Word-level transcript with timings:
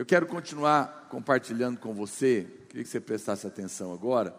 Eu 0.00 0.06
quero 0.06 0.24
continuar 0.24 1.08
compartilhando 1.10 1.78
com 1.78 1.92
você, 1.92 2.46
queria 2.70 2.82
que 2.82 2.88
você 2.88 2.98
prestasse 2.98 3.46
atenção 3.46 3.92
agora, 3.92 4.34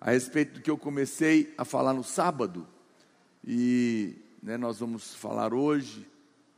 a 0.00 0.12
respeito 0.12 0.54
do 0.54 0.62
que 0.62 0.70
eu 0.70 0.78
comecei 0.78 1.52
a 1.58 1.64
falar 1.66 1.92
no 1.92 2.02
sábado. 2.02 2.66
E 3.46 4.16
né, 4.42 4.56
nós 4.56 4.78
vamos 4.78 5.14
falar 5.14 5.52
hoje, 5.52 6.08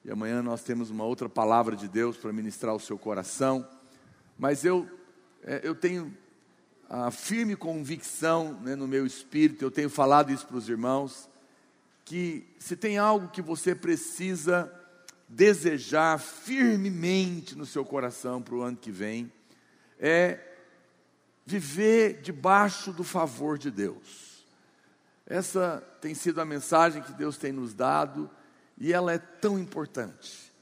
e 0.04 0.12
amanhã 0.12 0.45
nós 0.45 0.62
temos 0.62 0.90
uma 0.90 1.03
outra 1.03 1.29
palavra 1.29 1.74
de 1.74 1.88
Deus 1.88 2.16
para 2.16 2.32
ministrar 2.32 2.72
o 2.72 2.79
seu 2.79 2.96
coração. 2.96 3.69
Mas 4.38 4.65
eu, 4.65 4.88
é, 5.42 5.62
eu 5.65 5.74
tenho 5.74 6.17
a 6.88 7.10
firme 7.10 7.56
convicção 7.56 8.53
né, 8.60 8.76
no 8.76 8.87
meu 8.87 9.04
espírito, 9.04 9.65
eu 9.65 9.72
tenho 9.72 9.90
falado 9.90 10.31
isso 10.31 10.47
para 10.47 10.56
os 10.56 10.69
irmãos, 10.69 11.28
que 12.04 12.47
se 12.60 12.76
tem 12.76 12.97
algo 12.97 13.26
que 13.26 13.42
você 13.42 13.74
precisa 13.74 14.72
desejar 15.31 16.19
firmemente 16.19 17.56
no 17.56 17.65
seu 17.65 17.84
coração 17.84 18.42
para 18.42 18.55
o 18.56 18.62
ano 18.62 18.77
que 18.77 18.91
vem, 18.91 19.33
é 19.97 20.41
viver 21.47 22.20
debaixo 22.20 22.93
do 22.93 23.05
favor 23.05 23.56
de 23.56 23.70
Deus. 23.70 24.45
Essa 25.25 25.80
tem 26.01 26.15
sido 26.15 26.41
a 26.41 26.45
mensagem 26.45 27.01
que 27.01 27.12
Deus 27.12 27.37
tem 27.37 27.53
nos 27.53 27.73
dado 27.73 28.29
e 28.77 28.93
ela 28.93 29.12
é 29.12 29.19
tão 29.19 29.56
importante. 29.56 30.53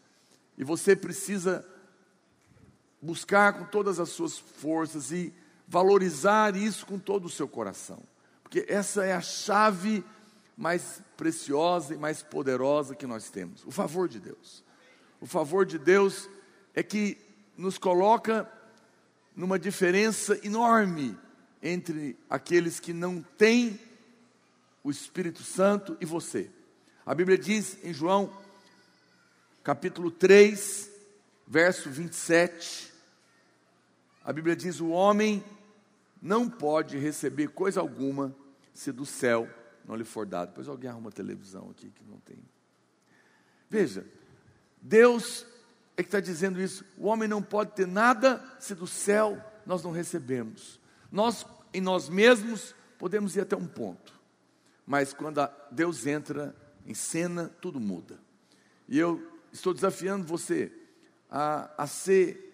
E 0.59 0.63
você 0.63 0.95
precisa 0.95 1.65
buscar 3.01 3.55
com 3.55 3.65
todas 3.65 3.99
as 3.99 4.11
suas 4.11 4.37
forças 4.37 5.11
e 5.11 5.33
valorizar 5.67 6.55
isso 6.55 6.85
com 6.85 6.99
todo 6.99 7.25
o 7.25 7.31
seu 7.31 7.49
coração, 7.49 8.03
porque 8.43 8.67
essa 8.69 9.05
é 9.05 9.15
a 9.15 9.21
chave 9.21 10.05
mais 10.59 11.01
preciosa 11.17 11.95
e 11.95 11.97
mais 11.97 12.21
poderosa 12.21 12.97
que 12.97 13.07
nós 13.07 13.31
temos: 13.31 13.65
o 13.65 13.71
favor 13.71 14.09
de 14.09 14.19
Deus. 14.19 14.65
O 15.21 15.27
favor 15.27 15.65
de 15.65 15.79
Deus 15.79 16.29
é 16.75 16.83
que 16.83 17.17
nos 17.57 17.79
coloca 17.79 18.51
numa 19.37 19.59
diferença 19.59 20.39
enorme 20.45 21.17
entre 21.63 22.17
aqueles 22.29 22.81
que 22.81 22.93
não 22.93 23.23
têm 23.23 23.79
o 24.83 24.91
Espírito 24.91 25.45
Santo 25.45 25.97
e 26.01 26.05
você. 26.05 26.51
A 27.07 27.15
Bíblia 27.15 27.39
diz 27.39 27.79
em 27.85 27.93
João, 27.95 28.33
capítulo 29.63 30.11
3, 30.11 30.91
verso 31.47 31.89
27, 31.89 32.93
a 34.25 34.33
Bíblia 34.33 34.57
diz: 34.57 34.81
O 34.81 34.89
homem 34.89 35.43
não 36.21 36.51
pode 36.51 36.99
receber 36.99 37.49
coisa 37.49 37.81
alguma 37.81 38.35
se 38.75 38.91
do 38.91 39.07
céu 39.07 39.49
não 39.89 39.97
lhe 39.97 40.05
for 40.05 40.27
dado. 40.27 40.51
Depois 40.51 40.69
alguém 40.69 40.91
arruma 40.91 41.11
televisão 41.11 41.71
aqui 41.71 41.91
que 41.91 42.05
não 42.05 42.19
tem. 42.19 42.39
Veja, 43.71 44.07
Deus 44.81 45.47
é 45.97 46.03
que 46.03 46.09
está 46.09 46.21
dizendo 46.21 46.61
isso. 46.61 46.85
O 46.99 47.07
homem 47.07 47.27
não 47.27 47.43
pode 47.43 47.73
ter 47.73 47.87
nada 47.87 48.45
se 48.61 48.75
do 48.75 48.87
céu 48.87 49.43
nós 49.65 49.83
não 49.83 49.91
recebemos. 49.91 50.79
Nós, 51.11 51.45
em 51.73 51.81
nós 51.81 52.09
mesmos, 52.09 52.75
podemos 52.99 53.35
ir 53.37 53.41
até 53.41 53.57
um 53.57 53.67
ponto. 53.67 54.19
Mas 54.87 55.13
quando 55.13 55.41
Deus 55.71 56.07
entra 56.07 56.55
em 56.87 56.95
cena, 56.95 57.51
tudo 57.61 57.81
muda. 57.81 58.19
E 58.89 58.99
eu 58.99 59.31
estou 59.53 59.75
desafiando 59.75 60.27
você 60.27 60.73
a, 61.31 61.71
a 61.77 61.87
ser 61.87 62.47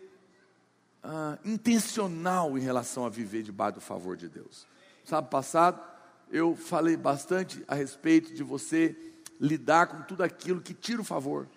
intencional 1.45 2.57
em 2.57 2.61
relação 2.63 3.05
a 3.05 3.11
viver 3.11 3.43
debaixo 3.43 3.75
do 3.75 3.81
favor 3.81 4.17
de 4.17 4.29
Deus. 4.29 4.67
Sábado 5.05 5.31
passado, 5.31 5.94
eu 6.35 6.57
falei 6.57 6.97
bastante 6.97 7.63
a 7.69 7.77
respeito 7.77 8.35
de 8.35 8.43
você 8.43 8.97
lidar 9.41 9.87
com 9.87 10.03
tudo 10.03 10.25
aquilo 10.25 10.61
que 10.61 10.75
tira 10.75 11.01
o 11.01 11.05
favor, 11.05 11.49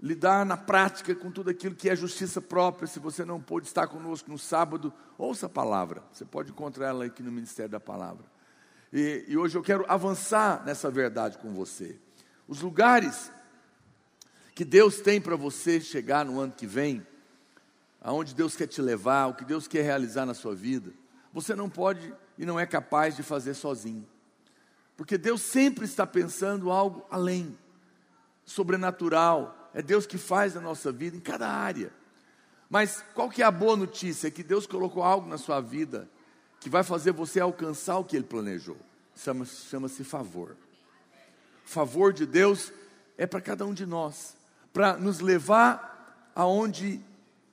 lidar 0.00 0.46
na 0.46 0.56
prática 0.56 1.12
com 1.12 1.28
tudo 1.28 1.50
aquilo 1.50 1.74
que 1.74 1.90
é 1.90 1.96
justiça 1.96 2.40
própria. 2.40 2.86
Se 2.86 3.00
você 3.00 3.24
não 3.24 3.40
pôde 3.40 3.66
estar 3.66 3.88
conosco 3.88 4.30
no 4.30 4.38
sábado, 4.38 4.94
ouça 5.18 5.46
a 5.46 5.48
palavra, 5.48 6.04
você 6.12 6.24
pode 6.24 6.52
encontrar 6.52 6.86
ela 6.86 7.04
aqui 7.04 7.20
no 7.20 7.32
Ministério 7.32 7.72
da 7.72 7.80
Palavra. 7.80 8.24
E, 8.92 9.24
e 9.26 9.36
hoje 9.36 9.58
eu 9.58 9.62
quero 9.62 9.84
avançar 9.88 10.64
nessa 10.64 10.88
verdade 10.88 11.36
com 11.38 11.52
você. 11.52 11.98
Os 12.46 12.60
lugares 12.60 13.32
que 14.54 14.64
Deus 14.64 15.00
tem 15.00 15.20
para 15.20 15.34
você 15.34 15.80
chegar 15.80 16.24
no 16.24 16.38
ano 16.38 16.52
que 16.52 16.64
vem, 16.66 17.04
aonde 18.00 18.36
Deus 18.36 18.54
quer 18.54 18.68
te 18.68 18.80
levar, 18.80 19.26
o 19.26 19.34
que 19.34 19.44
Deus 19.44 19.66
quer 19.66 19.82
realizar 19.82 20.24
na 20.24 20.32
sua 20.32 20.54
vida, 20.54 20.92
você 21.32 21.56
não 21.56 21.68
pode 21.68 22.14
e 22.38 22.44
não 22.44 22.58
é 22.58 22.66
capaz 22.66 23.16
de 23.16 23.22
fazer 23.22 23.54
sozinho. 23.54 24.06
Porque 24.96 25.18
Deus 25.18 25.42
sempre 25.42 25.84
está 25.84 26.06
pensando 26.06 26.70
algo 26.70 27.04
além, 27.10 27.56
sobrenatural. 28.44 29.70
É 29.74 29.82
Deus 29.82 30.06
que 30.06 30.16
faz 30.16 30.54
na 30.54 30.60
nossa 30.60 30.90
vida 30.90 31.16
em 31.16 31.20
cada 31.20 31.48
área. 31.48 31.92
Mas 32.68 33.04
qual 33.14 33.28
que 33.28 33.42
é 33.42 33.44
a 33.44 33.50
boa 33.50 33.76
notícia? 33.76 34.28
É 34.28 34.30
que 34.30 34.42
Deus 34.42 34.66
colocou 34.66 35.02
algo 35.02 35.28
na 35.28 35.38
sua 35.38 35.60
vida 35.60 36.08
que 36.58 36.70
vai 36.70 36.82
fazer 36.82 37.12
você 37.12 37.38
alcançar 37.40 37.98
o 37.98 38.04
que 38.04 38.16
Ele 38.16 38.24
planejou. 38.24 38.76
Chama-se 39.14 39.66
chama 39.68 39.88
favor. 39.88 40.56
Favor 41.64 42.12
de 42.12 42.26
Deus 42.26 42.72
é 43.18 43.26
para 43.26 43.40
cada 43.40 43.64
um 43.64 43.74
de 43.74 43.86
nós, 43.86 44.36
para 44.72 44.96
nos 44.96 45.20
levar 45.20 46.30
aonde 46.34 47.00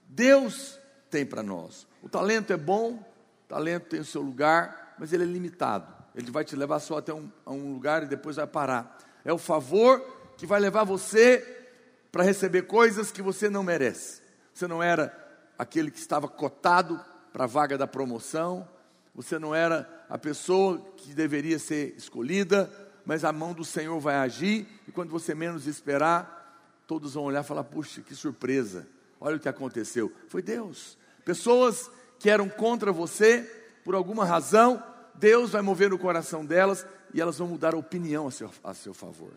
Deus 0.08 0.80
tem 1.10 1.26
para 1.26 1.42
nós. 1.42 1.88
O 2.02 2.10
talento 2.10 2.52
é 2.52 2.58
bom, 2.58 3.04
talento 3.54 3.84
tem 3.84 4.00
o 4.00 4.06
seu 4.06 4.24
lugar, 4.24 4.96
mas 4.98 5.14
ele 5.14 5.24
é 5.24 5.28
limitado. 5.28 5.86
Ele 6.16 6.32
vai 6.32 6.44
te 6.44 6.56
levar 6.56 6.80
só 6.80 6.98
até 6.98 7.14
um, 7.14 7.30
a 7.46 7.52
um 7.52 7.74
lugar 7.74 8.02
e 8.02 8.08
depois 8.08 8.38
vai 8.38 8.48
parar. 8.48 8.98
É 9.24 9.32
o 9.32 9.38
favor 9.38 10.02
que 10.38 10.48
vai 10.48 10.60
levar 10.60 10.84
você 10.84 11.68
para 12.12 12.24
receber 12.24 12.64
coisas 12.64 13.12
que 13.12 13.22
você 13.22 13.52
não 13.52 13.62
merece. 13.62 14.24
Você 14.52 14.66
não 14.66 14.82
era 14.82 15.16
aquele 15.56 15.92
que 15.92 16.00
estava 16.00 16.28
cotado 16.28 17.00
para 17.32 17.44
a 17.44 17.48
vaga 17.48 17.78
da 17.78 17.86
promoção, 17.86 18.68
você 19.14 19.38
não 19.38 19.54
era 19.54 19.88
a 20.10 20.18
pessoa 20.18 20.80
que 20.98 21.14
deveria 21.14 21.60
ser 21.60 21.94
escolhida, 21.96 22.72
mas 23.06 23.24
a 23.24 23.32
mão 23.32 23.54
do 23.54 23.64
Senhor 23.64 24.00
vai 24.00 24.16
agir, 24.16 24.68
e 24.88 24.92
quando 24.92 25.12
você 25.12 25.36
menos 25.36 25.68
esperar, 25.68 26.84
todos 26.88 27.14
vão 27.14 27.26
olhar 27.26 27.44
e 27.44 27.48
falar: 27.48 27.64
puxa, 27.64 28.02
que 28.02 28.16
surpresa, 28.16 28.88
olha 29.20 29.38
o 29.38 29.40
que 29.40 29.50
aconteceu. 29.50 30.12
Foi 30.28 30.42
Deus. 30.42 30.98
Pessoas 31.24 31.90
que 32.20 32.30
eram 32.30 32.48
contra 32.50 32.92
você, 32.92 33.42
por 33.84 33.96
alguma 33.96 34.26
razão, 34.26 34.82
Deus 35.16 35.52
vai 35.52 35.62
mover 35.62 35.90
no 35.90 36.00
coração 36.00 36.46
delas 36.46 36.86
e 37.14 37.22
elas 37.22 37.38
vão 37.38 37.48
mudar 37.48 37.74
a 37.74 37.78
opinião 37.78 38.28
a 38.28 38.32
seu, 38.32 38.52
a 38.64 38.74
seu 38.74 38.94
favor. 38.94 39.32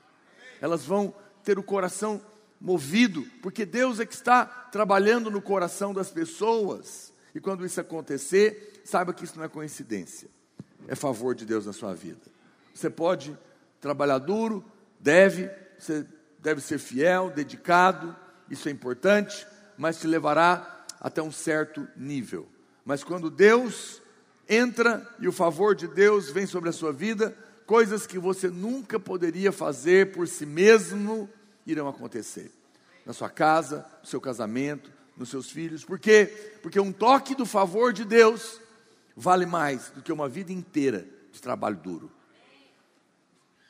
Elas 0.61 0.85
vão 0.85 1.15
ter 1.45 1.59
o 1.59 1.63
coração 1.63 2.21
movido, 2.61 3.25
porque 3.43 3.67
Deus 3.67 4.01
é 4.01 4.07
que 4.07 4.15
está 4.15 4.45
trabalhando 4.47 5.31
no 5.31 5.43
coração 5.43 5.93
das 5.93 6.11
pessoas. 6.11 7.13
E 7.35 7.41
quando 7.41 7.67
isso 7.67 7.81
acontecer, 7.81 8.81
saiba 8.85 9.13
que 9.13 9.25
isso 9.25 9.37
não 9.37 9.45
é 9.45 9.49
coincidência, 9.49 10.29
é 10.89 10.95
favor 10.95 11.35
de 11.35 11.45
Deus 11.45 11.67
na 11.67 11.73
sua 11.73 11.95
vida. 11.95 12.21
Você 12.75 12.89
pode 12.89 13.37
trabalhar 13.81 14.19
duro, 14.19 14.65
deve, 14.99 15.51
você 15.79 16.07
deve 16.39 16.61
ser 16.61 16.79
fiel, 16.79 17.31
dedicado, 17.31 18.17
isso 18.51 18.69
é 18.69 18.73
importante, 18.73 19.47
mas 19.77 20.01
te 20.01 20.07
levará 20.07 20.85
até 21.01 21.23
um 21.23 21.33
certo 21.33 21.87
nível. 21.97 22.49
Mas 22.87 23.03
quando 23.03 23.29
Deus 23.29 24.01
entra 24.49 25.05
e 25.19 25.27
o 25.27 25.33
favor 25.33 25.75
de 25.75 25.89
Deus 25.89 26.31
vem 26.31 26.47
sobre 26.47 26.69
a 26.69 26.73
sua 26.73 26.93
vida, 26.93 27.37
coisas 27.67 28.07
que 28.07 28.17
você 28.17 28.49
nunca 28.49 29.01
poderia 29.01 29.51
fazer 29.51 30.13
por 30.13 30.29
si 30.29 30.47
mesmo 30.47 31.29
irão 31.67 31.89
acontecer. 31.89 32.53
Na 33.05 33.13
sua 33.13 33.29
casa, 33.29 33.85
no 34.01 34.07
seu 34.07 34.21
casamento, 34.21 34.89
nos 35.17 35.31
seus 35.31 35.51
filhos. 35.51 35.85
Por 35.85 35.99
quê? 35.99 36.59
Porque 36.63 36.79
um 36.79 36.93
toque 36.93 37.35
do 37.35 37.45
favor 37.45 37.93
de 37.93 38.05
Deus 38.05 38.61
vale 39.17 39.47
mais 39.47 39.91
do 39.91 40.01
que 40.01 40.13
uma 40.13 40.29
vida 40.29 40.53
inteira 40.53 41.09
de 41.33 41.43
trabalho 41.43 41.77
duro. 41.77 42.09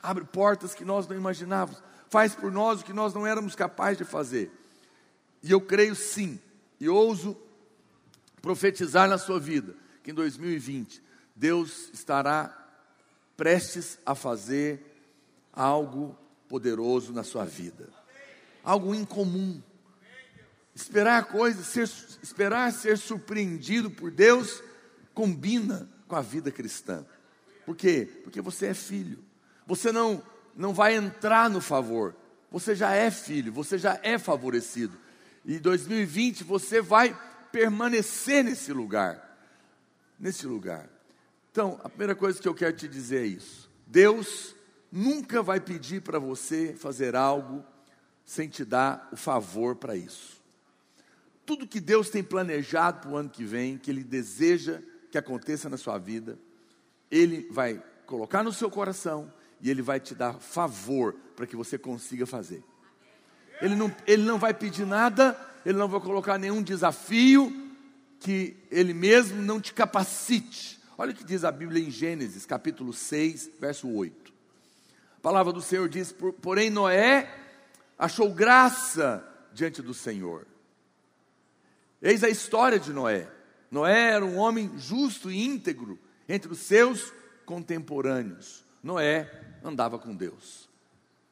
Abre 0.03 0.25
portas 0.25 0.75
que 0.75 0.84
nós 0.84 1.09
não 1.09 1.16
imaginávamos, 1.16 1.82
faz 2.10 2.34
por 2.34 2.53
nós 2.53 2.82
o 2.82 2.84
que 2.84 2.93
nós 2.93 3.15
não 3.15 3.26
éramos 3.26 3.55
capazes 3.55 3.97
de 3.97 4.05
fazer. 4.05 4.50
E 5.43 5.50
eu 5.50 5.60
creio 5.60 5.94
sim, 5.94 6.38
e 6.78 6.87
ouso 6.87 7.34
profetizar 8.46 9.08
na 9.08 9.19
sua 9.19 9.40
vida 9.40 9.75
que 10.04 10.12
em 10.12 10.14
2020 10.14 11.02
Deus 11.34 11.90
estará 11.93 12.56
prestes 13.37 13.98
a 14.06 14.14
fazer 14.14 14.81
algo 15.52 16.16
poderoso 16.48 17.12
na 17.12 17.25
sua 17.25 17.44
vida, 17.44 17.88
algo 18.62 18.94
incomum. 18.94 19.60
Esperar 20.72 21.25
coisas, 21.25 21.66
ser, 21.66 21.90
esperar 22.22 22.72
ser 22.72 22.96
surpreendido 22.98 23.90
por 23.90 24.12
Deus 24.12 24.62
combina 25.12 25.90
com 26.06 26.14
a 26.14 26.22
vida 26.22 26.52
cristã. 26.52 27.04
Por 27.64 27.75
quê? 27.75 28.08
Porque 28.22 28.40
você 28.40 28.66
é 28.66 28.75
filho. 28.75 29.19
Você 29.66 29.90
não 29.90 30.22
não 30.54 30.72
vai 30.72 30.94
entrar 30.94 31.50
no 31.50 31.60
favor. 31.60 32.14
Você 32.52 32.76
já 32.76 32.92
é 32.92 33.10
filho, 33.10 33.52
você 33.52 33.76
já 33.76 33.99
é 34.04 34.20
favorecido. 34.20 34.96
E 35.44 35.56
em 35.56 35.58
2020 35.58 36.44
você 36.44 36.81
vai 36.81 37.12
permanecer 37.56 38.44
nesse 38.44 38.70
lugar. 38.70 39.35
Nesse 40.20 40.47
lugar. 40.47 40.91
Então, 41.50 41.81
a 41.82 41.88
primeira 41.88 42.14
coisa 42.14 42.38
que 42.38 42.47
eu 42.47 42.55
quero 42.55 42.76
te 42.76 42.87
dizer 42.87 43.23
é 43.23 43.26
isso. 43.26 43.70
Deus 43.87 44.55
nunca 44.93 45.43
vai 45.43 45.58
pedir 45.58 46.03
para 46.03 46.19
você 46.19 46.75
fazer 46.75 47.17
algo 47.17 47.64
sem 48.26 48.47
te 48.47 48.62
dar 48.62 49.08
o 49.11 49.17
favor 49.17 49.75
para 49.75 49.97
isso. 49.97 50.37
tudo 51.47 51.67
que 51.67 51.81
Deus 51.81 52.11
tem 52.11 52.25
planejado 52.25 53.03
para 53.03 53.11
o 53.11 53.17
ano 53.17 53.31
que 53.31 53.44
vem, 53.44 53.79
que 53.79 53.88
Ele 53.91 54.02
deseja 54.02 54.82
que 55.12 55.17
aconteça 55.17 55.70
na 55.70 55.76
sua 55.76 55.97
vida, 55.97 56.37
Ele 57.09 57.49
vai 57.52 57.81
colocar 58.05 58.43
no 58.43 58.52
seu 58.52 58.69
coração 58.69 59.32
e 59.61 59.70
Ele 59.70 59.81
vai 59.81 60.00
te 60.00 60.12
dar 60.12 60.35
favor 60.35 61.14
para 61.37 61.47
que 61.47 61.55
você 61.55 61.79
consiga 61.79 62.26
fazer. 62.26 62.64
Ele 63.62 63.76
não, 63.76 63.94
ele 64.06 64.25
não 64.25 64.38
vai 64.38 64.52
pedir 64.52 64.85
nada, 64.85 65.38
Ele 65.66 65.76
não 65.76 65.88
vai 65.88 65.98
colocar 65.98 66.38
nenhum 66.38 66.62
desafio 66.62 67.52
que 68.20 68.56
Ele 68.70 68.94
mesmo 68.94 69.42
não 69.42 69.60
te 69.60 69.74
capacite. 69.74 70.80
Olha 70.96 71.10
o 71.10 71.14
que 71.14 71.24
diz 71.24 71.42
a 71.42 71.50
Bíblia 71.50 71.82
em 71.82 71.90
Gênesis, 71.90 72.46
capítulo 72.46 72.92
6, 72.92 73.50
verso 73.58 73.88
8. 73.88 74.32
A 75.18 75.20
palavra 75.20 75.52
do 75.52 75.60
Senhor 75.60 75.88
diz: 75.88 76.14
Porém, 76.40 76.70
Noé 76.70 77.28
achou 77.98 78.32
graça 78.32 79.28
diante 79.52 79.82
do 79.82 79.92
Senhor. 79.92 80.46
Eis 82.00 82.22
a 82.22 82.28
história 82.28 82.78
de 82.78 82.92
Noé. 82.92 83.28
Noé 83.68 84.12
era 84.12 84.24
um 84.24 84.36
homem 84.36 84.70
justo 84.78 85.32
e 85.32 85.44
íntegro 85.44 85.98
entre 86.28 86.52
os 86.52 86.60
seus 86.60 87.12
contemporâneos. 87.44 88.64
Noé 88.80 89.58
andava 89.64 89.98
com 89.98 90.14
Deus. 90.14 90.68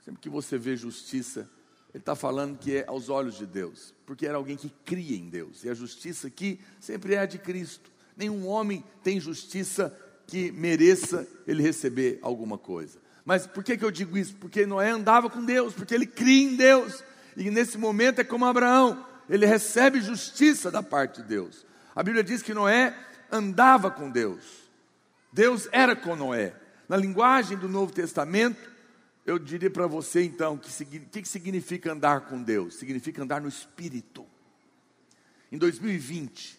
Sempre 0.05 0.21
que 0.21 0.29
você 0.29 0.59
vê 0.59 0.77
justiça, 0.77 1.49
ele 1.95 2.03
está 2.03 2.17
falando 2.17 2.59
que 2.59 2.79
é 2.79 2.85
aos 2.89 3.09
olhos 3.09 3.39
de 3.39 3.47
Deus, 3.47 3.95
porque 4.05 4.27
era 4.27 4.37
alguém 4.37 4.57
que 4.57 4.69
cria 4.85 5.17
em 5.17 5.29
Deus. 5.29 5.63
E 5.63 5.71
a 5.71 5.75
justiça 5.75 6.27
aqui 6.27 6.59
sempre 6.81 7.15
é 7.15 7.21
a 7.21 7.27
de 7.27 7.39
Cristo. 7.39 7.89
Nenhum 8.17 8.49
homem 8.49 8.83
tem 9.05 9.21
justiça 9.21 9.97
que 10.27 10.51
mereça 10.51 11.25
ele 11.47 11.63
receber 11.63 12.19
alguma 12.21 12.59
coisa. 12.59 12.99
Mas 13.25 13.47
por 13.47 13.63
que, 13.63 13.77
que 13.77 13.85
eu 13.85 13.93
digo 13.93 14.19
isso? 14.19 14.35
Porque 14.35 14.67
Noé 14.67 14.91
andava 14.91 15.31
com 15.31 15.45
Deus, 15.45 15.73
porque 15.73 15.95
ele 15.95 16.07
cria 16.07 16.51
em 16.51 16.57
Deus. 16.57 17.05
E 17.37 17.49
nesse 17.49 17.79
momento 17.79 18.19
é 18.19 18.25
como 18.25 18.45
Abraão, 18.45 19.07
ele 19.31 19.47
recebe 19.47 20.01
justiça 20.01 20.73
da 20.73 20.83
parte 20.83 21.23
de 21.23 21.29
Deus. 21.29 21.65
A 21.95 22.03
Bíblia 22.03 22.25
diz 22.25 22.43
que 22.43 22.53
Noé 22.53 22.93
andava 23.31 23.89
com 23.89 24.11
Deus. 24.11 24.69
Deus 25.33 25.69
era 25.71 25.95
com 25.95 26.17
Noé. 26.17 26.55
Na 26.89 26.97
linguagem 26.97 27.57
do 27.57 27.69
Novo 27.69 27.93
Testamento, 27.93 28.74
eu 29.27 29.39
diria 29.39 29.71
para 29.71 29.87
você 29.87 30.23
então 30.23 30.59
que 30.59 30.69
o 30.69 31.09
que 31.09 31.29
significa 31.29 31.93
andar 31.93 32.23
com 32.23 32.43
Deus? 32.43 32.75
Significa 32.75 33.23
andar 33.23 33.41
no 33.41 33.49
Espírito. 33.49 34.27
Em 35.51 35.57
2020, 35.57 36.59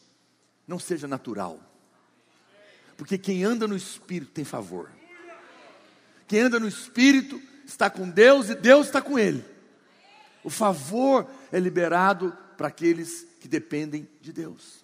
não 0.67 0.79
seja 0.79 1.07
natural, 1.07 1.59
porque 2.97 3.17
quem 3.17 3.43
anda 3.43 3.67
no 3.67 3.75
Espírito 3.75 4.31
tem 4.31 4.45
favor. 4.45 4.89
Quem 6.27 6.39
anda 6.41 6.59
no 6.59 6.67
Espírito 6.67 7.39
está 7.65 7.89
com 7.89 8.09
Deus 8.09 8.49
e 8.49 8.55
Deus 8.55 8.87
está 8.87 9.01
com 9.01 9.19
ele. 9.19 9.43
O 10.43 10.49
favor 10.49 11.29
é 11.51 11.59
liberado 11.59 12.35
para 12.57 12.67
aqueles 12.67 13.27
que 13.39 13.47
dependem 13.47 14.07
de 14.21 14.31
Deus. 14.31 14.83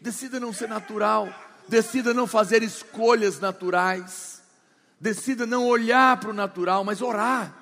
Decida 0.00 0.38
não 0.38 0.52
ser 0.52 0.68
natural, 0.68 1.28
decida 1.68 2.14
não 2.14 2.26
fazer 2.26 2.62
escolhas 2.62 3.40
naturais, 3.40 4.37
decida 5.00 5.46
não 5.46 5.66
olhar 5.66 6.18
para 6.18 6.30
o 6.30 6.34
natural, 6.34 6.84
mas 6.84 7.00
orar, 7.00 7.54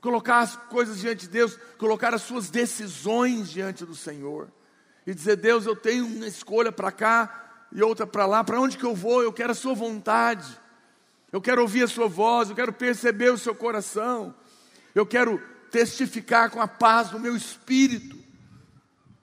colocar 0.00 0.40
as 0.40 0.56
coisas 0.56 1.00
diante 1.00 1.22
de 1.22 1.28
Deus, 1.28 1.58
colocar 1.78 2.14
as 2.14 2.22
suas 2.22 2.50
decisões 2.50 3.50
diante 3.50 3.84
do 3.84 3.94
Senhor 3.94 4.48
e 5.06 5.14
dizer: 5.14 5.36
Deus, 5.36 5.66
eu 5.66 5.76
tenho 5.76 6.06
uma 6.06 6.26
escolha 6.26 6.72
para 6.72 6.90
cá 6.90 7.66
e 7.72 7.82
outra 7.82 8.06
para 8.06 8.26
lá, 8.26 8.42
para 8.42 8.60
onde 8.60 8.78
que 8.78 8.84
eu 8.84 8.94
vou? 8.94 9.22
Eu 9.22 9.32
quero 9.32 9.52
a 9.52 9.54
Sua 9.54 9.74
vontade, 9.74 10.58
eu 11.32 11.40
quero 11.40 11.62
ouvir 11.62 11.82
a 11.82 11.88
Sua 11.88 12.08
voz, 12.08 12.48
eu 12.48 12.56
quero 12.56 12.72
perceber 12.72 13.30
o 13.30 13.38
Seu 13.38 13.54
coração, 13.54 14.34
eu 14.94 15.04
quero 15.04 15.40
testificar 15.70 16.50
com 16.50 16.60
a 16.60 16.68
paz 16.68 17.10
do 17.10 17.18
meu 17.18 17.36
espírito. 17.36 18.16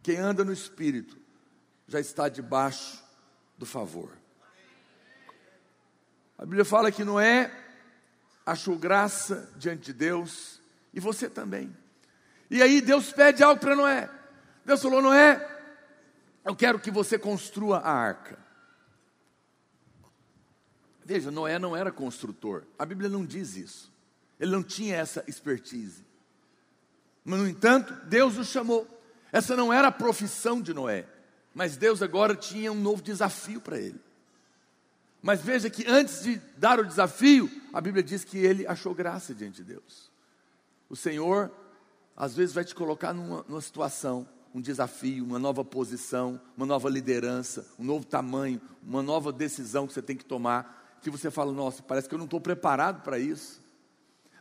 Quem 0.03 0.17
anda 0.17 0.43
no 0.43 0.51
espírito 0.51 1.17
já 1.87 1.99
está 1.99 2.27
debaixo 2.27 3.01
do 3.57 3.65
favor. 3.65 4.20
A 6.41 6.45
Bíblia 6.45 6.65
fala 6.65 6.91
que 6.91 7.03
Noé 7.03 7.51
achou 8.43 8.75
graça 8.75 9.47
diante 9.57 9.83
de 9.83 9.93
Deus 9.93 10.59
e 10.91 10.99
você 10.99 11.29
também. 11.29 11.71
E 12.49 12.63
aí 12.63 12.81
Deus 12.81 13.13
pede 13.13 13.43
algo 13.43 13.61
para 13.61 13.75
Noé. 13.75 14.09
Deus 14.65 14.81
falou: 14.81 15.03
Noé, 15.03 15.47
eu 16.43 16.55
quero 16.55 16.79
que 16.79 16.89
você 16.89 17.19
construa 17.19 17.77
a 17.77 17.91
arca. 17.91 18.39
Veja, 21.05 21.29
Noé 21.29 21.59
não 21.59 21.77
era 21.77 21.91
construtor. 21.91 22.63
A 22.77 22.87
Bíblia 22.87 23.09
não 23.09 23.23
diz 23.23 23.55
isso. 23.55 23.93
Ele 24.39 24.51
não 24.51 24.63
tinha 24.63 24.95
essa 24.95 25.23
expertise. 25.27 26.03
Mas, 27.23 27.39
no 27.39 27.47
entanto, 27.47 27.93
Deus 28.05 28.35
o 28.37 28.43
chamou. 28.43 28.87
Essa 29.31 29.55
não 29.55 29.71
era 29.71 29.89
a 29.89 29.91
profissão 29.91 30.59
de 30.59 30.73
Noé. 30.73 31.05
Mas 31.53 31.77
Deus 31.77 32.01
agora 32.01 32.35
tinha 32.35 32.71
um 32.71 32.81
novo 32.81 33.03
desafio 33.03 33.61
para 33.61 33.77
ele. 33.77 34.01
Mas 35.21 35.41
veja 35.41 35.69
que 35.69 35.87
antes 35.87 36.23
de 36.23 36.41
dar 36.57 36.79
o 36.79 36.85
desafio, 36.85 37.49
a 37.71 37.79
Bíblia 37.79 38.03
diz 38.03 38.23
que 38.23 38.37
ele 38.37 38.65
achou 38.65 38.93
graça 38.93 39.33
diante 39.35 39.57
de 39.57 39.73
Deus. 39.73 40.11
O 40.89 40.95
Senhor, 40.95 41.51
às 42.17 42.35
vezes, 42.35 42.53
vai 42.53 42.63
te 42.63 42.73
colocar 42.73 43.13
numa, 43.13 43.45
numa 43.47 43.61
situação, 43.61 44.27
um 44.53 44.59
desafio, 44.59 45.23
uma 45.23 45.39
nova 45.39 45.63
posição, 45.63 46.41
uma 46.57 46.65
nova 46.65 46.89
liderança, 46.89 47.65
um 47.77 47.83
novo 47.83 48.05
tamanho, 48.05 48.59
uma 48.83 49.01
nova 49.01 49.31
decisão 49.31 49.87
que 49.87 49.93
você 49.93 50.01
tem 50.01 50.17
que 50.17 50.25
tomar, 50.25 50.97
que 51.01 51.09
você 51.09 51.31
fala, 51.31 51.51
nossa, 51.53 51.81
parece 51.81 52.09
que 52.09 52.15
eu 52.15 52.19
não 52.19 52.25
estou 52.25 52.41
preparado 52.41 53.01
para 53.01 53.17
isso. 53.17 53.61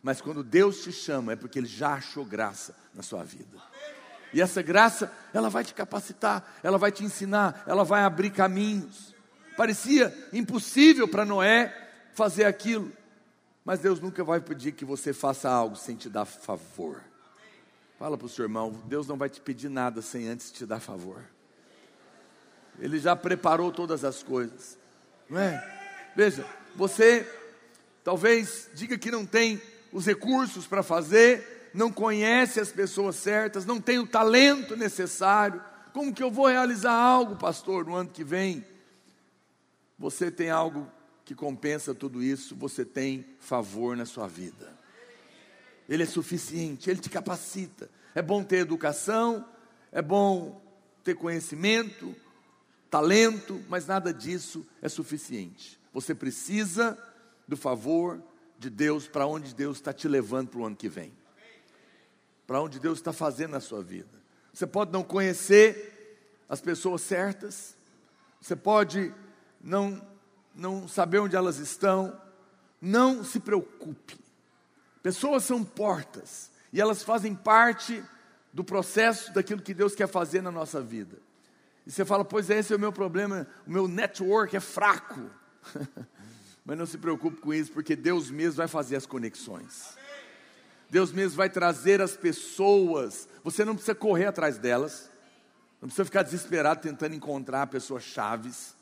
Mas 0.03 0.21
quando 0.21 0.43
Deus 0.43 0.83
te 0.83 0.93
chama, 0.93 1.33
é 1.33 1.37
porque 1.37 1.59
Ele 1.59 1.67
já 1.67 1.95
achou 1.95 2.25
graça 2.25 2.75
na 2.95 3.03
sua 3.03 3.23
vida. 3.23 3.59
E 4.33 4.41
essa 4.41 4.63
graça, 4.63 5.13
ela 5.35 5.51
vai 5.51 5.65
te 5.65 5.75
capacitar, 5.75 6.59
ela 6.63 6.79
vai 6.79 6.91
te 6.91 7.05
ensinar, 7.05 7.65
ela 7.67 7.85
vai 7.85 8.03
abrir 8.03 8.31
caminhos. 8.31 9.15
Parecia 9.61 10.11
impossível 10.33 11.07
para 11.07 11.23
Noé 11.23 11.71
fazer 12.15 12.47
aquilo, 12.47 12.91
mas 13.63 13.79
Deus 13.79 14.01
nunca 14.01 14.25
vai 14.25 14.41
pedir 14.41 14.73
que 14.73 14.87
você 14.87 15.13
faça 15.13 15.51
algo 15.51 15.77
sem 15.77 15.95
te 15.95 16.09
dar 16.09 16.25
favor. 16.25 17.05
Fala 17.99 18.17
para 18.17 18.25
o 18.25 18.29
seu 18.31 18.47
irmão, 18.47 18.81
Deus 18.87 19.07
não 19.07 19.19
vai 19.19 19.29
te 19.29 19.39
pedir 19.39 19.69
nada 19.69 20.01
sem 20.01 20.29
antes 20.29 20.51
te 20.51 20.65
dar 20.65 20.81
favor. 20.81 21.23
Ele 22.79 22.99
já 22.99 23.15
preparou 23.15 23.71
todas 23.71 24.03
as 24.03 24.23
coisas, 24.23 24.79
não 25.29 25.39
é? 25.39 25.63
Veja, 26.17 26.47
você 26.75 27.31
talvez 28.03 28.71
diga 28.73 28.97
que 28.97 29.11
não 29.11 29.27
tem 29.27 29.61
os 29.93 30.07
recursos 30.07 30.67
para 30.67 30.83
fazer, 30.83 31.71
não 31.75 31.93
conhece 31.93 32.61
as 32.61 32.73
pessoas 32.73 33.17
certas, 33.17 33.67
não 33.67 33.79
tem 33.79 33.99
o 33.99 34.07
talento 34.07 34.75
necessário. 34.75 35.63
Como 35.93 36.15
que 36.15 36.23
eu 36.23 36.31
vou 36.31 36.47
realizar 36.47 36.95
algo, 36.95 37.37
pastor, 37.37 37.85
no 37.85 37.95
ano 37.95 38.09
que 38.09 38.25
vem? 38.25 38.65
Você 40.01 40.31
tem 40.31 40.49
algo 40.49 40.91
que 41.27 41.35
compensa 41.35 41.95
tudo 41.95 42.23
isso, 42.23 42.57
você 42.57 42.87
tem 42.87 43.27
favor 43.39 43.95
na 43.95 44.07
sua 44.07 44.27
vida. 44.27 44.75
Ele 45.87 46.03
é 46.03 46.07
suficiente, 46.07 46.89
ele 46.89 47.01
te 47.01 47.11
capacita. 47.11 47.91
É 48.15 48.23
bom 48.23 48.43
ter 48.43 48.57
educação, 48.57 49.47
é 49.93 50.01
bom 50.01 50.59
ter 51.05 51.15
conhecimento, 51.15 52.17
talento, 52.89 53.63
mas 53.69 53.87
nada 53.87 54.11
disso 54.11 54.67
é 54.81 54.89
suficiente. 54.89 55.79
Você 55.93 56.15
precisa 56.15 56.99
do 57.47 57.57
favor 57.57 58.23
de 58.59 58.71
Deus 58.71 59.07
para 59.07 59.27
onde 59.27 59.55
Deus 59.55 59.77
está 59.77 59.93
te 59.93 60.09
levando 60.09 60.49
para 60.49 60.61
o 60.61 60.65
ano 60.65 60.77
que 60.77 60.89
vem, 60.89 61.13
para 62.47 62.63
onde 62.63 62.81
Deus 62.81 62.99
está 62.99 63.13
fazendo 63.13 63.51
na 63.51 63.61
sua 63.61 63.83
vida. 63.83 64.19
Você 64.51 64.67
pode 64.67 64.93
não 64.93 65.03
conhecer 65.03 66.19
as 66.49 66.63
pessoas 66.63 67.03
certas, 67.03 67.77
você 68.41 68.57
pode 68.57 69.13
não, 69.61 70.01
não 70.55 70.89
saber 70.89 71.19
onde 71.19 71.37
elas 71.37 71.59
estão, 71.59 72.19
não 72.81 73.23
se 73.23 73.41
preocupe. 73.41 74.19
Pessoas 75.03 75.45
são 75.45 75.65
portas 75.65 76.51
e 76.73 76.81
elas 76.81 77.03
fazem 77.03 77.35
parte 77.35 78.03
do 78.53 78.65
processo 78.65 79.33
daquilo 79.33 79.63
que 79.63 79.75
Deus 79.75 79.95
quer 79.95 80.09
fazer 80.09 80.43
na 80.43 80.51
nossa 80.51 80.81
vida. 80.81 81.19
E 81.87 81.91
você 81.91 82.05
fala, 82.05 82.25
pois 82.25 82.51
é, 82.51 82.59
esse 82.59 82.73
é 82.73 82.77
o 82.77 82.81
meu 82.81 82.93
problema, 82.93 83.47
o 83.67 83.71
meu 83.71 83.89
network 83.89 84.57
é 84.57 84.61
fraco. 84.61 85.31
Mas 86.65 86.79
não 86.79 86.87
se 86.87 86.99
preocupe 86.99 87.41
com 87.41 87.55
isso, 87.55 87.73
porque 87.73 87.97
Deus 87.97 88.31
mesmo 88.31 88.59
vai 88.59 88.69
fazer 88.69 88.97
as 88.97 89.07
conexões. 89.07 89.97
Deus 90.91 91.13
mesmo 91.13 91.37
vai 91.37 91.49
trazer 91.49 92.01
as 92.01 92.17
pessoas. 92.17 93.29
Você 93.43 93.65
não 93.65 93.75
precisa 93.75 93.95
correr 93.95 94.27
atrás 94.27 94.59
delas. 94.59 95.11
Não 95.81 95.89
precisa 95.89 96.05
ficar 96.05 96.23
desesperado 96.23 96.83
tentando 96.83 97.15
encontrar 97.15 97.67
pessoas 97.69 98.03
chaves, 98.03 98.75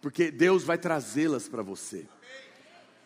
porque 0.00 0.30
Deus 0.30 0.62
vai 0.62 0.78
trazê-las 0.78 1.48
para 1.48 1.62
você. 1.62 2.06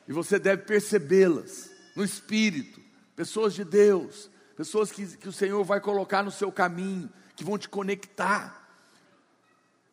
E 0.07 0.13
você 0.13 0.39
deve 0.39 0.63
percebê-las 0.63 1.71
no 1.97 2.05
espírito, 2.05 2.81
pessoas 3.17 3.55
de 3.55 3.65
Deus, 3.65 4.31
pessoas 4.57 4.91
que, 4.91 5.17
que 5.17 5.29
o 5.29 5.33
Senhor 5.33 5.63
vai 5.65 5.81
colocar 5.81 6.23
no 6.23 6.31
seu 6.31 6.53
caminho, 6.53 7.11
que 7.35 7.45
vão 7.45 7.59
te 7.59 7.69
conectar. 7.69 8.63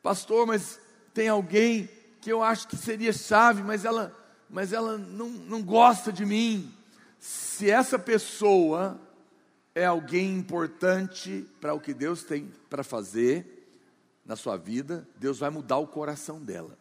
Pastor, 0.04 0.46
mas 0.46 0.80
tem 1.14 1.28
alguém 1.28 1.90
que 2.20 2.32
eu 2.32 2.44
acho 2.44 2.68
que 2.68 2.78
seria 2.78 3.14
chave, 3.14 3.64
mas 3.64 3.86
ela, 3.86 4.16
mas 4.50 4.74
ela 4.74 4.98
não, 4.98 5.30
não 5.30 5.62
gosta 5.62 6.12
de 6.12 6.26
mim. 6.26 6.74
Se 7.20 7.70
essa 7.70 7.98
pessoa 7.98 9.00
é 9.74 9.86
alguém 9.86 10.36
importante 10.38 11.48
para 11.60 11.74
o 11.74 11.80
que 11.80 11.94
Deus 11.94 12.24
tem 12.24 12.52
para 12.70 12.84
fazer, 12.84 13.62
na 14.26 14.36
sua 14.36 14.56
vida, 14.56 15.08
Deus 15.18 15.40
vai 15.40 15.50
mudar 15.50 15.78
o 15.78 15.88
coração 15.88 16.40
dela. 16.40 16.78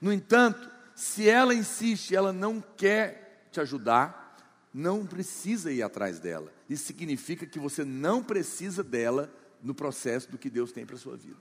No 0.00 0.12
entanto, 0.12 0.70
se 0.94 1.28
ela 1.28 1.54
insiste, 1.54 2.14
ela 2.14 2.32
não 2.32 2.62
quer 2.76 3.48
te 3.50 3.60
ajudar, 3.60 4.26
não 4.72 5.06
precisa 5.06 5.72
ir 5.72 5.82
atrás 5.82 6.18
dela. 6.18 6.52
Isso 6.68 6.84
significa 6.84 7.46
que 7.46 7.58
você 7.58 7.84
não 7.84 8.22
precisa 8.22 8.82
dela 8.82 9.32
no 9.62 9.74
processo 9.74 10.30
do 10.30 10.38
que 10.38 10.50
Deus 10.50 10.72
tem 10.72 10.84
para 10.84 10.96
a 10.96 10.98
sua 10.98 11.16
vida. 11.16 11.36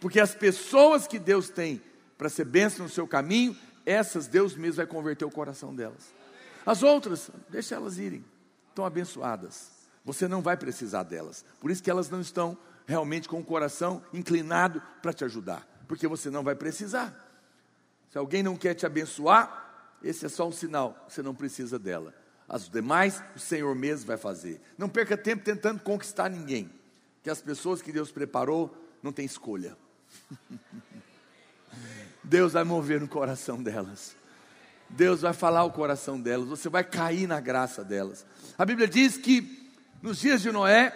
Porque 0.00 0.18
as 0.18 0.34
pessoas 0.34 1.06
que 1.06 1.18
Deus 1.18 1.50
tem 1.50 1.82
para 2.16 2.28
ser 2.28 2.44
bênção 2.44 2.84
no 2.84 2.90
seu 2.90 3.06
caminho, 3.06 3.56
essas 3.84 4.26
Deus 4.26 4.54
mesmo 4.54 4.76
vai 4.76 4.86
converter 4.86 5.24
o 5.24 5.30
coração 5.30 5.74
delas. 5.74 6.14
As 6.64 6.82
outras, 6.82 7.30
deixa 7.48 7.74
elas 7.74 7.98
irem, 7.98 8.24
estão 8.68 8.84
abençoadas. 8.84 9.70
Você 10.04 10.26
não 10.26 10.40
vai 10.40 10.56
precisar 10.56 11.02
delas. 11.02 11.44
Por 11.60 11.70
isso 11.70 11.82
que 11.82 11.90
elas 11.90 12.08
não 12.08 12.20
estão 12.20 12.56
realmente 12.86 13.28
com 13.28 13.40
o 13.40 13.44
coração 13.44 14.02
inclinado 14.12 14.82
para 15.02 15.12
te 15.12 15.24
ajudar, 15.24 15.66
porque 15.86 16.08
você 16.08 16.30
não 16.30 16.42
vai 16.42 16.54
precisar. 16.54 17.29
Se 18.10 18.18
alguém 18.18 18.42
não 18.42 18.56
quer 18.56 18.74
te 18.74 18.84
abençoar, 18.84 19.96
esse 20.02 20.26
é 20.26 20.28
só 20.28 20.48
um 20.48 20.52
sinal, 20.52 21.06
você 21.08 21.22
não 21.22 21.34
precisa 21.34 21.78
dela. 21.78 22.14
As 22.48 22.68
demais, 22.68 23.22
o 23.36 23.38
Senhor 23.38 23.72
mesmo 23.74 24.06
vai 24.06 24.16
fazer. 24.16 24.60
Não 24.76 24.88
perca 24.88 25.16
tempo 25.16 25.44
tentando 25.44 25.80
conquistar 25.80 26.28
ninguém, 26.28 26.68
que 27.22 27.30
as 27.30 27.40
pessoas 27.40 27.80
que 27.80 27.92
Deus 27.92 28.10
preparou 28.10 28.76
não 29.02 29.12
têm 29.12 29.24
escolha. 29.24 29.76
Deus 32.24 32.52
vai 32.52 32.64
mover 32.64 33.00
no 33.00 33.08
coração 33.08 33.62
delas. 33.62 34.16
Deus 34.88 35.20
vai 35.20 35.32
falar 35.32 35.62
o 35.62 35.70
coração 35.70 36.20
delas, 36.20 36.48
você 36.48 36.68
vai 36.68 36.82
cair 36.82 37.28
na 37.28 37.38
graça 37.38 37.84
delas. 37.84 38.26
A 38.58 38.66
Bíblia 38.66 38.88
diz 38.88 39.16
que 39.16 39.72
nos 40.02 40.18
dias 40.18 40.42
de 40.42 40.50
Noé, 40.50 40.92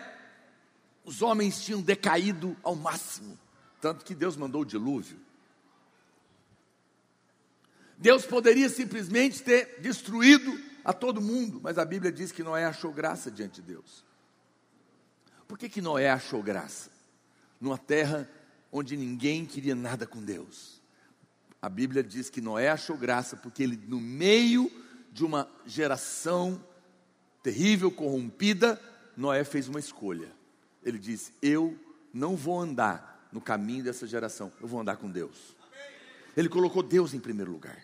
os 1.05 1.23
homens 1.23 1.63
tinham 1.63 1.81
decaído 1.81 2.57
ao 2.63 2.75
máximo, 2.75 3.39
tanto 3.81 4.05
que 4.05 4.15
Deus 4.15 4.37
mandou 4.37 4.63
o 4.63 4.67
dilúvio. 4.67 5.24
Deus 7.99 8.27
poderia 8.27 8.69
simplesmente 8.69 9.43
ter 9.43 9.81
destruído 9.81 10.59
a 10.85 10.93
todo 10.93 11.21
mundo, 11.21 11.61
mas 11.63 11.79
a 11.79 11.85
Bíblia 11.85 12.13
diz 12.13 12.31
que 12.31 12.43
Noé 12.43 12.65
achou 12.65 12.93
graça 12.93 13.31
diante 13.31 13.61
de 13.61 13.69
Deus. 13.69 14.05
Por 15.49 15.57
que, 15.59 15.69
que 15.69 15.81
Noé 15.81 16.11
achou 16.11 16.43
graça? 16.43 16.91
Numa 17.61 17.79
terra 17.79 18.29
onde 18.71 18.97
ninguém 18.97 19.47
queria 19.47 19.75
nada 19.75 20.07
com 20.07 20.23
Deus. 20.23 20.83
A 21.63 21.69
Bíblia 21.69 22.03
diz 22.03 22.29
que 22.29 22.41
Noé 22.41 22.69
achou 22.69 22.97
graça 22.97 23.37
porque 23.37 23.63
ele, 23.63 23.81
no 23.89 24.01
meio 24.01 24.71
de 25.13 25.25
uma 25.25 25.49
geração 25.65 26.63
terrível, 27.43 27.91
corrompida, 27.91 28.81
Noé 29.17 29.45
fez 29.45 29.69
uma 29.69 29.79
escolha. 29.79 30.31
Ele 30.83 30.99
disse: 30.99 31.33
Eu 31.41 31.79
não 32.13 32.37
vou 32.37 32.61
andar 32.61 33.29
no 33.33 33.41
caminho 33.41 33.85
dessa 33.85 34.07
geração, 34.07 34.53
eu 34.61 34.69
vou 34.69 34.81
andar 34.81 34.97
com 34.97 35.11
Deus. 35.11 35.54
Ele 36.37 36.49
colocou 36.49 36.83
Deus 36.83 37.15
em 37.15 37.21
primeiro 37.21 37.53
lugar. 37.53 37.79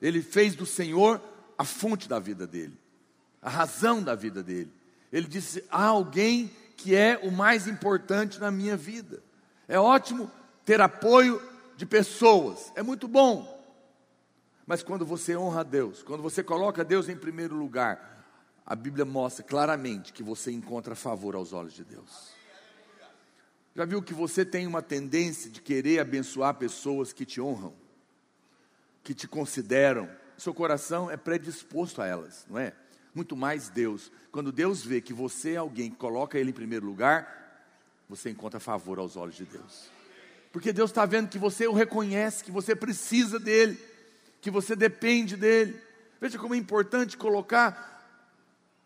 Ele 0.00 0.22
fez 0.22 0.54
do 0.54 0.66
Senhor 0.66 1.20
a 1.56 1.64
fonte 1.64 2.08
da 2.08 2.18
vida 2.18 2.46
dele, 2.46 2.78
a 3.40 3.48
razão 3.48 4.02
da 4.02 4.14
vida 4.14 4.42
dele. 4.42 4.72
Ele 5.12 5.26
disse: 5.26 5.64
há 5.70 5.84
alguém 5.84 6.50
que 6.76 6.94
é 6.94 7.18
o 7.22 7.30
mais 7.30 7.66
importante 7.66 8.38
na 8.38 8.50
minha 8.50 8.76
vida. 8.76 9.22
É 9.66 9.78
ótimo 9.78 10.30
ter 10.64 10.80
apoio 10.80 11.42
de 11.76 11.86
pessoas, 11.86 12.72
é 12.74 12.82
muito 12.82 13.08
bom. 13.08 13.54
Mas 14.66 14.82
quando 14.82 15.06
você 15.06 15.36
honra 15.36 15.60
a 15.60 15.64
Deus, 15.64 16.02
quando 16.02 16.22
você 16.22 16.42
coloca 16.42 16.84
Deus 16.84 17.08
em 17.08 17.16
primeiro 17.16 17.54
lugar, 17.54 18.16
a 18.66 18.74
Bíblia 18.74 19.04
mostra 19.04 19.44
claramente 19.44 20.12
que 20.12 20.24
você 20.24 20.50
encontra 20.50 20.96
favor 20.96 21.36
aos 21.36 21.52
olhos 21.52 21.72
de 21.72 21.84
Deus. 21.84 22.34
Já 23.76 23.84
viu 23.84 24.00
que 24.00 24.14
você 24.14 24.42
tem 24.42 24.66
uma 24.66 24.80
tendência 24.80 25.50
de 25.50 25.60
querer 25.60 25.98
abençoar 25.98 26.54
pessoas 26.54 27.12
que 27.12 27.26
te 27.26 27.42
honram, 27.42 27.74
que 29.04 29.12
te 29.12 29.28
consideram, 29.28 30.08
seu 30.38 30.54
coração 30.54 31.10
é 31.10 31.16
predisposto 31.18 32.00
a 32.00 32.06
elas, 32.06 32.46
não 32.48 32.58
é? 32.58 32.72
Muito 33.14 33.36
mais 33.36 33.68
Deus. 33.68 34.10
Quando 34.32 34.50
Deus 34.50 34.82
vê 34.82 35.02
que 35.02 35.12
você 35.12 35.52
é 35.52 35.56
alguém 35.56 35.90
que 35.90 35.96
coloca 35.96 36.38
Ele 36.38 36.50
em 36.50 36.54
primeiro 36.54 36.86
lugar, 36.86 37.70
você 38.08 38.30
encontra 38.30 38.58
favor 38.58 38.98
aos 38.98 39.14
olhos 39.14 39.36
de 39.36 39.44
Deus. 39.44 39.90
Porque 40.50 40.72
Deus 40.72 40.90
está 40.90 41.04
vendo 41.04 41.28
que 41.28 41.38
você 41.38 41.68
o 41.68 41.74
reconhece, 41.74 42.42
que 42.42 42.50
você 42.50 42.74
precisa 42.74 43.38
dEle, 43.38 43.78
que 44.40 44.50
você 44.50 44.74
depende 44.74 45.36
dEle. 45.36 45.78
Veja 46.18 46.38
como 46.38 46.54
é 46.54 46.56
importante 46.56 47.14
colocar 47.14 47.92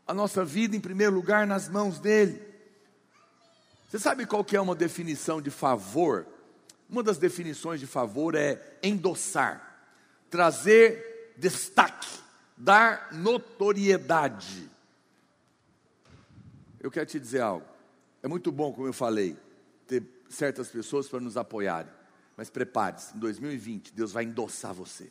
a 0.04 0.12
nossa 0.12 0.44
vida 0.44 0.74
em 0.74 0.80
primeiro 0.80 1.14
lugar 1.14 1.46
nas 1.46 1.68
mãos 1.68 2.00
dEle. 2.00 2.49
Você 3.90 3.98
sabe 3.98 4.24
qual 4.24 4.44
que 4.44 4.54
é 4.56 4.60
uma 4.60 4.76
definição 4.76 5.42
de 5.42 5.50
favor? 5.50 6.24
Uma 6.88 7.02
das 7.02 7.18
definições 7.18 7.80
de 7.80 7.88
favor 7.88 8.36
é 8.36 8.78
endossar, 8.84 9.84
trazer 10.30 11.34
destaque, 11.36 12.06
dar 12.56 13.08
notoriedade. 13.10 14.70
Eu 16.78 16.88
quero 16.88 17.04
te 17.04 17.18
dizer 17.18 17.40
algo. 17.40 17.66
É 18.22 18.28
muito 18.28 18.52
bom, 18.52 18.72
como 18.72 18.86
eu 18.86 18.92
falei, 18.92 19.36
ter 19.88 20.04
certas 20.28 20.68
pessoas 20.68 21.08
para 21.08 21.18
nos 21.18 21.36
apoiarem. 21.36 21.90
Mas 22.36 22.48
prepare-se, 22.48 23.16
em 23.16 23.18
2020, 23.18 23.92
Deus 23.92 24.12
vai 24.12 24.22
endossar 24.22 24.72
você. 24.72 25.10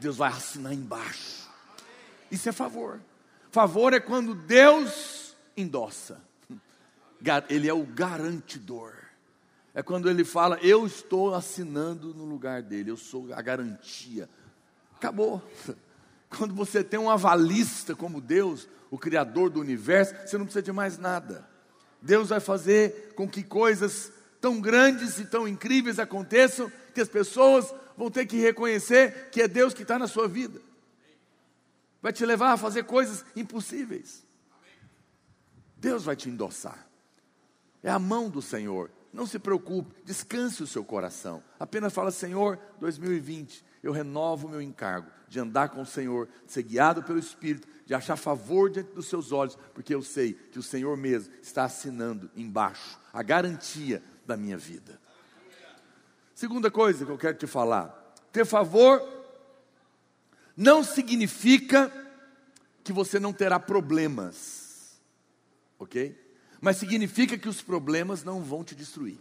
Deus 0.00 0.16
vai 0.16 0.32
assinar 0.32 0.72
embaixo. 0.72 1.48
Isso 2.28 2.48
é 2.48 2.52
favor. 2.52 3.00
Favor 3.52 3.92
é 3.92 4.00
quando 4.00 4.34
Deus 4.34 5.36
endossa. 5.56 6.28
Ele 7.48 7.68
é 7.68 7.74
o 7.74 7.84
garantidor. 7.84 8.94
É 9.74 9.82
quando 9.82 10.10
ele 10.10 10.24
fala, 10.24 10.58
eu 10.62 10.86
estou 10.86 11.34
assinando 11.34 12.12
no 12.14 12.24
lugar 12.24 12.62
dele, 12.62 12.90
eu 12.90 12.96
sou 12.96 13.32
a 13.32 13.40
garantia. 13.40 14.28
Acabou. 14.96 15.42
Quando 16.28 16.54
você 16.54 16.84
tem 16.84 16.98
um 16.98 17.10
avalista 17.10 17.94
como 17.94 18.20
Deus, 18.20 18.68
o 18.90 18.98
Criador 18.98 19.50
do 19.50 19.60
universo, 19.60 20.14
você 20.24 20.38
não 20.38 20.44
precisa 20.44 20.62
de 20.62 20.72
mais 20.72 20.96
nada. 20.98 21.48
Deus 22.00 22.28
vai 22.28 22.40
fazer 22.40 23.12
com 23.14 23.28
que 23.28 23.42
coisas 23.42 24.12
tão 24.40 24.60
grandes 24.60 25.18
e 25.18 25.24
tão 25.24 25.46
incríveis 25.46 25.98
aconteçam 25.98 26.70
que 26.94 27.00
as 27.00 27.08
pessoas 27.08 27.72
vão 27.96 28.10
ter 28.10 28.26
que 28.26 28.36
reconhecer 28.36 29.28
que 29.30 29.42
é 29.42 29.48
Deus 29.48 29.74
que 29.74 29.82
está 29.82 29.98
na 29.98 30.06
sua 30.06 30.26
vida. 30.26 30.60
Vai 32.00 32.12
te 32.12 32.24
levar 32.24 32.52
a 32.52 32.56
fazer 32.56 32.84
coisas 32.84 33.24
impossíveis. 33.36 34.24
Deus 35.76 36.04
vai 36.04 36.16
te 36.16 36.28
endossar. 36.28 36.89
É 37.82 37.90
a 37.90 37.98
mão 37.98 38.28
do 38.28 38.42
Senhor. 38.42 38.90
Não 39.12 39.26
se 39.26 39.38
preocupe, 39.38 39.94
descanse 40.04 40.62
o 40.62 40.66
seu 40.66 40.84
coração. 40.84 41.42
Apenas 41.58 41.92
fala, 41.92 42.10
Senhor, 42.10 42.58
2020, 42.78 43.64
eu 43.82 43.92
renovo 43.92 44.46
o 44.46 44.50
meu 44.50 44.62
encargo 44.62 45.10
de 45.28 45.40
andar 45.40 45.70
com 45.70 45.82
o 45.82 45.86
Senhor, 45.86 46.28
de 46.46 46.52
ser 46.52 46.62
guiado 46.62 47.02
pelo 47.02 47.18
Espírito, 47.18 47.66
de 47.84 47.94
achar 47.94 48.16
favor 48.16 48.70
diante 48.70 48.92
dos 48.92 49.06
seus 49.08 49.32
olhos, 49.32 49.58
porque 49.74 49.94
eu 49.94 50.02
sei 50.02 50.34
que 50.34 50.58
o 50.58 50.62
Senhor 50.62 50.96
mesmo 50.96 51.32
está 51.42 51.64
assinando 51.64 52.30
embaixo 52.36 52.98
a 53.12 53.22
garantia 53.22 54.02
da 54.24 54.36
minha 54.36 54.56
vida. 54.56 55.00
Segunda 56.34 56.70
coisa 56.70 57.04
que 57.04 57.10
eu 57.10 57.18
quero 57.18 57.36
te 57.36 57.46
falar: 57.46 58.14
ter 58.30 58.46
favor 58.46 59.02
não 60.56 60.84
significa 60.84 61.92
que 62.84 62.92
você 62.92 63.18
não 63.18 63.32
terá 63.32 63.58
problemas, 63.58 65.00
ok? 65.78 66.19
Mas 66.60 66.76
significa 66.76 67.38
que 67.38 67.48
os 67.48 67.62
problemas 67.62 68.22
não 68.22 68.42
vão 68.42 68.62
te 68.62 68.74
destruir. 68.74 69.18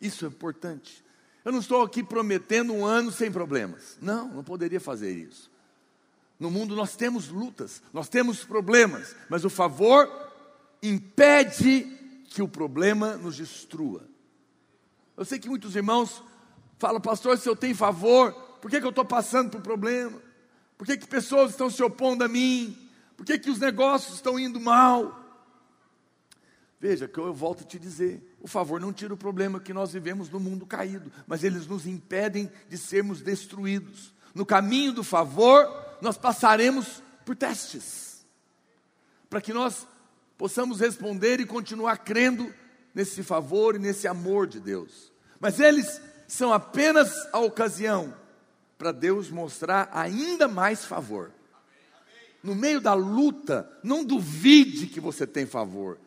Isso 0.00 0.24
é 0.24 0.28
importante. 0.28 1.04
Eu 1.44 1.52
não 1.52 1.58
estou 1.58 1.82
aqui 1.82 2.02
prometendo 2.02 2.72
um 2.72 2.84
ano 2.84 3.10
sem 3.10 3.32
problemas. 3.32 3.96
Não, 4.00 4.28
não 4.28 4.44
poderia 4.44 4.80
fazer 4.80 5.12
isso. 5.12 5.50
No 6.38 6.50
mundo 6.50 6.76
nós 6.76 6.94
temos 6.94 7.28
lutas, 7.28 7.82
nós 7.92 8.08
temos 8.08 8.44
problemas, 8.44 9.16
mas 9.28 9.44
o 9.44 9.50
favor 9.50 10.08
impede 10.80 11.84
que 12.28 12.40
o 12.40 12.46
problema 12.48 13.16
nos 13.16 13.36
destrua. 13.36 14.06
Eu 15.16 15.24
sei 15.24 15.40
que 15.40 15.48
muitos 15.48 15.74
irmãos 15.74 16.22
falam, 16.78 17.00
pastor, 17.00 17.36
se 17.38 17.48
eu 17.48 17.56
tenho 17.56 17.74
favor, 17.74 18.32
por 18.60 18.70
que, 18.70 18.78
que 18.78 18.86
eu 18.86 18.90
estou 18.90 19.04
passando 19.04 19.50
por 19.50 19.60
problema? 19.60 20.22
Por 20.76 20.86
que, 20.86 20.96
que 20.96 21.08
pessoas 21.08 21.50
estão 21.50 21.68
se 21.68 21.82
opondo 21.82 22.22
a 22.22 22.28
mim? 22.28 22.76
Por 23.16 23.26
que, 23.26 23.36
que 23.36 23.50
os 23.50 23.58
negócios 23.58 24.14
estão 24.14 24.38
indo 24.38 24.60
mal? 24.60 25.27
Veja, 26.80 27.08
que 27.08 27.18
eu 27.18 27.34
volto 27.34 27.62
a 27.62 27.66
te 27.66 27.78
dizer: 27.78 28.36
o 28.40 28.46
favor 28.46 28.80
não 28.80 28.92
tira 28.92 29.12
o 29.12 29.16
problema 29.16 29.58
que 29.58 29.74
nós 29.74 29.92
vivemos 29.92 30.30
no 30.30 30.38
mundo 30.38 30.64
caído, 30.64 31.10
mas 31.26 31.42
eles 31.42 31.66
nos 31.66 31.86
impedem 31.86 32.50
de 32.68 32.78
sermos 32.78 33.20
destruídos. 33.20 34.14
No 34.34 34.46
caminho 34.46 34.92
do 34.92 35.02
favor, 35.02 35.66
nós 36.00 36.16
passaremos 36.16 37.02
por 37.24 37.34
testes, 37.34 38.24
para 39.28 39.40
que 39.40 39.52
nós 39.52 39.86
possamos 40.36 40.78
responder 40.78 41.40
e 41.40 41.46
continuar 41.46 41.98
crendo 41.98 42.54
nesse 42.94 43.24
favor 43.24 43.74
e 43.74 43.80
nesse 43.80 44.06
amor 44.06 44.46
de 44.46 44.60
Deus. 44.60 45.12
Mas 45.40 45.58
eles 45.58 46.00
são 46.28 46.52
apenas 46.52 47.12
a 47.32 47.40
ocasião 47.40 48.14
para 48.76 48.92
Deus 48.92 49.30
mostrar 49.30 49.90
ainda 49.92 50.46
mais 50.46 50.84
favor. 50.84 51.32
No 52.40 52.54
meio 52.54 52.80
da 52.80 52.94
luta, 52.94 53.68
não 53.82 54.04
duvide 54.04 54.86
que 54.86 55.00
você 55.00 55.26
tem 55.26 55.44
favor 55.44 55.98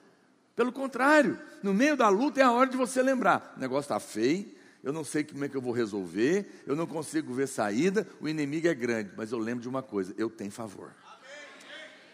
Pelo 0.61 0.71
contrário, 0.71 1.39
no 1.63 1.73
meio 1.73 1.97
da 1.97 2.07
luta 2.07 2.39
é 2.39 2.43
a 2.43 2.51
hora 2.51 2.69
de 2.69 2.77
você 2.77 3.01
lembrar: 3.01 3.55
o 3.57 3.59
negócio 3.59 3.85
está 3.85 3.99
feio, 3.99 4.45
eu 4.83 4.93
não 4.93 5.03
sei 5.03 5.23
como 5.23 5.43
é 5.43 5.49
que 5.49 5.57
eu 5.57 5.61
vou 5.61 5.73
resolver, 5.73 6.61
eu 6.67 6.75
não 6.75 6.85
consigo 6.85 7.33
ver 7.33 7.47
saída, 7.47 8.07
o 8.19 8.29
inimigo 8.29 8.67
é 8.67 8.73
grande, 8.75 9.09
mas 9.17 9.31
eu 9.31 9.39
lembro 9.39 9.63
de 9.63 9.67
uma 9.67 9.81
coisa: 9.81 10.13
eu 10.19 10.29
tenho 10.29 10.51
favor. 10.51 10.91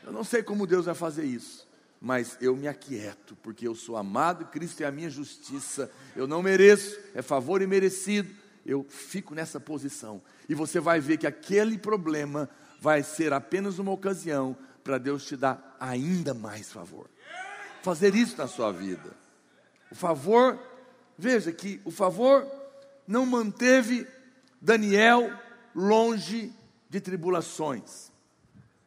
Eu 0.02 0.14
não 0.14 0.24
sei 0.24 0.42
como 0.42 0.66
Deus 0.66 0.86
vai 0.86 0.96
fazer 0.96 1.26
isso, 1.26 1.68
mas 2.00 2.38
eu 2.40 2.56
me 2.56 2.70
aquieto, 2.70 3.36
porque 3.44 3.68
eu 3.68 3.76
sou 3.76 3.98
amado, 3.98 4.46
Cristo 4.46 4.82
é 4.82 4.86
a 4.86 4.92
minha 4.94 5.10
justiça, 5.10 5.92
eu 6.16 6.26
não 6.26 6.42
mereço, 6.42 6.98
é 7.14 7.22
favor 7.22 7.62
imerecido, 7.62 8.34
eu 8.66 8.86
fico 8.88 9.36
nessa 9.36 9.60
posição. 9.60 10.22
E 10.48 10.56
você 10.56 10.80
vai 10.80 11.02
ver 11.02 11.18
que 11.18 11.28
aquele 11.28 11.78
problema 11.78 12.50
vai 12.80 13.04
ser 13.04 13.34
apenas 13.34 13.78
uma 13.78 13.92
ocasião 13.92 14.56
para 14.86 14.98
Deus 14.98 15.26
te 15.26 15.36
dar 15.36 15.76
ainda 15.82 16.34
mais 16.34 16.72
favor. 16.72 17.10
Fazer 17.88 18.16
isso 18.16 18.38
na 18.38 18.50
sua 18.50 18.70
vida. 18.70 19.16
O 19.90 19.96
favor, 19.96 20.60
veja 21.18 21.54
que 21.54 21.80
o 21.86 21.90
favor 21.90 22.46
não 23.08 23.26
manteve 23.26 24.06
Daniel 24.60 25.32
longe 25.74 26.54
de 26.90 27.00
tribulações, 27.00 28.12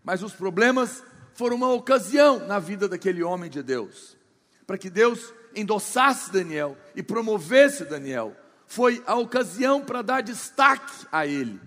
mas 0.04 0.22
os 0.22 0.34
problemas 0.34 1.02
foram 1.32 1.56
uma 1.56 1.72
ocasião 1.72 2.46
na 2.46 2.58
vida 2.58 2.86
daquele 2.86 3.22
homem 3.22 3.48
de 3.48 3.62
Deus, 3.62 4.18
para 4.66 4.76
que 4.76 4.90
Deus 4.90 5.32
endossasse 5.56 6.30
Daniel 6.30 6.76
e 6.94 7.02
promovesse 7.02 7.86
Daniel. 7.86 8.36
Foi 8.66 9.02
a 9.06 9.14
ocasião 9.14 9.82
para 9.82 10.02
dar 10.02 10.20
destaque 10.20 11.06
a 11.10 11.26
ele, 11.26 11.58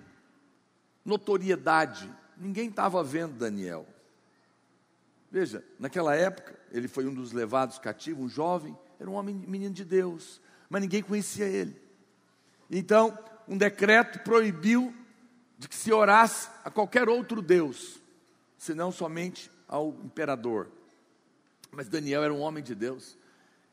notoriedade. 1.04 2.08
Ninguém 2.38 2.70
estava 2.70 3.04
vendo 3.04 3.34
Daniel. 3.34 3.88
Veja, 5.34 5.66
naquela 5.80 6.16
época, 6.16 6.54
ele 6.72 6.88
foi 6.88 7.08
um 7.08 7.14
dos 7.14 7.32
levados 7.32 7.80
cativos, 7.80 8.24
um 8.24 8.30
jovem, 8.30 8.78
era 9.00 9.10
um 9.10 9.16
homem, 9.16 9.34
menino 9.34 9.74
de 9.74 9.84
Deus, 9.84 10.40
mas 10.70 10.80
ninguém 10.80 11.02
conhecia 11.02 11.48
ele. 11.48 11.76
Então, 12.70 13.18
um 13.48 13.58
decreto 13.58 14.20
proibiu 14.20 14.94
de 15.58 15.68
que 15.68 15.74
se 15.74 15.92
orasse 15.92 16.50
a 16.64 16.70
qualquer 16.70 17.10
outro 17.10 17.42
Deus, 17.42 18.00
senão 18.60 18.92
somente 18.92 19.50
ao 19.68 19.90
imperador. 20.04 20.68
Mas 21.72 21.90
Daniel 21.90 22.24
era 22.24 22.34
um 22.34 22.42
homem 22.42 22.64
de 22.64 22.76
Deus. 22.76 23.18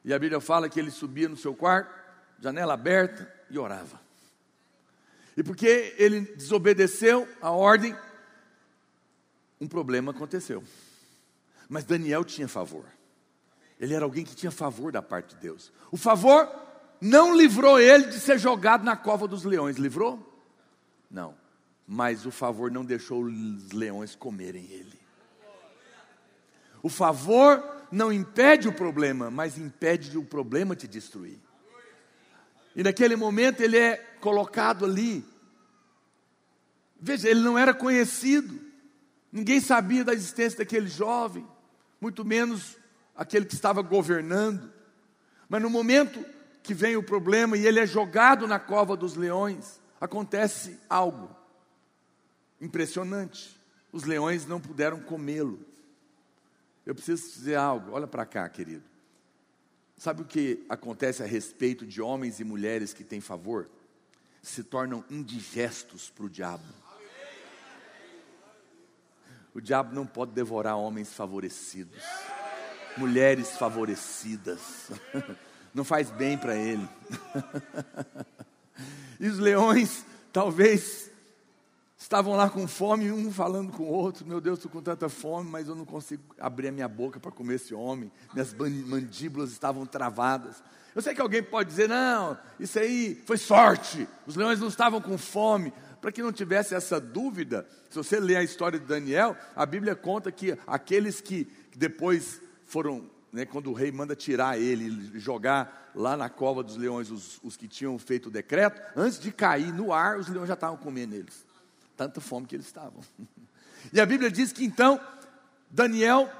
E 0.02 0.14
a 0.14 0.18
Bíblia 0.18 0.40
fala 0.40 0.66
que 0.66 0.80
ele 0.80 0.90
subia 0.90 1.28
no 1.28 1.36
seu 1.36 1.54
quarto, 1.54 1.94
janela 2.38 2.72
aberta, 2.72 3.30
e 3.50 3.58
orava. 3.58 4.00
E 5.36 5.42
porque 5.42 5.94
ele 5.98 6.22
desobedeceu 6.22 7.28
a 7.38 7.50
ordem, 7.50 7.94
um 9.60 9.68
problema 9.68 10.12
aconteceu. 10.12 10.64
Mas 11.70 11.84
Daniel 11.84 12.24
tinha 12.24 12.48
favor. 12.48 12.84
Ele 13.78 13.94
era 13.94 14.04
alguém 14.04 14.24
que 14.24 14.34
tinha 14.34 14.50
favor 14.50 14.90
da 14.90 15.00
parte 15.00 15.36
de 15.36 15.40
Deus. 15.40 15.72
O 15.92 15.96
favor 15.96 16.50
não 17.00 17.34
livrou 17.34 17.78
ele 17.78 18.06
de 18.06 18.18
ser 18.18 18.40
jogado 18.40 18.84
na 18.84 18.96
cova 18.96 19.28
dos 19.28 19.44
leões, 19.44 19.76
livrou? 19.76 20.18
Não. 21.08 21.32
Mas 21.86 22.26
o 22.26 22.32
favor 22.32 22.72
não 22.72 22.84
deixou 22.84 23.22
os 23.22 23.70
leões 23.70 24.16
comerem 24.16 24.64
ele. 24.64 24.98
O 26.82 26.88
favor 26.88 27.62
não 27.92 28.12
impede 28.12 28.66
o 28.66 28.72
problema, 28.72 29.30
mas 29.30 29.56
impede 29.56 30.18
o 30.18 30.24
problema 30.24 30.74
te 30.74 30.88
destruir. 30.88 31.38
E 32.74 32.82
naquele 32.82 33.14
momento 33.14 33.60
ele 33.60 33.78
é 33.78 33.96
colocado 34.20 34.84
ali. 34.84 35.24
Veja, 37.00 37.28
ele 37.28 37.40
não 37.40 37.56
era 37.56 37.72
conhecido, 37.72 38.60
ninguém 39.30 39.60
sabia 39.60 40.04
da 40.04 40.12
existência 40.12 40.58
daquele 40.58 40.88
jovem, 40.88 41.46
muito 42.00 42.24
menos 42.24 42.76
aquele 43.14 43.44
que 43.44 43.54
estava 43.54 43.82
governando. 43.82 44.72
Mas 45.48 45.60
no 45.60 45.68
momento 45.68 46.24
que 46.62 46.72
vem 46.72 46.96
o 46.96 47.02
problema 47.02 47.56
e 47.56 47.66
ele 47.66 47.80
é 47.80 47.86
jogado 47.86 48.46
na 48.46 48.58
cova 48.58 48.96
dos 48.96 49.14
leões, 49.14 49.80
acontece 50.00 50.78
algo 50.88 51.34
impressionante. 52.60 53.58
Os 53.92 54.04
leões 54.04 54.46
não 54.46 54.60
puderam 54.60 55.00
comê-lo. 55.00 55.60
Eu 56.86 56.94
preciso 56.94 57.30
dizer 57.32 57.56
algo, 57.56 57.92
olha 57.92 58.06
para 58.06 58.24
cá, 58.24 58.48
querido. 58.48 58.84
Sabe 59.96 60.22
o 60.22 60.24
que 60.24 60.64
acontece 60.68 61.22
a 61.22 61.26
respeito 61.26 61.84
de 61.84 62.00
homens 62.00 62.40
e 62.40 62.44
mulheres 62.44 62.94
que 62.94 63.04
têm 63.04 63.20
favor? 63.20 63.68
Se 64.42 64.64
tornam 64.64 65.04
indigestos 65.10 66.08
para 66.08 66.24
o 66.24 66.30
diabo. 66.30 66.79
O 69.54 69.60
diabo 69.60 69.94
não 69.94 70.06
pode 70.06 70.32
devorar 70.32 70.76
homens 70.76 71.12
favorecidos, 71.12 72.02
mulheres 72.96 73.56
favorecidas. 73.56 74.90
Não 75.72 75.84
faz 75.84 76.10
bem 76.10 76.36
para 76.36 76.56
ele. 76.56 76.88
E 79.20 79.28
os 79.28 79.38
leões, 79.38 80.04
talvez 80.32 81.10
Estavam 82.00 82.34
lá 82.34 82.48
com 82.48 82.66
fome, 82.66 83.12
um 83.12 83.30
falando 83.30 83.72
com 83.72 83.82
o 83.82 83.92
outro: 83.92 84.26
Meu 84.26 84.40
Deus, 84.40 84.58
estou 84.58 84.72
com 84.72 84.80
tanta 84.80 85.06
fome, 85.10 85.50
mas 85.50 85.68
eu 85.68 85.74
não 85.74 85.84
consigo 85.84 86.22
abrir 86.40 86.68
a 86.68 86.72
minha 86.72 86.88
boca 86.88 87.20
para 87.20 87.30
comer 87.30 87.56
esse 87.56 87.74
homem. 87.74 88.10
Minhas 88.32 88.54
mandíbulas 88.54 89.52
estavam 89.52 89.84
travadas. 89.84 90.62
Eu 90.94 91.02
sei 91.02 91.14
que 91.14 91.20
alguém 91.20 91.42
pode 91.42 91.68
dizer: 91.68 91.90
Não, 91.90 92.38
isso 92.58 92.78
aí 92.78 93.22
foi 93.26 93.36
sorte. 93.36 94.08
Os 94.26 94.34
leões 94.34 94.58
não 94.58 94.68
estavam 94.68 94.98
com 94.98 95.18
fome. 95.18 95.74
Para 96.00 96.12
que 96.12 96.22
não 96.22 96.32
tivesse 96.32 96.74
essa 96.74 97.00
dúvida, 97.00 97.66
se 97.90 97.96
você 97.96 98.18
ler 98.18 98.36
a 98.36 98.42
história 98.42 98.78
de 98.78 98.86
Daniel, 98.86 99.36
a 99.54 99.66
Bíblia 99.66 99.94
conta 99.94 100.32
que 100.32 100.56
aqueles 100.66 101.20
que 101.20 101.46
depois 101.76 102.40
foram, 102.64 103.10
né, 103.32 103.44
quando 103.44 103.70
o 103.70 103.74
rei 103.74 103.92
manda 103.92 104.16
tirar 104.16 104.58
ele, 104.58 105.18
jogar 105.18 105.90
lá 105.94 106.16
na 106.16 106.28
cova 106.28 106.62
dos 106.62 106.76
leões 106.76 107.10
os, 107.10 107.40
os 107.42 107.56
que 107.56 107.68
tinham 107.68 107.98
feito 107.98 108.26
o 108.26 108.30
decreto, 108.30 108.80
antes 108.96 109.18
de 109.18 109.30
cair 109.30 109.72
no 109.72 109.92
ar, 109.92 110.18
os 110.18 110.28
leões 110.28 110.48
já 110.48 110.54
estavam 110.54 110.76
comendo 110.76 111.14
eles 111.14 111.50
tanta 112.00 112.18
fome 112.18 112.46
que 112.46 112.56
eles 112.56 112.66
estavam. 112.66 113.02
E 113.94 113.98
a 113.98 114.04
Bíblia 114.04 114.30
diz 114.30 114.52
que 114.52 114.62
então, 114.62 115.00
Daniel, 115.70 116.30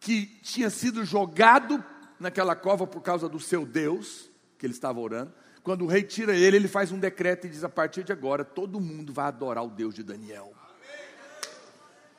que 0.00 0.24
tinha 0.42 0.70
sido 0.70 1.04
jogado 1.04 1.84
naquela 2.18 2.56
cova 2.56 2.86
por 2.86 3.02
causa 3.02 3.28
do 3.28 3.38
seu 3.38 3.66
Deus, 3.66 4.30
que 4.58 4.64
ele 4.64 4.72
estava 4.72 4.98
orando, 4.98 5.34
quando 5.62 5.82
o 5.82 5.86
rei 5.86 6.02
tira 6.02 6.34
ele, 6.34 6.56
ele 6.56 6.68
faz 6.68 6.92
um 6.92 6.98
decreto 6.98 7.46
e 7.46 7.50
diz: 7.50 7.64
a 7.64 7.68
partir 7.68 8.02
de 8.02 8.12
agora, 8.12 8.44
todo 8.44 8.80
mundo 8.80 9.12
vai 9.12 9.26
adorar 9.26 9.64
o 9.64 9.70
Deus 9.70 9.94
de 9.94 10.02
Daniel. 10.02 10.52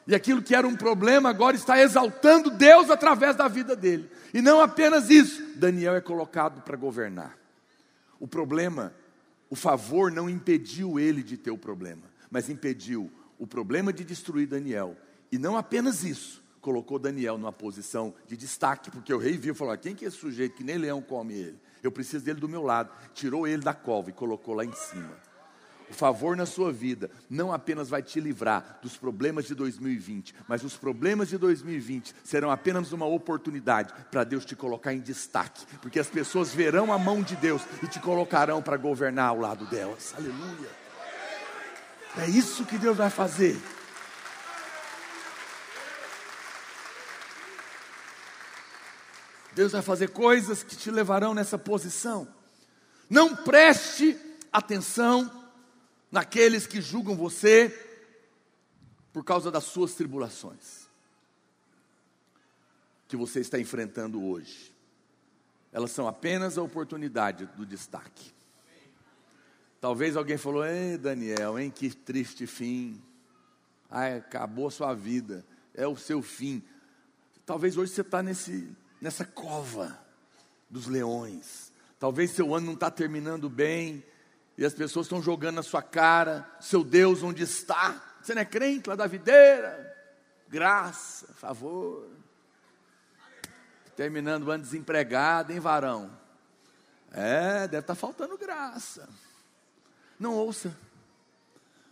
E 0.08 0.16
aquilo 0.16 0.42
que 0.42 0.56
era 0.56 0.68
um 0.68 0.76
problema 0.76 1.30
agora 1.30 1.56
está 1.56 1.80
exaltando 1.80 2.50
Deus 2.50 2.90
através 2.90 3.36
da 3.36 3.48
vida 3.48 3.76
dele. 3.76 4.10
E 4.34 4.42
não 4.42 4.60
apenas 4.60 5.10
isso, 5.10 5.42
Daniel 5.56 5.96
é 5.96 6.02
colocado 6.02 6.62
para 6.64 6.76
governar. 6.76 7.38
O 8.20 8.28
problema, 8.28 8.94
o 9.50 9.56
favor 9.56 10.12
não 10.12 10.30
impediu 10.30 11.00
ele 11.00 11.22
de 11.22 11.38
ter 11.38 11.52
o 11.52 11.58
problema 11.58 12.12
mas 12.32 12.50
impediu 12.50 13.12
o 13.38 13.46
problema 13.46 13.92
de 13.92 14.06
destruir 14.06 14.48
Daniel. 14.48 14.96
E 15.30 15.38
não 15.38 15.58
apenas 15.58 16.04
isso, 16.04 16.42
colocou 16.62 16.98
Daniel 16.98 17.38
numa 17.38 17.52
posição 17.52 18.14
de 18.26 18.38
destaque, 18.38 18.90
porque 18.90 19.14
o 19.14 19.18
rei 19.18 19.38
viu 19.38 19.54
e 19.54 19.58
falou: 19.58 19.78
quem 19.78 19.94
que 19.94 20.06
é 20.06 20.08
esse 20.08 20.18
sujeito 20.18 20.56
que 20.56 20.64
nem 20.64 20.78
leão 20.78 21.02
come 21.02 21.34
ele? 21.34 21.60
Eu 21.84 21.92
preciso 21.92 22.26
dele 22.26 22.40
do 22.40 22.50
meu 22.50 22.64
lado. 22.64 22.92
Tirou 23.14 23.48
ele 23.48 23.62
da 23.62 23.74
cova 23.74 24.10
e 24.10 24.14
colocou 24.14 24.54
lá 24.54 24.66
em 24.66 24.74
cima. 24.74 25.32
O 25.92 25.94
favor 25.94 26.38
na 26.38 26.46
sua 26.46 26.72
vida 26.72 27.12
não 27.30 27.52
apenas 27.52 27.90
vai 27.90 28.02
te 28.02 28.18
livrar 28.22 28.80
dos 28.82 28.96
problemas 28.96 29.46
de 29.46 29.54
2020, 29.54 30.34
mas 30.48 30.64
os 30.64 30.78
problemas 30.78 31.28
de 31.28 31.38
2020 31.38 32.16
serão 32.24 32.50
apenas 32.50 32.94
uma 32.94 33.06
oportunidade 33.06 33.94
para 34.10 34.24
Deus 34.24 34.46
te 34.46 34.56
colocar 34.56 34.94
em 34.94 35.02
destaque, 35.02 35.66
porque 35.82 36.00
as 36.00 36.08
pessoas 36.08 36.54
verão 36.54 36.94
a 36.94 36.98
mão 36.98 37.22
de 37.22 37.36
Deus 37.36 37.62
e 37.84 37.88
te 37.88 38.00
colocarão 38.00 38.62
para 38.62 38.78
governar 38.78 39.28
ao 39.28 39.40
lado 39.40 39.66
delas. 39.66 40.16
Aleluia. 40.18 40.70
É 42.18 42.28
isso 42.28 42.66
que 42.66 42.78
Deus 42.78 42.96
vai 42.96 43.10
fazer. 43.10 43.60
Deus 49.54 49.72
vai 49.72 49.82
fazer 49.82 50.10
coisas 50.10 50.64
que 50.64 50.76
te 50.76 50.90
levarão 50.90 51.34
nessa 51.34 51.58
posição. 51.58 52.28
Não 53.10 53.36
preste 53.36 54.18
atenção 54.52 55.30
naqueles 56.12 56.66
que 56.66 56.82
julgam 56.82 57.16
você 57.16 57.70
por 59.12 59.24
causa 59.24 59.52
das 59.52 59.66
suas 59.66 59.94
tribulações 59.94 60.82
que 63.12 63.18
você 63.18 63.42
está 63.42 63.60
enfrentando 63.60 64.24
hoje. 64.24 64.72
Elas 65.70 65.92
são 65.92 66.08
apenas 66.08 66.58
a 66.58 66.62
oportunidade 66.62 67.46
do 67.58 67.66
destaque. 67.66 68.32
Talvez 69.82 70.16
alguém 70.16 70.38
falou: 70.38 70.66
Ei, 70.66 70.98
Daniel, 70.98 71.60
hein, 71.60 71.70
que 71.70 71.94
triste 71.94 72.48
fim. 72.48 73.02
Ai, 73.90 74.20
acabou 74.20 74.70
a 74.70 74.72
sua 74.72 74.94
vida, 74.94 75.46
é 75.74 75.86
o 75.86 75.98
seu 75.98 76.22
fim. 76.22 76.64
Talvez 77.46 77.76
hoje 77.76 77.92
você 77.92 78.00
está 78.00 78.24
nessa 79.02 79.26
cova 79.26 80.00
dos 80.70 80.86
leões. 80.86 81.72
Talvez 82.00 82.32
seu 82.32 82.56
ano 82.56 82.68
não 82.68 82.74
está 82.74 82.90
terminando 82.90 83.50
bem 83.50 84.04
e 84.58 84.64
as 84.64 84.74
pessoas 84.74 85.08
estão 85.08 85.22
jogando 85.22 85.56
na 85.56 85.64
sua 85.64 85.82
cara, 85.82 86.48
seu 86.60 86.84
Deus 86.84 87.24
onde 87.24 87.44
está? 87.44 88.02
Você 88.22 88.36
não 88.36 88.42
é 88.44 88.46
crente 88.46 88.88
lá 88.88 88.96
da 88.96 89.08
videira? 89.08 89.92
Graça, 90.48 91.28
favor. 91.34 92.08
Terminando 93.96 94.48
o 94.48 94.52
ano 94.52 94.64
desempregado, 94.64 95.52
hein, 95.52 95.60
varão? 95.60 96.12
É, 97.12 97.68
deve 97.68 97.80
estar 97.80 97.94
tá 97.94 97.96
faltando 97.96 98.38
graça. 98.38 99.10
Não 100.20 100.36
ouça. 100.36 100.76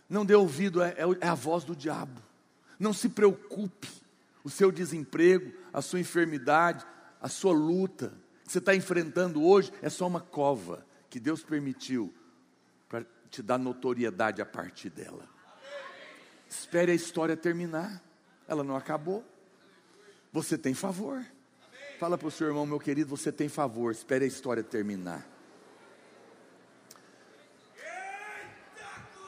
Não 0.08 0.24
dê 0.24 0.34
ouvido, 0.34 0.82
é, 0.82 0.90
é, 0.90 1.04
é 1.20 1.28
a 1.28 1.34
voz 1.34 1.64
do 1.64 1.76
diabo. 1.76 2.20
Não 2.78 2.92
se 2.92 3.08
preocupe. 3.08 3.88
O 4.42 4.48
seu 4.48 4.72
desemprego, 4.72 5.52
a 5.72 5.82
sua 5.82 6.00
enfermidade, 6.00 6.86
a 7.20 7.28
sua 7.28 7.52
luta 7.52 8.12
que 8.44 8.52
você 8.52 8.58
está 8.58 8.74
enfrentando 8.74 9.44
hoje 9.44 9.72
é 9.82 9.88
só 9.88 10.06
uma 10.06 10.20
cova 10.20 10.84
que 11.08 11.20
Deus 11.20 11.42
permitiu 11.42 12.12
para 12.88 13.04
te 13.30 13.42
dar 13.42 13.58
notoriedade 13.58 14.40
a 14.40 14.46
partir 14.46 14.90
dela. 14.90 15.28
Espere 16.48 16.90
a 16.90 16.94
história 16.94 17.36
terminar. 17.36 18.02
Ela 18.48 18.64
não 18.64 18.76
acabou. 18.76 19.24
Você 20.32 20.58
tem 20.58 20.74
favor. 20.74 21.24
Fala 21.98 22.16
para 22.16 22.26
o 22.26 22.30
seu 22.30 22.48
irmão, 22.48 22.66
meu 22.66 22.80
querido, 22.80 23.10
você 23.10 23.30
tem 23.30 23.48
favor. 23.48 23.92
Espere 23.92 24.24
a 24.24 24.28
história 24.28 24.62
terminar. 24.62 25.26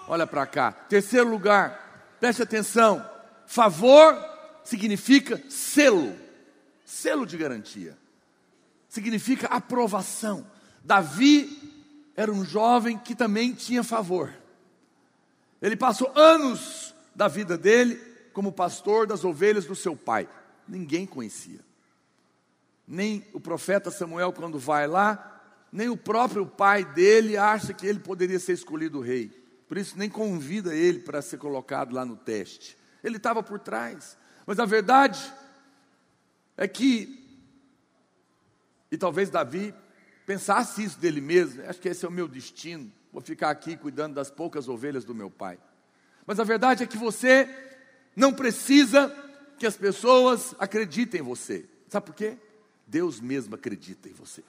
Olha 0.09 0.27
para 0.27 0.47
cá. 0.47 0.73
Terceiro 0.73 1.29
lugar, 1.29 2.17
preste 2.19 2.43
atenção. 2.43 3.09
Favor 3.47 4.17
significa 4.65 5.41
selo, 5.49 6.17
selo 6.93 7.25
de 7.25 7.39
garantia. 7.39 7.97
Significa 8.87 9.47
aprovação. 9.47 10.47
Davi 10.85 11.73
era 12.15 12.31
um 12.31 12.45
jovem 12.45 12.99
que 12.99 13.15
também 13.15 13.55
tinha 13.55 13.83
favor. 13.83 14.31
Ele 15.63 15.75
passou 15.75 16.13
anos 16.15 16.95
da 17.15 17.29
vida 17.29 17.57
dele 17.57 17.97
como 18.35 18.53
pastor 18.53 19.07
das 19.07 19.25
ovelhas 19.25 19.65
do 19.65 19.75
seu 19.75 19.97
pai. 19.97 20.29
Ninguém 20.69 21.07
conhecia. 21.07 21.61
Nem 22.87 23.27
o 23.33 23.41
profeta 23.41 23.91
Samuel, 23.91 24.33
quando 24.33 24.59
vai 24.59 24.87
lá, 24.87 25.41
nem 25.73 25.89
o 25.89 25.97
próprio 25.97 26.45
pai 26.47 26.85
dele 26.85 27.39
acha 27.39 27.73
que 27.73 27.87
ele 27.87 28.01
poderia 28.01 28.39
ser 28.39 28.53
escolhido 28.53 29.01
rei. 29.01 29.31
Por 29.67 29.79
isso, 29.79 29.97
nem 29.97 30.11
convida 30.11 30.75
ele 30.75 30.99
para 30.99 31.23
ser 31.23 31.39
colocado 31.39 31.95
lá 31.95 32.05
no 32.05 32.17
teste. 32.17 32.77
Ele 33.03 33.17
estava 33.17 33.43
por 33.43 33.59
trás. 33.59 34.19
Mas 34.47 34.59
a 34.59 34.67
verdade 34.67 35.33
é 36.57 36.69
que, 36.69 37.19
e 38.91 38.99
talvez 38.99 39.31
Davi 39.31 39.75
pensasse 40.27 40.83
isso 40.85 40.99
dele 40.99 41.21
mesmo, 41.21 41.63
acho 41.67 41.81
que 41.81 41.89
esse 41.89 42.05
é 42.05 42.09
o 42.09 42.13
meu 42.13 42.29
destino, 42.29 42.91
vou 43.13 43.23
ficar 43.23 43.51
aqui 43.51 43.77
cuidando 43.77 44.15
das 44.15 44.31
poucas 44.31 44.69
ovelhas 44.69 45.05
do 45.05 45.15
meu 45.15 45.31
pai. 45.31 45.59
Mas 46.27 46.39
a 46.39 46.45
verdade 46.45 46.85
é 46.85 46.87
que 46.87 46.97
você 46.97 47.49
não 48.15 48.33
precisa 48.33 49.15
que 49.59 49.67
as 49.67 49.77
pessoas 49.77 50.55
acreditem 50.59 51.21
em 51.21 51.25
você. 51.25 51.67
Sabe 51.89 52.07
por 52.07 52.15
quê? 52.15 52.37
Deus 52.87 53.21
mesmo 53.21 53.55
acredita 53.55 54.09
em 54.09 54.13
você. 54.13 54.43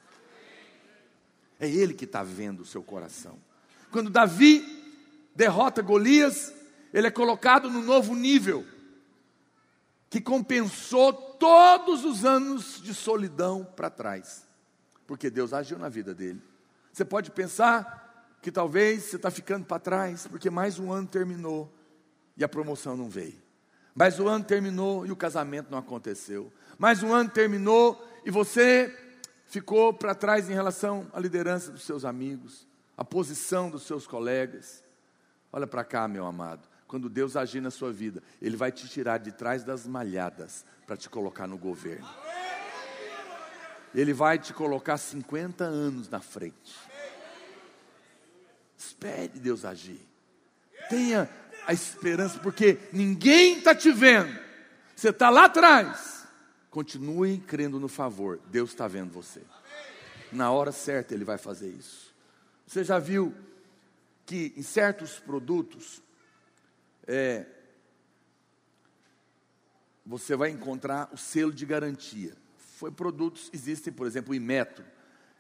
É 1.60 1.70
Ele 1.70 1.94
que 1.94 2.06
está 2.06 2.24
vendo 2.24 2.62
o 2.62 2.66
seu 2.66 2.84
coração. 2.84 3.38
Quando 3.92 4.10
Davi 4.10 4.84
derrota 5.36 5.82
Golias, 5.82 6.54
ele 6.94 7.08
é 7.08 7.12
colocado 7.12 7.70
no 7.70 7.82
novo 7.82 8.16
nível, 8.16 8.66
que 10.14 10.22
compensou 10.22 11.12
todos 11.12 12.06
os 12.06 12.24
anos 12.24 12.80
de 12.80 12.94
solidão 12.94 13.66
para 13.66 13.90
trás, 13.90 14.48
porque 15.08 15.28
Deus 15.28 15.54
agiu 15.54 15.80
na 15.80 15.90
vida 15.90 16.14
dele. 16.14 16.40
Você 16.92 17.04
pode 17.04 17.32
pensar 17.32 18.38
que 18.40 18.52
talvez 18.52 19.06
você 19.06 19.16
está 19.16 19.32
ficando 19.32 19.66
para 19.66 19.80
trás, 19.80 20.28
porque 20.28 20.52
mais 20.52 20.78
um 20.78 20.92
ano 20.92 21.08
terminou 21.08 21.74
e 22.38 22.44
a 22.44 22.48
promoção 22.48 22.96
não 22.96 23.10
veio. 23.10 23.42
Mais 23.96 24.20
um 24.20 24.28
ano 24.28 24.46
terminou 24.46 25.04
e 25.04 25.12
o 25.12 25.16
casamento 25.16 25.72
não 25.72 25.80
aconteceu. 25.80 26.54
Mais 26.78 27.02
um 27.02 27.12
ano 27.12 27.32
terminou 27.32 28.08
e 28.24 28.30
você 28.30 28.96
ficou 29.48 29.96
para 29.96 30.14
trás 30.14 30.48
em 30.48 30.54
relação 30.54 31.08
à 31.12 31.20
liderança 31.20 31.72
dos 31.72 31.82
seus 31.82 32.06
amigos, 32.06 32.68
à 32.96 33.04
posição 33.04 33.68
dos 33.68 33.82
seus 33.82 34.06
colegas. 34.06 34.84
Olha 35.52 35.66
para 35.66 35.84
cá, 35.84 36.08
meu 36.08 36.28
amado. 36.28 36.70
Quando 36.94 37.10
Deus 37.10 37.36
agir 37.36 37.60
na 37.60 37.72
sua 37.72 37.92
vida, 37.92 38.22
Ele 38.40 38.56
vai 38.56 38.72
te 38.72 38.88
tirar 38.88 39.18
de 39.18 39.32
trás 39.32 39.64
das 39.64 39.88
malhadas 39.88 40.64
para 40.86 40.96
te 40.96 41.10
colocar 41.10 41.48
no 41.48 41.58
governo. 41.58 42.08
Ele 43.96 44.14
vai 44.14 44.38
te 44.38 44.54
colocar 44.54 45.00
50 45.00 45.64
anos 45.64 46.08
na 46.08 46.20
frente. 46.20 46.78
Espere 48.78 49.40
Deus 49.40 49.66
agir. 49.66 50.00
Tenha 50.88 51.28
a 51.66 51.74
esperança, 51.74 52.38
porque 52.38 52.78
ninguém 52.94 53.58
está 53.58 53.74
te 53.74 53.92
vendo. 53.92 54.32
Você 54.96 55.10
está 55.10 55.32
lá 55.32 55.46
atrás. 55.46 56.28
Continue 56.70 57.40
crendo 57.40 57.80
no 57.80 57.88
favor. 57.88 58.40
Deus 58.52 58.70
está 58.70 58.88
vendo 58.88 59.12
você. 59.12 59.42
Na 60.32 60.52
hora 60.52 60.72
certa 60.72 61.16
Ele 61.16 61.26
vai 61.26 61.40
fazer 61.40 61.70
isso. 61.70 62.14
Você 62.68 62.84
já 62.84 63.00
viu 63.00 63.34
que 64.28 64.54
em 64.56 64.62
certos 64.62 65.18
produtos 65.18 66.03
é, 67.08 67.46
você 70.06 70.36
vai 70.36 70.50
encontrar 70.50 71.10
o 71.14 71.18
selo 71.18 71.54
de 71.54 71.66
garantia. 71.66 72.36
Foi 72.58 72.92
produtos, 72.92 73.50
existem, 73.54 73.92
por 73.92 74.08
exemplo, 74.08 74.32
o 74.32 74.36
Imetro. 74.36 74.86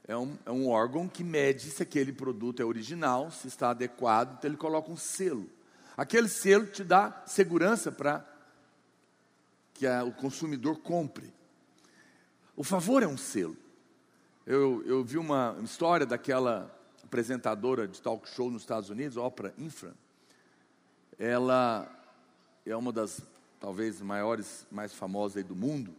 É 0.08 0.17
um, 0.17 0.38
é 0.45 0.52
um 0.52 0.67
órgão 0.67 1.08
que 1.08 1.23
mede 1.23 1.69
se 1.71 1.84
aquele 1.84 2.12
produto 2.12 2.62
é 2.62 2.65
original, 2.65 3.32
se 3.32 3.47
está 3.47 3.69
adequado, 3.69 4.36
então 4.38 4.49
ele 4.49 4.58
coloca 4.58 4.91
um 4.91 4.97
selo. 4.97 5.49
Aquele 5.95 6.28
selo 6.28 6.65
te 6.65 6.84
dá 6.84 7.23
segurança 7.26 7.91
para 7.91 8.28
que 9.73 9.88
a, 9.88 10.04
o 10.04 10.12
consumidor 10.12 10.80
compre. 10.80 11.34
O 12.56 12.63
favor 12.63 13.02
é 13.02 13.08
um 13.08 13.17
selo. 13.17 13.58
Eu, 14.45 14.84
eu 14.86 15.04
vi 15.04 15.17
uma 15.17 15.58
história 15.63 16.06
daquela 16.06 16.69
apresentadora 17.04 17.88
de 17.88 18.02
talk 18.02 18.28
show 18.30 18.52
nos 18.52 18.63
Estados 18.63 18.89
Unidos, 18.89 19.15
Oprah 19.15 19.54
Infra, 19.58 19.93
ela 21.17 21.89
é 22.65 22.76
uma 22.76 22.91
das 22.91 23.21
talvez 23.60 24.02
maiores, 24.02 24.65
mais 24.71 24.93
famosas 24.93 25.43
do 25.43 25.56
mundo. 25.56 25.93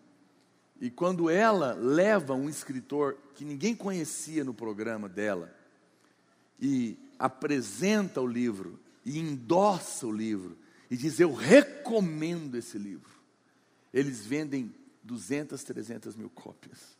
E 0.81 0.91
quando 0.91 1.31
ela 1.31 1.73
leva 1.73 2.35
um 2.35 2.49
escritor 2.49 3.17
que 3.35 3.45
ninguém 3.45 3.75
conhecia 3.75 4.45
no 4.45 4.53
programa 4.53 5.09
dela 5.09 5.55
e 6.61 6.99
apresenta 7.19 8.21
o 8.21 8.27
livro 8.27 8.79
e 9.05 9.19
endossa 9.19 10.07
o 10.07 10.13
livro 10.13 10.57
e 10.91 10.97
diz: 10.97 11.21
Eu 11.21 11.33
recomendo 11.33 12.57
esse 12.57 12.77
livro. 12.77 13.13
Eles 13.93 14.27
vendem 14.27 14.75
200, 15.03 15.63
300 15.63 16.17
mil 16.17 16.31
cópias. 16.31 16.97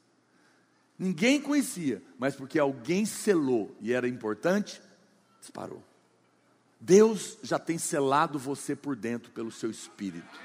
Ninguém 0.99 1.41
conhecia, 1.41 2.01
mas 2.19 2.37
porque 2.37 2.59
alguém 2.59 3.05
selou 3.05 3.77
e 3.81 3.93
era 3.93 4.09
importante, 4.09 4.81
disparou. 5.41 5.83
Deus 6.81 7.39
já 7.43 7.59
tem 7.59 7.79
selado 7.79 8.39
você 8.39 8.77
por 8.77 8.97
dentro 8.97 9.31
pelo 9.33 9.51
seu 9.51 9.71
espírito. 9.71 10.39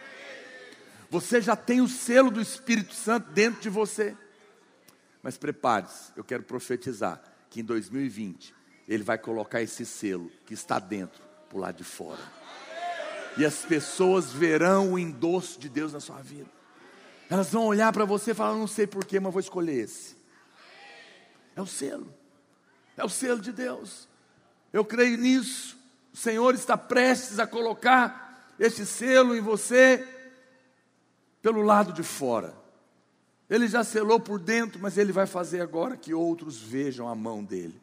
Você 1.09 1.41
já 1.41 1.55
tem 1.55 1.81
o 1.81 1.87
selo 1.87 2.29
do 2.29 2.39
Espírito 2.39 2.93
Santo 2.93 3.31
dentro 3.31 3.61
de 3.61 3.69
você. 3.69 4.15
Mas 5.23 5.37
prepare-se, 5.37 6.11
eu 6.15 6.23
quero 6.23 6.43
profetizar 6.43 7.21
que 7.49 7.61
em 7.61 7.63
2020 7.63 8.53
ele 8.87 9.03
vai 9.03 9.17
colocar 9.17 9.61
esse 9.61 9.85
selo 9.85 10.31
que 10.45 10.53
está 10.53 10.79
dentro 10.79 11.21
por 11.49 11.59
lado 11.59 11.77
de 11.77 11.83
fora. 11.83 12.21
E 13.37 13.45
as 13.45 13.65
pessoas 13.65 14.31
verão 14.31 14.93
o 14.93 14.99
endosso 14.99 15.59
de 15.59 15.69
Deus 15.69 15.93
na 15.93 15.99
sua 15.99 16.21
vida. 16.21 16.49
Elas 17.29 17.51
vão 17.51 17.65
olhar 17.65 17.91
para 17.93 18.05
você 18.05 18.31
e 18.31 18.33
falar: 18.33 18.55
não 18.55 18.67
sei 18.67 18.87
porquê, 18.87 19.19
mas 19.19 19.31
vou 19.31 19.39
escolher 19.39 19.83
esse. 19.83 20.17
É 21.55 21.61
o 21.61 21.65
selo. 21.65 22.13
É 22.97 23.03
o 23.03 23.09
selo 23.09 23.39
de 23.39 23.51
Deus. 23.51 24.07
Eu 24.73 24.83
creio 24.83 25.17
nisso. 25.17 25.78
O 26.13 26.17
Senhor 26.17 26.53
está 26.55 26.77
prestes 26.77 27.39
a 27.39 27.47
colocar 27.47 28.53
este 28.59 28.85
selo 28.85 29.35
em 29.35 29.41
você 29.41 30.05
pelo 31.41 31.61
lado 31.61 31.93
de 31.93 32.03
fora. 32.03 32.53
Ele 33.49 33.67
já 33.67 33.83
selou 33.83 34.19
por 34.19 34.39
dentro, 34.39 34.79
mas 34.79 34.97
ele 34.97 35.11
vai 35.11 35.25
fazer 35.25 35.61
agora 35.61 35.97
que 35.97 36.13
outros 36.13 36.57
vejam 36.57 37.07
a 37.07 37.15
mão 37.15 37.43
dele. 37.43 37.81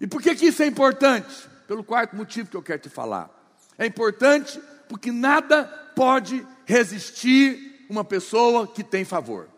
E 0.00 0.06
por 0.06 0.20
que, 0.20 0.34
que 0.34 0.46
isso 0.46 0.62
é 0.62 0.66
importante? 0.66 1.48
Pelo 1.68 1.84
quarto 1.84 2.16
motivo 2.16 2.50
que 2.50 2.56
eu 2.56 2.62
quero 2.62 2.82
te 2.82 2.88
falar. 2.88 3.30
É 3.78 3.86
importante 3.86 4.60
porque 4.88 5.12
nada 5.12 5.64
pode 5.94 6.46
resistir 6.66 7.86
uma 7.88 8.04
pessoa 8.04 8.66
que 8.66 8.82
tem 8.82 9.04
favor. 9.04 9.48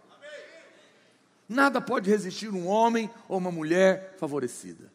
Nada 1.49 1.81
pode 1.81 2.11
resistir 2.11 2.49
um 2.49 2.67
homem 2.67 3.11
ou 3.29 3.39
uma 3.39 3.51
mulher 3.51 4.17
favorecida. 4.19 4.93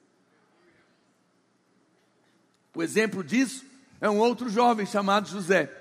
O 2.76 2.82
exemplo 2.82 3.24
disso 3.24 3.66
é 4.00 4.10
um 4.10 4.18
outro 4.18 4.50
jovem 4.50 4.86
chamado 4.86 5.28
José. 5.28 5.72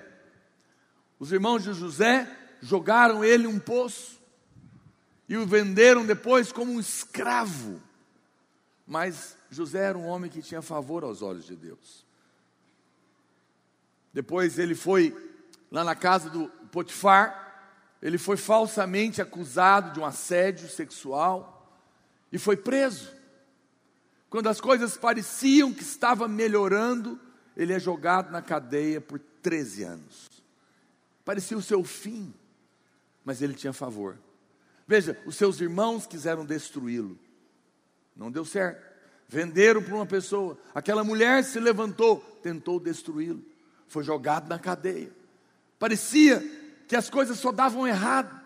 Os 1.19 1.31
irmãos 1.31 1.63
de 1.63 1.73
José 1.73 2.29
jogaram 2.61 3.23
ele 3.23 3.47
um 3.47 3.59
poço 3.59 4.19
e 5.27 5.37
o 5.37 5.45
venderam 5.45 6.05
depois 6.05 6.51
como 6.51 6.73
um 6.73 6.79
escravo. 6.79 7.81
Mas 8.85 9.37
José 9.49 9.85
era 9.85 9.97
um 9.97 10.05
homem 10.05 10.29
que 10.29 10.41
tinha 10.41 10.61
favor 10.61 11.03
aos 11.03 11.21
olhos 11.21 11.45
de 11.45 11.55
Deus. 11.55 12.05
Depois 14.13 14.59
ele 14.59 14.75
foi 14.75 15.15
lá 15.71 15.83
na 15.83 15.95
casa 15.95 16.29
do 16.29 16.47
Potifar 16.71 17.51
ele 18.01 18.17
foi 18.17 18.35
falsamente 18.35 19.21
acusado 19.21 19.93
de 19.93 19.99
um 19.99 20.05
assédio 20.05 20.67
sexual 20.67 21.71
e 22.31 22.39
foi 22.39 22.57
preso. 22.57 23.13
Quando 24.31 24.47
as 24.47 24.61
coisas 24.61 24.95
pareciam 24.95 25.73
que 25.73 25.83
estavam 25.83 26.25
melhorando, 26.25 27.19
ele 27.55 27.73
é 27.73 27.79
jogado 27.79 28.31
na 28.31 28.41
cadeia 28.41 29.01
por 29.01 29.19
13 29.19 29.83
anos. 29.83 30.29
Parecia 31.25 31.57
o 31.57 31.61
seu 31.61 31.83
fim, 31.83 32.33
mas 33.25 33.41
ele 33.41 33.53
tinha 33.53 33.73
favor. 33.73 34.17
Veja, 34.87 35.21
os 35.25 35.35
seus 35.35 35.59
irmãos 35.59 36.07
quiseram 36.07 36.45
destruí-lo, 36.45 37.19
não 38.15 38.31
deu 38.31 38.45
certo. 38.45 38.89
Venderam 39.27 39.83
para 39.83 39.95
uma 39.95 40.05
pessoa, 40.05 40.57
aquela 40.73 41.03
mulher 41.03 41.43
se 41.43 41.59
levantou, 41.59 42.21
tentou 42.41 42.79
destruí-lo, 42.79 43.43
foi 43.85 44.03
jogado 44.03 44.47
na 44.47 44.57
cadeia. 44.57 45.11
Parecia 45.77 46.41
que 46.87 46.95
as 46.95 47.09
coisas 47.09 47.37
só 47.37 47.51
davam 47.51 47.85
errado. 47.85 48.39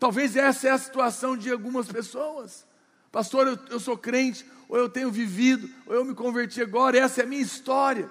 Talvez 0.00 0.34
essa 0.34 0.66
é 0.66 0.70
a 0.72 0.78
situação 0.78 1.36
de 1.36 1.48
algumas 1.48 1.86
pessoas. 1.86 2.66
Pastor, 3.12 3.46
eu, 3.46 3.58
eu 3.70 3.78
sou 3.78 3.96
crente, 3.96 4.44
ou 4.72 4.78
eu 4.78 4.88
tenho 4.88 5.10
vivido, 5.10 5.68
ou 5.84 5.94
eu 5.94 6.02
me 6.02 6.14
converti 6.14 6.62
agora, 6.62 6.96
essa 6.96 7.20
é 7.20 7.24
a 7.24 7.26
minha 7.26 7.42
história. 7.42 8.10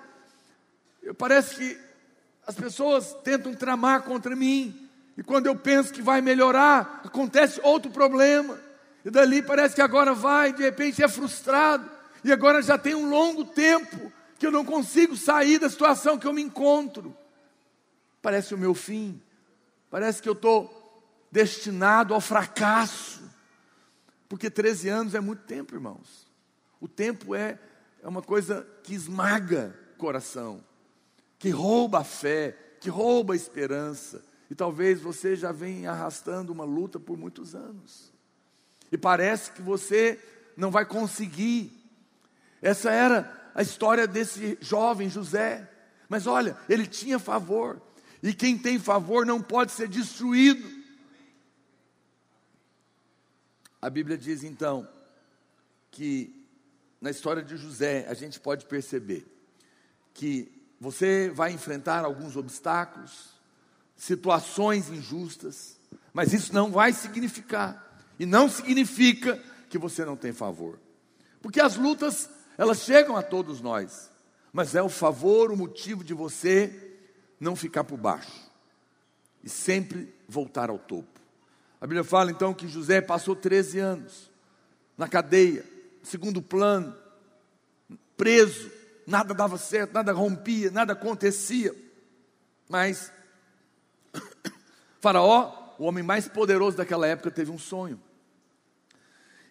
Eu, 1.01 1.15
parece 1.15 1.55
que 1.55 1.79
as 2.45 2.53
pessoas 2.53 3.15
tentam 3.23 3.51
tramar 3.55 4.03
contra 4.03 4.35
mim, 4.35 4.87
e 5.17 5.23
quando 5.23 5.47
eu 5.47 5.55
penso 5.55 5.91
que 5.91 6.03
vai 6.03 6.21
melhorar, 6.21 7.01
acontece 7.03 7.59
outro 7.63 7.89
problema, 7.89 8.59
e 9.03 9.09
dali 9.09 9.41
parece 9.41 9.73
que 9.73 9.81
agora 9.81 10.13
vai, 10.13 10.53
de 10.53 10.61
repente 10.61 11.01
é 11.01 11.07
frustrado, 11.07 11.89
e 12.23 12.31
agora 12.31 12.61
já 12.61 12.77
tem 12.77 12.93
um 12.93 13.09
longo 13.09 13.43
tempo 13.43 14.13
que 14.37 14.45
eu 14.45 14.51
não 14.51 14.63
consigo 14.63 15.17
sair 15.17 15.57
da 15.57 15.67
situação 15.67 16.19
que 16.19 16.27
eu 16.27 16.33
me 16.33 16.43
encontro. 16.43 17.17
Parece 18.21 18.53
o 18.53 18.57
meu 18.57 18.75
fim. 18.75 19.19
Parece 19.89 20.21
que 20.21 20.29
eu 20.29 20.33
estou 20.33 21.03
destinado 21.31 22.13
ao 22.13 22.21
fracasso. 22.21 23.19
Porque 24.29 24.47
13 24.47 24.89
anos 24.89 25.15
é 25.15 25.19
muito 25.19 25.41
tempo, 25.41 25.73
irmãos. 25.73 26.30
O 26.81 26.87
tempo 26.87 27.35
é, 27.35 27.59
é 28.01 28.07
uma 28.07 28.23
coisa 28.23 28.67
que 28.83 28.95
esmaga 28.95 29.73
o 29.93 29.97
coração, 29.99 30.63
que 31.37 31.51
rouba 31.51 31.99
a 31.99 32.03
fé, 32.03 32.57
que 32.81 32.89
rouba 32.89 33.33
a 33.33 33.35
esperança. 33.35 34.23
E 34.49 34.55
talvez 34.55 34.99
você 34.99 35.35
já 35.35 35.51
venha 35.51 35.91
arrastando 35.91 36.51
uma 36.51 36.65
luta 36.65 36.99
por 36.99 37.15
muitos 37.15 37.53
anos. 37.53 38.11
E 38.91 38.97
parece 38.97 39.51
que 39.51 39.61
você 39.61 40.19
não 40.57 40.71
vai 40.71 40.85
conseguir. 40.85 41.71
Essa 42.61 42.91
era 42.91 43.51
a 43.53 43.61
história 43.61 44.07
desse 44.07 44.57
jovem 44.59 45.07
José. 45.07 45.69
Mas 46.09 46.27
olha, 46.27 46.57
ele 46.67 46.87
tinha 46.87 47.19
favor. 47.19 47.79
E 48.23 48.33
quem 48.33 48.57
tem 48.57 48.79
favor 48.79 49.25
não 49.25 49.41
pode 49.41 49.71
ser 49.71 49.87
destruído. 49.87 50.67
A 53.81 53.89
Bíblia 53.89 54.17
diz 54.17 54.43
então 54.43 54.87
que 55.89 56.40
na 57.01 57.09
história 57.09 57.41
de 57.41 57.57
José 57.57 58.05
a 58.07 58.13
gente 58.13 58.39
pode 58.39 58.65
perceber 58.65 59.25
que 60.13 60.51
você 60.79 61.31
vai 61.33 61.51
enfrentar 61.51 62.05
alguns 62.05 62.35
obstáculos, 62.35 63.31
situações 63.95 64.89
injustas, 64.89 65.79
mas 66.13 66.31
isso 66.31 66.53
não 66.53 66.71
vai 66.71 66.93
significar 66.93 68.05
e 68.19 68.25
não 68.25 68.47
significa 68.47 69.41
que 69.69 69.77
você 69.77 70.05
não 70.05 70.15
tem 70.15 70.31
favor. 70.31 70.79
Porque 71.41 71.59
as 71.59 71.75
lutas, 71.75 72.29
elas 72.57 72.81
chegam 72.81 73.17
a 73.17 73.23
todos 73.23 73.61
nós, 73.61 74.11
mas 74.53 74.75
é 74.75 74.81
o 74.81 74.89
favor 74.89 75.51
o 75.51 75.57
motivo 75.57 76.03
de 76.03 76.13
você 76.13 76.99
não 77.39 77.55
ficar 77.55 77.83
por 77.83 77.97
baixo 77.97 78.51
e 79.43 79.49
sempre 79.49 80.13
voltar 80.27 80.69
ao 80.69 80.77
topo. 80.77 81.19
A 81.79 81.87
Bíblia 81.87 82.03
fala 82.03 82.29
então 82.29 82.53
que 82.53 82.67
José 82.67 83.01
passou 83.01 83.35
13 83.35 83.79
anos 83.79 84.29
na 84.95 85.07
cadeia, 85.07 85.65
segundo 86.03 86.41
plano, 86.41 86.95
preso, 88.17 88.71
nada 89.05 89.33
dava 89.33 89.57
certo, 89.57 89.93
nada 89.93 90.11
rompia, 90.11 90.71
nada 90.71 90.93
acontecia. 90.93 91.75
Mas 92.69 93.11
Faraó, 95.01 95.75
o 95.77 95.85
homem 95.85 96.03
mais 96.03 96.27
poderoso 96.27 96.77
daquela 96.77 97.07
época, 97.07 97.31
teve 97.31 97.51
um 97.51 97.57
sonho. 97.57 97.99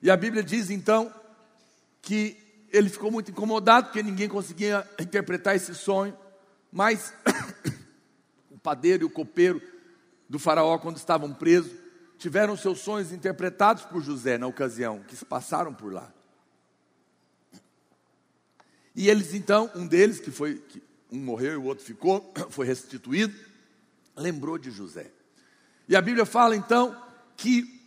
E 0.03 0.11
a 0.11 0.17
Bíblia 0.17 0.43
diz 0.43 0.71
então 0.71 1.13
que 2.01 2.37
ele 2.73 2.89
ficou 2.89 3.11
muito 3.11 3.31
incomodado 3.31 3.89
porque 3.89 4.03
ninguém 4.03 4.29
conseguia 4.29 4.89
interpretar 4.99 5.57
esse 5.57 5.75
sonho, 5.75 6.17
mas 6.73 7.13
padeiro 8.63 9.05
e 9.05 9.07
o 9.07 9.11
copeiro 9.11 9.61
do 10.29 10.39
faraó, 10.39 10.79
quando 10.79 10.97
estavam 10.97 11.33
presos, 11.35 11.73
tiveram 12.17 12.57
seus 12.57 12.81
sonhos 12.81 13.13
interpretados 13.13 13.85
por 13.85 14.03
José 14.03 14.39
na 14.39 14.47
ocasião, 14.47 15.01
que 15.01 15.17
se 15.17 15.25
passaram 15.25 15.75
por 15.75 15.93
lá. 15.93 16.13
E 18.95 19.09
eles 19.09 19.35
então, 19.35 19.71
um 19.75 19.87
deles, 19.87 20.21
que 20.21 20.31
foi, 20.31 20.57
que 20.57 20.83
um 21.11 21.19
morreu 21.19 21.53
e 21.53 21.57
o 21.57 21.65
outro 21.65 21.85
ficou, 21.85 22.33
foi 22.51 22.67
restituído, 22.67 23.35
lembrou 24.17 24.59
de 24.59 24.71
José. 24.71 25.11
E 25.89 25.97
a 25.97 26.01
Bíblia 26.01 26.25
fala 26.25 26.57
então 26.57 26.97
que 27.37 27.81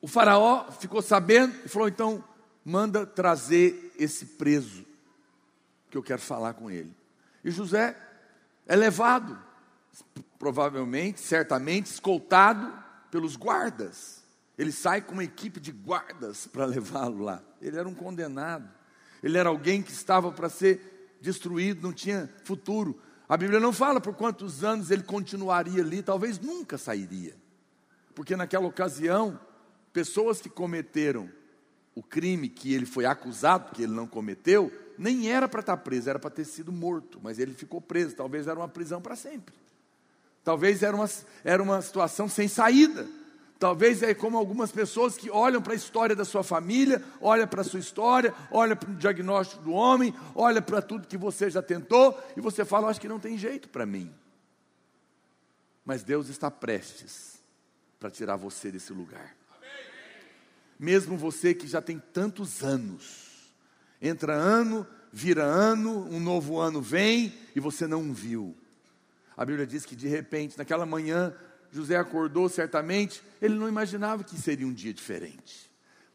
o 0.00 0.06
faraó 0.06 0.70
ficou 0.70 1.02
sabendo 1.02 1.54
e 1.64 1.68
falou: 1.68 1.88
então, 1.88 2.22
manda 2.64 3.06
trazer 3.06 3.94
esse 3.98 4.24
preso, 4.24 4.84
que 5.90 5.96
eu 5.96 6.02
quero 6.02 6.20
falar 6.20 6.54
com 6.54 6.70
ele. 6.70 6.94
E 7.42 7.50
José 7.50 7.96
é 8.66 8.76
levado 8.76 9.38
provavelmente, 10.38 11.20
certamente, 11.20 11.86
escoltado 11.86 12.72
pelos 13.10 13.36
guardas. 13.36 14.22
Ele 14.56 14.72
sai 14.72 15.00
com 15.00 15.12
uma 15.12 15.24
equipe 15.24 15.60
de 15.60 15.72
guardas 15.72 16.46
para 16.46 16.64
levá-lo 16.66 17.22
lá. 17.22 17.42
Ele 17.60 17.76
era 17.76 17.88
um 17.88 17.94
condenado. 17.94 18.68
Ele 19.22 19.38
era 19.38 19.48
alguém 19.48 19.82
que 19.82 19.92
estava 19.92 20.30
para 20.30 20.48
ser 20.48 21.16
destruído, 21.20 21.82
não 21.82 21.92
tinha 21.92 22.30
futuro. 22.44 22.98
A 23.28 23.36
Bíblia 23.36 23.60
não 23.60 23.72
fala 23.72 24.00
por 24.00 24.14
quantos 24.14 24.64
anos 24.64 24.90
ele 24.90 25.02
continuaria 25.02 25.82
ali, 25.82 26.02
talvez 26.02 26.38
nunca 26.38 26.78
sairia. 26.78 27.34
Porque 28.14 28.36
naquela 28.36 28.66
ocasião, 28.66 29.38
pessoas 29.92 30.40
que 30.40 30.48
cometeram 30.48 31.30
o 31.94 32.02
crime 32.02 32.48
que 32.48 32.72
ele 32.72 32.86
foi 32.86 33.04
acusado, 33.04 33.72
que 33.72 33.82
ele 33.82 33.92
não 33.92 34.06
cometeu, 34.06 34.72
nem 34.96 35.30
era 35.30 35.48
para 35.48 35.60
estar 35.60 35.76
preso, 35.78 36.08
era 36.08 36.18
para 36.18 36.30
ter 36.30 36.44
sido 36.44 36.72
morto, 36.72 37.20
mas 37.22 37.38
ele 37.38 37.52
ficou 37.52 37.80
preso, 37.80 38.14
talvez 38.14 38.46
era 38.46 38.58
uma 38.58 38.68
prisão 38.68 39.00
para 39.00 39.16
sempre. 39.16 39.54
Talvez 40.44 40.82
era 40.82 40.96
uma, 40.96 41.10
era 41.44 41.62
uma 41.62 41.82
situação 41.82 42.28
sem 42.28 42.48
saída. 42.48 43.06
Talvez 43.58 44.02
é 44.04 44.14
como 44.14 44.38
algumas 44.38 44.70
pessoas 44.70 45.16
que 45.16 45.30
olham 45.30 45.60
para 45.60 45.72
a 45.72 45.76
história 45.76 46.14
da 46.14 46.24
sua 46.24 46.44
família, 46.44 47.02
olham 47.20 47.46
para 47.48 47.62
a 47.62 47.64
sua 47.64 47.80
história, 47.80 48.32
olham 48.52 48.76
para 48.76 48.90
o 48.90 48.94
diagnóstico 48.94 49.62
do 49.62 49.72
homem, 49.72 50.14
olham 50.32 50.62
para 50.62 50.80
tudo 50.80 51.08
que 51.08 51.16
você 51.16 51.50
já 51.50 51.60
tentou 51.60 52.16
e 52.36 52.40
você 52.40 52.64
fala: 52.64 52.88
Acho 52.88 53.00
que 53.00 53.08
não 53.08 53.18
tem 53.18 53.36
jeito 53.36 53.68
para 53.68 53.84
mim. 53.84 54.14
Mas 55.84 56.04
Deus 56.04 56.28
está 56.28 56.50
prestes 56.50 57.42
para 57.98 58.10
tirar 58.10 58.36
você 58.36 58.70
desse 58.70 58.92
lugar. 58.92 59.34
Mesmo 60.78 61.16
você 61.16 61.52
que 61.52 61.66
já 61.66 61.82
tem 61.82 61.98
tantos 61.98 62.62
anos, 62.62 63.50
entra 64.00 64.34
ano, 64.34 64.86
vira 65.12 65.42
ano, 65.42 66.06
um 66.08 66.20
novo 66.20 66.60
ano 66.60 66.80
vem 66.80 67.34
e 67.56 67.58
você 67.58 67.88
não 67.88 68.12
viu. 68.12 68.56
A 69.36 69.44
Bíblia 69.44 69.66
diz 69.66 69.84
que 69.84 69.96
de 69.96 70.06
repente, 70.06 70.56
naquela 70.56 70.86
manhã, 70.86 71.34
José 71.70 71.96
acordou 71.96 72.48
certamente, 72.48 73.22
ele 73.40 73.54
não 73.54 73.68
imaginava 73.68 74.24
que 74.24 74.36
seria 74.36 74.66
um 74.66 74.72
dia 74.72 74.92
diferente. 74.92 75.70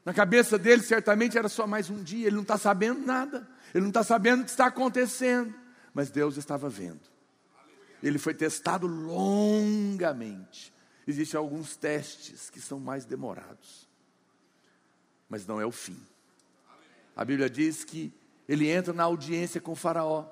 Na 0.06 0.14
cabeça 0.14 0.58
dele, 0.58 0.82
certamente 0.82 1.38
era 1.38 1.48
só 1.48 1.66
mais 1.66 1.90
um 1.90 2.04
dia, 2.04 2.28
ele 2.28 2.36
não 2.36 2.42
está 2.42 2.58
sabendo 2.58 3.06
nada, 3.06 3.48
ele 3.74 3.84
não 3.84 3.90
está 3.90 4.04
sabendo 4.04 4.42
o 4.42 4.46
que 4.46 4.52
está 4.52 4.66
acontecendo, 4.68 5.54
mas 5.94 6.10
Deus 6.10 6.38
estava 6.38 6.70
vendo. 6.70 7.02
Ele 8.02 8.18
foi 8.18 8.34
testado 8.34 8.86
longamente. 8.86 10.74
Existem 11.08 11.38
alguns 11.38 11.76
testes 11.78 12.50
que 12.50 12.60
são 12.60 12.80
mais 12.80 13.06
demorados, 13.06 13.88
mas 15.30 15.46
não 15.48 15.60
é 15.60 15.66
o 15.66 15.72
fim. 15.72 16.00
A 17.16 17.24
Bíblia 17.24 17.50
diz 17.50 17.84
que 17.84 18.14
ele 18.48 18.68
entra 18.68 18.94
na 18.94 19.04
audiência 19.04 19.62
com 19.62 19.76
Faraó. 19.76 20.26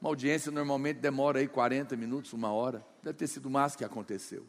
Uma 0.00 0.10
audiência 0.10 0.50
normalmente 0.50 0.98
demora 0.98 1.38
aí 1.38 1.48
40 1.48 1.96
minutos, 1.96 2.32
uma 2.32 2.52
hora. 2.52 2.84
Deve 3.02 3.16
ter 3.16 3.26
sido 3.26 3.48
mais 3.48 3.74
que 3.74 3.84
aconteceu. 3.84 4.46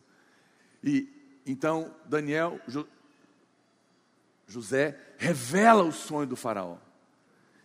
E 0.85 1.09
então 1.45 1.93
Daniel, 2.05 2.61
jo, 2.67 2.87
José, 4.47 4.97
revela 5.17 5.83
o 5.83 5.91
sonho 5.91 6.27
do 6.27 6.35
faraó. 6.35 6.77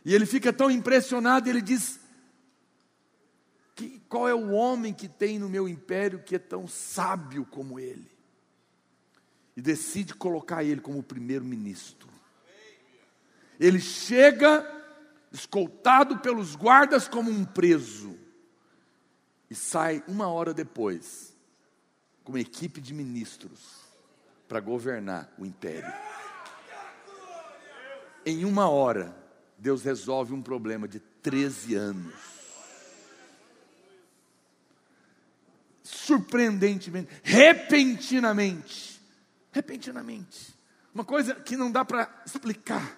E 0.05 0.15
ele 0.15 0.25
fica 0.25 0.51
tão 0.51 0.71
impressionado, 0.71 1.49
ele 1.49 1.61
diz: 1.61 2.01
que, 3.75 4.01
qual 4.09 4.29
é 4.29 4.35
o 4.35 4.51
homem 4.51 4.95
que 4.95 5.09
tem 5.09 5.39
no 5.39 5.49
meu 5.49 5.69
império 5.69 6.23
que 6.23 6.35
é 6.35 6.39
tão 6.39 6.67
sábio 6.67 7.45
como 7.45 7.79
ele? 7.79 8.11
E 9.57 9.61
decide 9.61 10.15
colocar 10.15 10.65
ele 10.65 10.81
como 10.81 11.03
primeiro-ministro. 11.03 12.09
Ele 13.59 13.81
chega 13.81 14.67
escoltado 15.31 16.19
pelos 16.19 16.57
guardas 16.57 17.07
como 17.07 17.31
um 17.31 17.45
preso, 17.45 18.19
e 19.51 19.55
sai 19.55 20.03
uma 20.09 20.29
hora 20.29 20.55
depois, 20.55 21.30
com 22.31 22.37
uma 22.37 22.41
equipe 22.41 22.81
de 22.81 22.95
ministros 22.95 23.81
para 24.47 24.61
governar 24.61 25.29
o 25.37 25.45
império. 25.45 25.93
Em 28.25 28.45
uma 28.45 28.71
hora, 28.71 29.17
Deus 29.59 29.83
resolve 29.83 30.33
um 30.33 30.41
problema 30.41 30.87
de 30.87 31.01
13 31.01 31.75
anos. 31.75 32.15
Surpreendentemente, 35.83 37.09
repentinamente. 37.25 39.01
Repentinamente. 39.51 40.55
Uma 40.95 41.05
coisa 41.05 41.35
que 41.35 41.57
não 41.57 41.71
dá 41.71 41.85
para 41.85 42.23
explicar. 42.25 42.97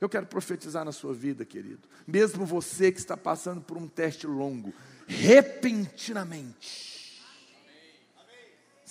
Eu 0.00 0.08
quero 0.08 0.24
profetizar 0.26 0.82
na 0.84 0.92
sua 0.92 1.12
vida, 1.12 1.44
querido. 1.44 1.86
Mesmo 2.06 2.46
você 2.46 2.90
que 2.90 2.98
está 2.98 3.18
passando 3.18 3.60
por 3.60 3.76
um 3.76 3.86
teste 3.86 4.26
longo, 4.26 4.72
repentinamente, 5.06 6.91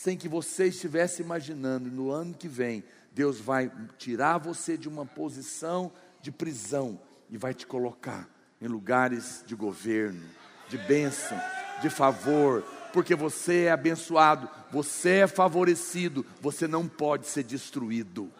sem 0.01 0.17
que 0.17 0.27
você 0.27 0.65
estivesse 0.65 1.21
imaginando, 1.21 1.87
no 1.91 2.09
ano 2.09 2.33
que 2.33 2.47
vem, 2.47 2.83
Deus 3.11 3.39
vai 3.39 3.71
tirar 3.99 4.39
você 4.39 4.75
de 4.75 4.89
uma 4.89 5.05
posição 5.05 5.91
de 6.19 6.31
prisão 6.31 6.99
e 7.29 7.37
vai 7.37 7.53
te 7.53 7.67
colocar 7.67 8.27
em 8.59 8.67
lugares 8.67 9.43
de 9.45 9.53
governo, 9.53 10.23
de 10.67 10.75
bênção, 10.75 11.39
de 11.83 11.89
favor, 11.91 12.63
porque 12.91 13.13
você 13.13 13.65
é 13.65 13.71
abençoado, 13.71 14.49
você 14.71 15.17
é 15.17 15.27
favorecido, 15.27 16.25
você 16.41 16.67
não 16.67 16.87
pode 16.87 17.27
ser 17.27 17.43
destruído. 17.43 18.31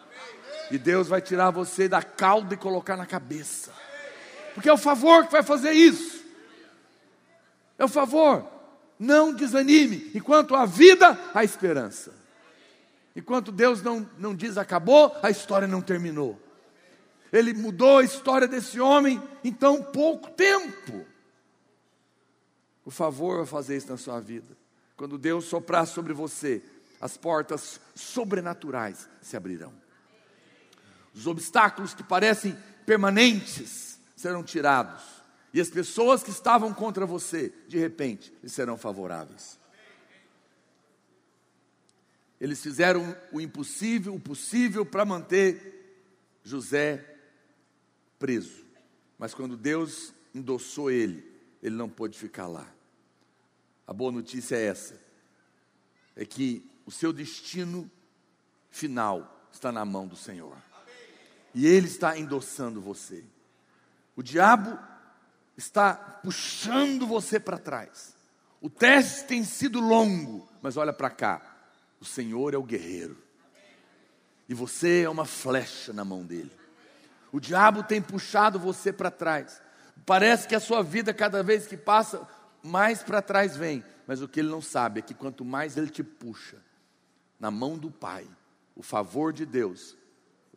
E 0.72 0.80
Deus 0.80 1.10
vai 1.10 1.22
tirar 1.22 1.52
você 1.52 1.88
da 1.88 2.02
cauda 2.02 2.56
e 2.56 2.58
colocar 2.58 2.98
na 2.98 3.06
cabeça. 3.06 3.72
Porque 4.56 4.68
é 4.68 4.74
o 4.74 4.78
favor 4.78 5.28
que 5.28 5.32
vai 5.32 5.44
fazer 5.44 5.74
isso. 5.74 6.26
É 7.78 7.86
o 7.86 7.88
favor. 7.88 8.61
Não 9.02 9.34
desanime. 9.34 10.12
Enquanto 10.14 10.56
há 10.56 10.64
vida, 10.64 11.20
há 11.34 11.44
esperança. 11.44 12.14
Enquanto 13.16 13.52
Deus 13.52 13.82
não, 13.82 14.08
não 14.20 14.36
diz 14.36 14.60
acabou, 14.60 15.18
a 15.24 15.32
história 15.32 15.68
não 15.68 15.82
terminou. 15.82 16.40
Ele 17.34 17.52
mudou 17.52 17.98
a 17.98 18.04
história 18.04 18.48
desse 18.48 18.80
homem 18.80 19.20
em 19.44 19.52
tão 19.52 19.82
pouco 19.82 20.30
tempo. 20.30 21.04
Por 22.84 22.94
favor, 22.94 23.38
vai 23.38 23.48
fazer 23.48 23.76
isso 23.76 23.90
na 23.90 23.98
sua 23.98 24.20
vida. 24.20 24.56
Quando 24.96 25.18
Deus 25.18 25.46
soprar 25.46 25.88
sobre 25.88 26.14
você, 26.14 26.62
as 27.02 27.18
portas 27.18 27.82
sobrenaturais 27.96 29.10
se 29.20 29.36
abrirão. 29.36 29.74
Os 31.12 31.26
obstáculos 31.26 31.96
que 31.96 32.04
parecem 32.04 32.56
permanentes 32.86 34.00
serão 34.16 34.44
tirados. 34.44 35.21
E 35.54 35.60
as 35.60 35.70
pessoas 35.70 36.24
que 36.24 36.30
estavam 36.30 36.74
contra 36.74 37.06
você, 37.06 37.54
de 37.68 37.78
repente, 37.78 38.34
lhe 38.42 38.50
serão 38.50 38.78
favoráveis. 38.78 39.60
Eles 42.40 42.62
fizeram 42.62 43.16
o 43.32 43.40
impossível, 43.40 44.16
o 44.16 44.20
possível 44.20 44.86
para 44.86 45.06
manter 45.06 46.40
José 46.44 47.06
preso. 48.18 48.66
Mas 49.18 49.34
quando 49.34 49.56
Deus 49.56 50.14
endossou 50.34 50.90
ele, 50.90 51.24
ele 51.62 51.76
não 51.76 51.90
pôde 51.90 52.18
ficar 52.18 52.48
lá. 52.48 52.68
A 53.86 53.94
boa 53.94 54.12
notícia 54.12 54.56
é 54.56 54.66
essa: 54.66 55.00
é 56.16 56.26
que 56.26 56.66
o 56.86 56.92
seu 56.92 57.14
destino 57.14 57.90
final 58.70 59.48
está 59.52 59.72
na 59.72 59.86
mão 59.86 60.08
do 60.08 60.16
Senhor. 60.16 60.58
E 61.54 61.68
Ele 61.68 61.88
está 61.88 62.18
endossando 62.18 62.80
você. 62.80 63.24
O 64.16 64.24
diabo 64.24 64.80
está 65.62 65.94
puxando 65.94 67.06
você 67.06 67.40
para 67.40 67.58
trás. 67.58 68.16
O 68.60 68.70
teste 68.70 69.26
tem 69.26 69.44
sido 69.44 69.80
longo, 69.80 70.48
mas 70.62 70.76
olha 70.76 70.92
para 70.92 71.10
cá. 71.10 71.42
O 72.00 72.06
Senhor 72.06 72.54
é 72.54 72.58
o 72.58 72.64
guerreiro. 72.64 73.18
E 74.50 74.54
você 74.54 75.04
é 75.04 75.10
uma 75.10 75.26
flecha 75.26 75.94
na 75.94 76.04
mão 76.04 76.24
dele. 76.24 76.52
O 77.32 77.40
diabo 77.40 77.84
tem 77.84 78.02
puxado 78.02 78.60
você 78.60 78.92
para 78.92 79.10
trás. 79.10 79.62
Parece 80.06 80.48
que 80.48 80.56
a 80.56 80.60
sua 80.60 80.84
vida, 80.84 81.14
cada 81.14 81.42
vez 81.42 81.68
que 81.68 81.78
passa, 81.78 82.28
mais 82.62 83.02
para 83.04 83.22
trás 83.22 83.56
vem. 83.56 83.84
Mas 84.06 84.22
o 84.22 84.28
que 84.28 84.40
ele 84.40 84.50
não 84.50 84.62
sabe 84.62 85.00
é 85.00 85.04
que 85.04 85.14
quanto 85.14 85.46
mais 85.46 85.78
ele 85.78 85.90
te 85.90 86.04
puxa 86.04 86.58
na 87.40 87.50
mão 87.50 87.78
do 87.78 87.90
Pai, 87.90 88.28
o 88.76 88.84
favor 88.84 89.32
de 89.32 89.46
Deus 89.46 89.96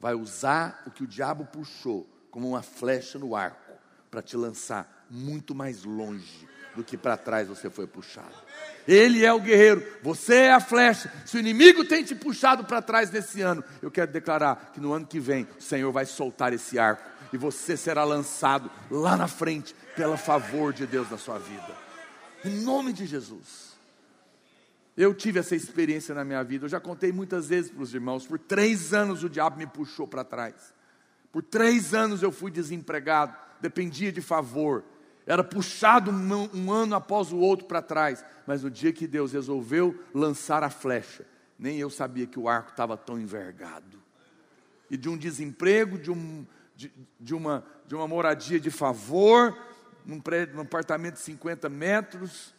vai 0.01 0.15
usar 0.15 0.83
o 0.87 0.91
que 0.91 1.05
o 1.05 1.07
diabo 1.07 1.45
puxou 1.47 2.09
como 2.31 2.49
uma 2.49 2.63
flecha 2.63 3.19
no 3.19 3.37
arco 3.37 3.73
para 4.11 4.23
te 4.23 4.37
lançar 4.37 4.94
muito 5.11 5.55
mais 5.55 5.85
longe 5.85 6.47
do 6.75 6.83
que 6.83 6.97
para 6.97 7.17
trás 7.17 7.49
você 7.49 7.71
foi 7.71 7.87
puxado. 7.87 8.35
Ele 8.87 9.25
é 9.25 9.33
o 9.33 9.41
guerreiro, 9.41 9.83
você 10.03 10.35
é 10.35 10.53
a 10.53 10.61
flecha. 10.61 11.11
Se 11.25 11.37
o 11.37 11.41
inimigo 11.41 11.85
tem 11.85 12.05
te 12.05 12.15
puxado 12.15 12.65
para 12.65 12.83
trás 12.83 13.11
nesse 13.11 13.41
ano, 13.41 13.65
eu 13.81 13.91
quero 13.91 14.13
declarar 14.13 14.73
que 14.75 14.81
no 14.81 14.93
ano 14.93 15.07
que 15.07 15.19
vem 15.19 15.49
o 15.59 15.63
Senhor 15.63 15.91
vai 15.91 16.05
soltar 16.05 16.53
esse 16.53 16.79
arco 16.79 17.03
e 17.33 17.39
você 17.39 17.77
será 17.77 18.05
lançado 18.05 18.71
lá 18.91 19.17
na 19.17 19.27
frente 19.27 19.75
pelo 19.97 20.17
favor 20.17 20.73
de 20.73 20.87
Deus 20.87 21.11
na 21.11 21.17
sua 21.17 21.39
vida. 21.39 21.75
Em 22.45 22.63
nome 22.63 22.93
de 22.93 23.07
Jesus. 23.07 23.75
Eu 24.97 25.13
tive 25.13 25.41
essa 25.41 25.57
experiência 25.57 26.15
na 26.15 26.25
minha 26.25 26.45
vida. 26.45 26.67
Eu 26.67 26.69
já 26.69 26.79
contei 26.79 27.11
muitas 27.11 27.49
vezes 27.49 27.71
para 27.71 27.83
os 27.83 27.93
irmãos. 27.93 28.27
Por 28.27 28.39
três 28.39 28.93
anos 28.93 29.25
o 29.25 29.29
diabo 29.29 29.57
me 29.57 29.67
puxou 29.67 30.07
para 30.07 30.23
trás. 30.23 30.55
Por 31.33 31.43
três 31.43 31.95
anos 31.95 32.23
eu 32.23 32.31
fui 32.31 32.51
desempregado, 32.51 33.35
dependia 33.61 34.13
de 34.13 34.21
favor 34.21 34.85
era 35.27 35.43
puxado 35.43 36.11
um, 36.11 36.71
ano 36.71 36.95
após 36.95 37.33
o 37.33 37.39
outro 37.39 37.67
para 37.67 37.81
trás, 37.81 38.25
mas 38.47 38.63
no 38.63 38.71
dia 38.71 38.93
que 38.93 39.07
Deus 39.07 39.33
resolveu 39.33 39.99
lançar 40.13 40.63
a 40.63 40.69
flecha, 40.69 41.25
nem 41.59 41.79
eu 41.79 41.89
sabia 41.89 42.27
que 42.27 42.39
o 42.39 42.49
arco 42.49 42.71
estava 42.71 42.97
tão 42.97 43.19
envergado. 43.19 44.03
E 44.91 44.97
de 44.97 45.09
um 45.09 45.17
desemprego, 45.17 45.99
de, 45.99 46.11
um, 46.11 46.47
de, 46.77 46.93
de, 47.19 47.35
uma, 47.35 47.65
de 47.87 47.95
uma 47.95 48.07
moradia 48.07 48.61
de 48.61 48.71
favor, 48.71 49.57
num, 50.05 50.21
prédio, 50.21 50.57
num 50.57 50.63
apartamento 50.63 51.15
de 51.15 51.21
50 51.21 51.71
metros, 51.71 52.55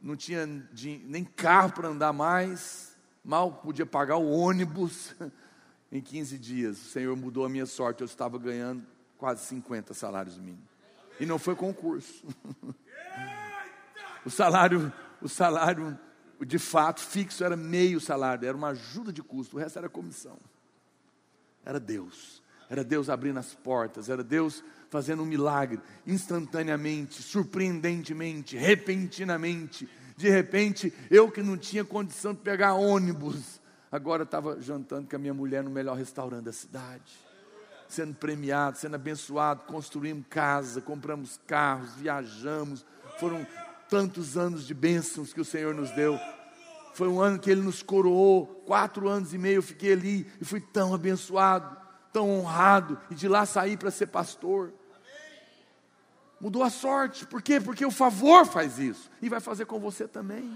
não 0.00 0.14
tinha 0.14 0.46
nem 0.46 1.24
carro 1.24 1.72
para 1.72 1.88
andar 1.88 2.12
mais, 2.12 2.96
mal 3.24 3.52
podia 3.52 3.86
pagar 3.86 4.16
o 4.16 4.30
ônibus. 4.30 5.14
Em 5.90 6.00
15 6.00 6.36
dias, 6.36 6.82
o 6.82 6.84
Senhor 6.86 7.16
mudou 7.16 7.44
a 7.44 7.48
minha 7.48 7.64
sorte, 7.64 8.00
eu 8.00 8.06
estava 8.06 8.36
ganhando 8.38 8.84
quase 9.16 9.46
50 9.46 9.94
salários 9.94 10.36
mínimos. 10.36 10.75
E 11.18 11.26
não 11.26 11.38
foi 11.38 11.54
concurso. 11.54 12.26
o 14.24 14.30
salário, 14.30 14.92
o 15.20 15.28
salário 15.28 15.98
de 16.44 16.58
fato 16.58 17.00
fixo 17.00 17.42
era 17.42 17.56
meio 17.56 18.00
salário, 18.00 18.46
era 18.46 18.56
uma 18.56 18.68
ajuda 18.68 19.12
de 19.12 19.22
custo, 19.22 19.56
o 19.56 19.58
resto 19.58 19.78
era 19.78 19.88
comissão. 19.88 20.38
Era 21.64 21.80
Deus. 21.80 22.42
Era 22.68 22.82
Deus 22.82 23.08
abrindo 23.08 23.38
as 23.38 23.54
portas, 23.54 24.08
era 24.08 24.24
Deus 24.24 24.62
fazendo 24.90 25.22
um 25.22 25.26
milagre 25.26 25.80
instantaneamente, 26.06 27.22
surpreendentemente, 27.22 28.56
repentinamente. 28.56 29.88
De 30.16 30.28
repente, 30.28 30.92
eu 31.10 31.30
que 31.30 31.42
não 31.42 31.56
tinha 31.56 31.84
condição 31.84 32.34
de 32.34 32.40
pegar 32.40 32.74
ônibus, 32.74 33.60
agora 33.90 34.24
estava 34.24 34.60
jantando 34.60 35.08
com 35.08 35.16
a 35.16 35.18
minha 35.18 35.34
mulher 35.34 35.62
no 35.62 35.70
melhor 35.70 35.96
restaurante 35.96 36.44
da 36.44 36.52
cidade 36.52 37.25
sendo 37.88 38.14
premiado, 38.14 38.78
sendo 38.78 38.96
abençoado, 38.96 39.62
construímos 39.62 40.24
casa, 40.28 40.80
compramos 40.80 41.40
carros, 41.46 41.94
viajamos. 41.94 42.84
Foram 43.18 43.46
tantos 43.88 44.36
anos 44.36 44.66
de 44.66 44.74
bênçãos 44.74 45.32
que 45.32 45.40
o 45.40 45.44
Senhor 45.44 45.74
nos 45.74 45.90
deu. 45.92 46.18
Foi 46.94 47.08
um 47.08 47.20
ano 47.20 47.38
que 47.38 47.50
Ele 47.50 47.60
nos 47.60 47.82
coroou, 47.82 48.46
quatro 48.66 49.08
anos 49.08 49.34
e 49.34 49.38
meio 49.38 49.56
eu 49.56 49.62
fiquei 49.62 49.92
ali 49.92 50.26
e 50.40 50.44
fui 50.44 50.60
tão 50.60 50.94
abençoado, 50.94 51.76
tão 52.12 52.30
honrado, 52.30 52.98
e 53.10 53.14
de 53.14 53.28
lá 53.28 53.44
saí 53.44 53.76
para 53.76 53.90
ser 53.90 54.06
pastor. 54.06 54.72
Mudou 56.40 56.62
a 56.62 56.70
sorte, 56.70 57.26
por 57.26 57.42
quê? 57.42 57.60
Porque 57.60 57.84
o 57.84 57.90
favor 57.90 58.46
faz 58.46 58.78
isso, 58.78 59.10
e 59.20 59.28
vai 59.28 59.40
fazer 59.40 59.66
com 59.66 59.78
você 59.78 60.08
também, 60.08 60.50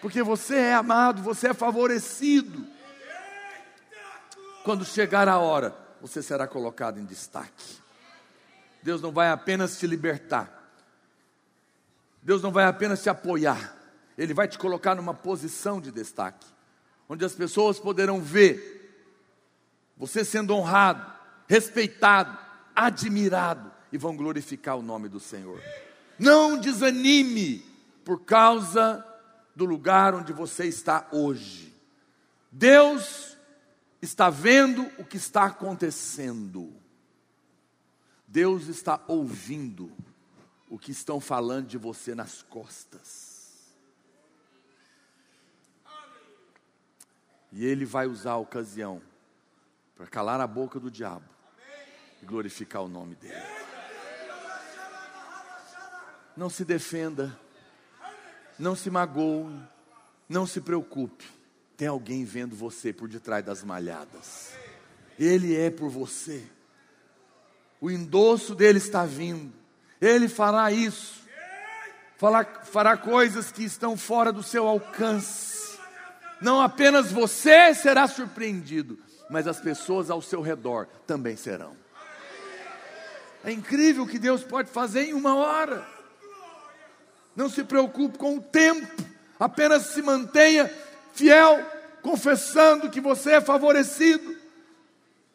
porque 0.00 0.22
você 0.22 0.56
é 0.56 0.74
amado, 0.74 1.22
você 1.22 1.48
é 1.48 1.54
favorecido. 1.54 2.66
Quando 4.64 4.84
chegar 4.84 5.28
a 5.28 5.38
hora, 5.38 5.74
você 6.00 6.22
será 6.22 6.46
colocado 6.46 6.98
em 6.98 7.04
destaque. 7.04 7.78
Deus 8.82 9.02
não 9.02 9.12
vai 9.12 9.30
apenas 9.30 9.78
te 9.78 9.86
libertar, 9.86 10.72
Deus 12.22 12.42
não 12.42 12.50
vai 12.50 12.64
apenas 12.64 13.02
te 13.02 13.10
apoiar, 13.10 13.76
Ele 14.16 14.32
vai 14.32 14.48
te 14.48 14.58
colocar 14.58 14.94
numa 14.94 15.14
posição 15.14 15.80
de 15.80 15.90
destaque, 15.90 16.46
onde 17.08 17.24
as 17.24 17.34
pessoas 17.34 17.78
poderão 17.78 18.20
ver 18.20 18.78
você 19.96 20.24
sendo 20.24 20.54
honrado, 20.54 21.12
respeitado, 21.46 22.38
admirado 22.74 23.70
e 23.92 23.98
vão 23.98 24.16
glorificar 24.16 24.76
o 24.78 24.82
nome 24.82 25.08
do 25.08 25.20
Senhor. 25.20 25.60
Não 26.18 26.58
desanime 26.58 27.64
por 28.04 28.24
causa 28.24 29.04
do 29.54 29.64
lugar 29.64 30.14
onde 30.14 30.32
você 30.32 30.64
está 30.64 31.06
hoje. 31.12 31.74
Deus 32.50 33.29
está 34.00 34.30
vendo 34.30 34.82
o 34.98 35.04
que 35.04 35.16
está 35.16 35.44
acontecendo. 35.44 36.72
Deus 38.26 38.68
está 38.68 39.02
ouvindo 39.08 39.90
o 40.68 40.78
que 40.78 40.92
estão 40.92 41.20
falando 41.20 41.66
de 41.66 41.76
você 41.76 42.14
nas 42.14 42.42
costas. 42.42 43.30
E 47.52 47.64
ele 47.64 47.84
vai 47.84 48.06
usar 48.06 48.32
a 48.32 48.36
ocasião 48.36 49.02
para 49.96 50.06
calar 50.06 50.40
a 50.40 50.46
boca 50.46 50.78
do 50.78 50.90
diabo 50.90 51.28
e 52.22 52.24
glorificar 52.24 52.82
o 52.82 52.88
nome 52.88 53.16
dele. 53.16 53.34
Não 56.36 56.48
se 56.48 56.64
defenda, 56.64 57.36
não 58.56 58.76
se 58.76 58.88
magoe, 58.88 59.60
não 60.28 60.46
se 60.46 60.60
preocupe. 60.60 61.39
Tem 61.80 61.88
alguém 61.88 62.26
vendo 62.26 62.54
você 62.54 62.92
por 62.92 63.08
detrás 63.08 63.42
das 63.42 63.64
malhadas. 63.64 64.50
Ele 65.18 65.56
é 65.56 65.70
por 65.70 65.88
você. 65.88 66.42
O 67.80 67.90
endosso 67.90 68.54
dele 68.54 68.76
está 68.76 69.06
vindo. 69.06 69.50
Ele 69.98 70.28
fará 70.28 70.70
isso. 70.70 71.22
Fará, 72.18 72.44
fará 72.44 72.98
coisas 72.98 73.50
que 73.50 73.64
estão 73.64 73.96
fora 73.96 74.30
do 74.30 74.42
seu 74.42 74.68
alcance. 74.68 75.78
Não 76.38 76.60
apenas 76.60 77.10
você 77.10 77.74
será 77.74 78.06
surpreendido, 78.06 78.98
mas 79.30 79.46
as 79.46 79.58
pessoas 79.58 80.10
ao 80.10 80.20
seu 80.20 80.42
redor 80.42 80.86
também 81.06 81.34
serão. 81.34 81.74
É 83.42 83.50
incrível 83.50 84.02
o 84.02 84.06
que 84.06 84.18
Deus 84.18 84.44
pode 84.44 84.68
fazer 84.68 85.04
em 85.04 85.14
uma 85.14 85.34
hora. 85.34 85.88
Não 87.34 87.48
se 87.48 87.64
preocupe 87.64 88.18
com 88.18 88.36
o 88.36 88.42
tempo, 88.42 89.02
apenas 89.38 89.86
se 89.86 90.02
mantenha 90.02 90.70
fiel, 91.12 91.64
confessando 92.02 92.90
que 92.90 93.00
você 93.00 93.32
é 93.32 93.40
favorecido, 93.40 94.36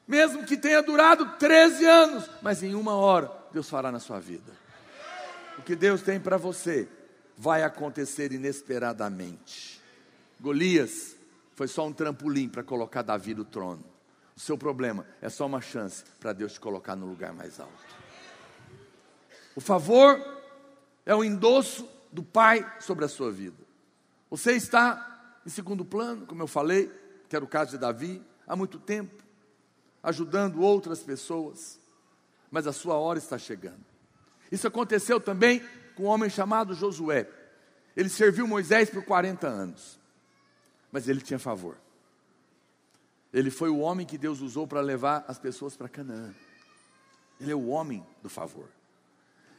mesmo 0.08 0.46
que 0.46 0.58
tenha 0.58 0.82
durado 0.82 1.26
13 1.38 1.86
anos, 1.86 2.30
mas 2.42 2.62
em 2.64 2.76
uma 2.76 2.96
hora 2.96 3.32
Deus 3.52 3.70
fará 3.70 3.92
na 3.92 4.00
sua 4.00 4.20
vida. 4.20 4.52
O 5.58 5.62
que 5.62 5.76
Deus 5.76 6.02
tem 6.02 6.20
para 6.20 6.38
você 6.38 6.88
vai 7.38 7.64
acontecer 7.64 8.32
inesperadamente. 8.32 9.82
Golias 10.40 11.16
foi 11.56 11.68
só 11.68 11.88
um 11.88 11.94
trampolim 11.94 12.50
para 12.50 12.64
colocar 12.64 13.02
Davi 13.02 13.34
no 13.34 13.46
trono. 13.46 13.84
O 14.36 14.40
seu 14.40 14.58
problema 14.58 15.06
é 15.22 15.30
só 15.30 15.46
uma 15.46 15.62
chance 15.62 16.04
para 16.20 16.34
Deus 16.34 16.54
te 16.54 16.60
colocar 16.60 16.96
no 16.96 17.06
lugar 17.06 17.34
mais 17.34 17.60
alto. 17.60 17.74
O 19.56 19.62
favor 19.62 20.22
é 21.06 21.16
o 21.16 21.24
endosso 21.24 21.88
do 22.12 22.22
Pai 22.22 22.70
sobre 22.82 23.06
a 23.06 23.08
sua 23.08 23.32
vida. 23.32 23.64
Você 24.30 24.52
está 24.52 25.14
em 25.46 25.50
segundo 25.50 25.86
plano, 25.86 26.26
como 26.26 26.41
eu 26.41 26.48
falei, 26.48 26.91
que 27.30 27.36
era 27.36 27.46
o 27.46 27.48
caso 27.48 27.72
de 27.72 27.78
Davi, 27.78 28.22
há 28.48 28.56
muito 28.56 28.80
tempo, 28.80 29.24
ajudando 30.02 30.62
outras 30.62 31.02
pessoas, 31.02 31.80
mas 32.50 32.68
a 32.68 32.74
sua 32.74 32.96
hora 32.96 33.20
está 33.20 33.38
chegando. 33.38 33.84
Isso 34.52 34.68
aconteceu 34.68 35.20
também 35.20 35.62
com 35.96 36.04
um 36.04 36.08
homem 36.08 36.30
chamado 36.30 36.74
Josué. 36.74 37.30
Ele 37.96 38.10
serviu 38.10 38.48
Moisés 38.48 38.89
por 38.89 39.04
40 39.04 39.48
anos, 39.48 40.00
mas 40.91 41.08
ele 41.08 41.22
tinha 41.22 41.39
favor. 41.39 41.78
Ele 43.34 43.52
foi 43.52 43.70
o 43.70 43.80
homem 43.80 44.06
que 44.06 44.18
Deus 44.18 44.39
usou 44.41 44.66
para 44.66 44.82
levar 44.82 45.26
as 45.28 45.38
pessoas 45.38 45.76
para 45.76 45.89
Canaã. 45.89 46.34
Ele 47.39 47.52
é 47.52 47.56
o 47.56 47.68
homem 47.68 48.06
do 48.24 48.30
favor. 48.30 48.70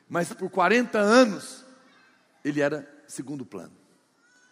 Mas 0.09 0.33
por 0.33 0.49
40 0.49 0.99
anos, 0.99 1.65
ele 2.45 2.61
era 2.61 2.89
segundo 3.07 3.45
plano. 3.45 3.86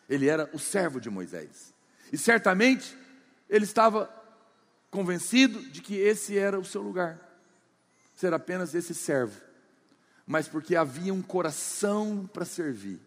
Ele 0.08 0.28
era 0.28 0.48
o 0.52 0.58
servo 0.58 1.00
de 1.00 1.08
Moisés. 1.10 1.72
E 2.12 2.18
certamente, 2.18 2.96
ele 3.48 3.64
estava 3.64 4.08
convencido 4.90 5.60
de 5.70 5.82
que 5.82 5.96
esse 5.96 6.38
era 6.38 6.58
o 6.58 6.64
seu 6.64 6.82
lugar. 6.82 7.18
Ser 8.14 8.32
apenas 8.32 8.74
esse 8.74 8.94
servo. 8.94 9.40
Mas 10.26 10.48
porque 10.48 10.76
havia 10.76 11.12
um 11.12 11.22
coração 11.22 12.28
para 12.32 12.44
servir. 12.44 13.00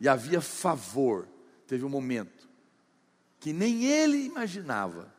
E 0.00 0.08
havia 0.08 0.40
favor. 0.40 1.28
Teve 1.66 1.84
um 1.84 1.88
momento 1.88 2.48
que 3.40 3.52
nem 3.52 3.84
ele 3.84 4.24
imaginava 4.24 5.12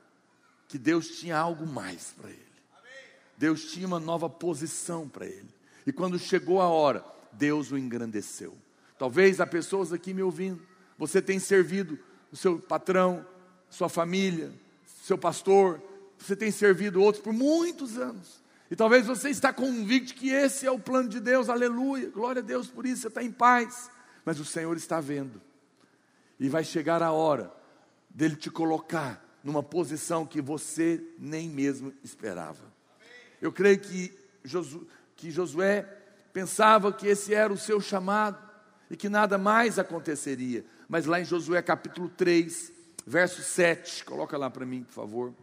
que 0.67 0.77
Deus 0.77 1.19
tinha 1.19 1.37
algo 1.37 1.65
mais 1.65 2.13
para 2.17 2.29
ele. 2.29 2.49
Deus 3.37 3.71
tinha 3.71 3.87
uma 3.87 3.99
nova 3.99 4.29
posição 4.29 5.07
para 5.07 5.25
ele. 5.25 5.49
E 5.87 5.93
quando 5.93 6.19
chegou 6.19 6.61
a 6.61 6.67
hora, 6.67 7.03
Deus 7.31 7.71
o 7.71 7.77
engrandeceu. 7.77 8.57
Talvez 8.97 9.39
há 9.39 9.47
pessoas 9.47 9.93
aqui 9.93 10.13
me 10.13 10.21
ouvindo, 10.21 10.61
você 10.99 11.21
tem 11.21 11.39
servido 11.39 11.97
o 12.29 12.35
seu 12.35 12.59
patrão, 12.59 13.25
sua 13.69 13.87
família, 13.87 14.51
seu 15.01 15.17
pastor, 15.17 15.81
você 16.17 16.35
tem 16.35 16.51
servido 16.51 17.01
outros 17.01 17.23
por 17.23 17.31
muitos 17.31 17.97
anos. 17.97 18.43
E 18.69 18.75
talvez 18.75 19.07
você 19.07 19.29
está 19.29 19.53
convicto 19.53 20.13
que 20.13 20.29
esse 20.29 20.67
é 20.67 20.71
o 20.71 20.77
plano 20.77 21.07
de 21.07 21.21
Deus, 21.21 21.47
aleluia, 21.47 22.09
glória 22.09 22.41
a 22.41 22.45
Deus 22.45 22.67
por 22.67 22.85
isso, 22.85 23.03
você 23.03 23.07
está 23.07 23.23
em 23.23 23.31
paz. 23.31 23.89
Mas 24.25 24.39
o 24.39 24.45
Senhor 24.45 24.75
está 24.75 24.99
vendo. 24.99 25.41
E 26.37 26.49
vai 26.49 26.65
chegar 26.65 27.01
a 27.01 27.11
hora 27.11 27.51
dele 28.09 28.35
te 28.35 28.51
colocar 28.51 29.25
numa 29.41 29.63
posição 29.63 30.25
que 30.25 30.41
você 30.41 31.01
nem 31.17 31.49
mesmo 31.49 31.93
esperava. 32.03 32.71
Eu 33.41 33.53
creio 33.53 33.79
que, 33.79 34.13
Josu, 34.43 34.85
que 35.15 35.31
Josué 35.31 35.83
pensava 36.33 36.91
que 36.91 37.07
esse 37.07 37.33
era 37.33 37.51
o 37.51 37.57
seu 37.57 37.79
chamado 37.79 38.37
e 38.89 38.97
que 38.97 39.07
nada 39.07 39.37
mais 39.37 39.79
aconteceria. 39.79 40.65
Mas 40.89 41.05
lá 41.05 41.21
em 41.21 41.25
Josué 41.25 41.61
capítulo 41.61 42.09
3, 42.09 42.73
verso 43.05 43.43
7, 43.43 44.03
coloca 44.03 44.35
lá 44.35 44.49
para 44.49 44.65
mim, 44.65 44.83
por 44.83 44.93
favor. 44.93 45.33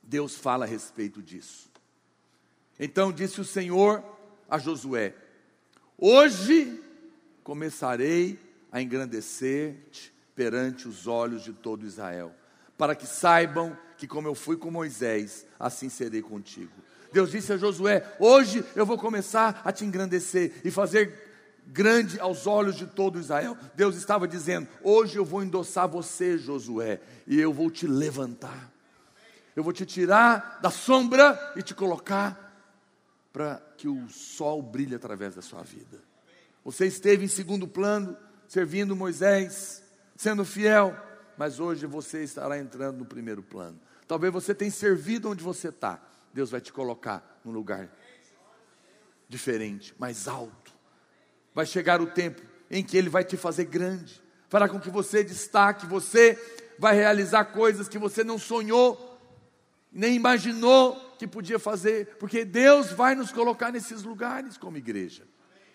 Deus 0.00 0.36
fala 0.36 0.64
a 0.64 0.68
respeito 0.68 1.20
disso. 1.20 1.68
Então 2.78 3.10
disse 3.10 3.40
o 3.40 3.44
Senhor 3.44 4.04
a 4.48 4.56
Josué: 4.56 5.16
Hoje 5.98 6.80
começarei 7.42 8.38
a 8.70 8.80
engrandecer-te 8.80 10.14
perante 10.36 10.86
os 10.86 11.08
olhos 11.08 11.42
de 11.42 11.52
todo 11.52 11.84
Israel, 11.84 12.32
para 12.76 12.94
que 12.94 13.04
saibam 13.04 13.76
que, 13.96 14.06
como 14.06 14.28
eu 14.28 14.34
fui 14.36 14.56
com 14.56 14.70
Moisés, 14.70 15.44
assim 15.58 15.88
serei 15.88 16.22
contigo. 16.22 16.72
Deus 17.12 17.32
disse 17.32 17.52
a 17.52 17.56
Josué: 17.56 18.16
Hoje 18.20 18.64
eu 18.76 18.86
vou 18.86 18.96
começar 18.96 19.60
a 19.64 19.72
te 19.72 19.84
engrandecer 19.84 20.60
e 20.64 20.70
fazer 20.70 21.27
grande 21.68 22.18
aos 22.18 22.46
olhos 22.46 22.76
de 22.76 22.86
todo 22.86 23.18
Israel. 23.18 23.56
Deus 23.74 23.96
estava 23.96 24.26
dizendo: 24.26 24.68
Hoje 24.82 25.16
eu 25.16 25.24
vou 25.24 25.42
endossar 25.42 25.88
você, 25.88 26.38
Josué, 26.38 27.00
e 27.26 27.38
eu 27.38 27.52
vou 27.52 27.70
te 27.70 27.86
levantar. 27.86 28.72
Eu 29.54 29.62
vou 29.62 29.72
te 29.72 29.84
tirar 29.84 30.60
da 30.62 30.70
sombra 30.70 31.52
e 31.56 31.62
te 31.62 31.74
colocar 31.74 32.46
para 33.32 33.60
que 33.76 33.88
o 33.88 34.08
sol 34.08 34.62
brilhe 34.62 34.94
através 34.94 35.34
da 35.34 35.42
sua 35.42 35.62
vida. 35.62 35.98
Você 36.64 36.86
esteve 36.86 37.24
em 37.24 37.28
segundo 37.28 37.66
plano, 37.66 38.16
servindo 38.46 38.96
Moisés, 38.96 39.82
sendo 40.16 40.44
fiel, 40.44 40.96
mas 41.36 41.60
hoje 41.60 41.86
você 41.86 42.22
estará 42.22 42.58
entrando 42.58 42.98
no 42.98 43.04
primeiro 43.04 43.42
plano. 43.42 43.78
Talvez 44.06 44.32
você 44.32 44.54
tenha 44.54 44.70
servido 44.70 45.30
onde 45.30 45.42
você 45.42 45.68
está, 45.68 46.00
Deus 46.32 46.50
vai 46.50 46.60
te 46.60 46.72
colocar 46.72 47.40
num 47.44 47.52
lugar 47.52 47.88
diferente, 49.28 49.94
mais 49.98 50.26
alto. 50.26 50.67
Vai 51.58 51.66
chegar 51.66 52.00
o 52.00 52.06
tempo 52.06 52.40
em 52.70 52.84
que 52.84 52.96
Ele 52.96 53.08
vai 53.08 53.24
te 53.24 53.36
fazer 53.36 53.64
grande, 53.64 54.22
fará 54.48 54.68
com 54.68 54.78
que 54.78 54.90
você 54.90 55.24
destaque, 55.24 55.86
você 55.86 56.38
vai 56.78 56.94
realizar 56.94 57.46
coisas 57.46 57.88
que 57.88 57.98
você 57.98 58.22
não 58.22 58.38
sonhou, 58.38 59.20
nem 59.90 60.14
imaginou 60.14 60.94
que 61.18 61.26
podia 61.26 61.58
fazer, 61.58 62.16
porque 62.20 62.44
Deus 62.44 62.92
vai 62.92 63.16
nos 63.16 63.32
colocar 63.32 63.72
nesses 63.72 64.04
lugares 64.04 64.56
como 64.56 64.76
igreja, 64.76 65.26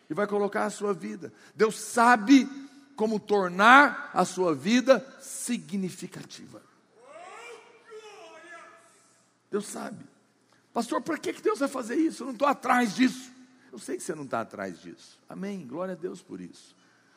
e 0.10 0.14
vai 0.14 0.26
colocar 0.26 0.64
a 0.64 0.70
sua 0.70 0.94
vida. 0.94 1.34
Deus 1.54 1.78
sabe 1.78 2.50
como 2.96 3.20
tornar 3.20 4.10
a 4.14 4.24
sua 4.24 4.56
vida 4.56 5.06
significativa. 5.20 6.64
Deus 9.52 9.66
sabe. 9.66 10.06
Pastor, 10.74 11.02
por 11.02 11.20
que 11.20 11.34
Deus 11.34 11.60
vai 11.60 11.68
fazer 11.68 11.96
isso? 11.96 12.24
Eu 12.24 12.28
não 12.28 12.34
estou 12.34 12.48
atrás 12.48 12.96
disso. 12.96 13.33
Eu 13.74 13.80
sei 13.80 13.98
que 13.98 14.04
você 14.04 14.14
não 14.14 14.26
está 14.26 14.42
atrás 14.42 14.80
disso. 14.80 15.20
Amém. 15.28 15.66
Glória 15.66 15.94
a 15.94 15.98
Deus 15.98 16.22
por 16.22 16.40
isso. 16.40 16.76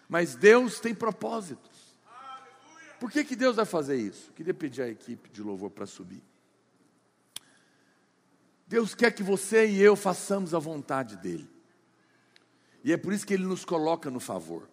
Mas 0.08 0.34
Deus 0.34 0.80
tem 0.80 0.94
propósitos. 0.94 1.98
Por 2.98 3.10
que, 3.10 3.22
que 3.24 3.36
Deus 3.36 3.56
vai 3.56 3.66
fazer 3.66 3.96
isso? 3.96 4.32
Queria 4.32 4.54
pedir 4.54 4.80
à 4.80 4.88
equipe 4.88 5.28
de 5.28 5.42
louvor 5.42 5.68
para 5.68 5.84
subir. 5.84 6.22
Deus 8.66 8.94
quer 8.94 9.10
que 9.10 9.22
você 9.22 9.68
e 9.68 9.82
eu 9.82 9.94
façamos 9.94 10.54
a 10.54 10.58
vontade 10.58 11.18
dEle. 11.18 11.46
E 12.82 12.90
é 12.90 12.96
por 12.96 13.12
isso 13.12 13.26
que 13.26 13.34
Ele 13.34 13.44
nos 13.44 13.62
coloca 13.62 14.10
no 14.10 14.18
favor. 14.18 14.66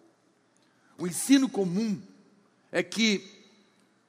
O 0.96 1.06
ensino 1.06 1.50
comum 1.50 2.00
é 2.72 2.82
que 2.82 3.30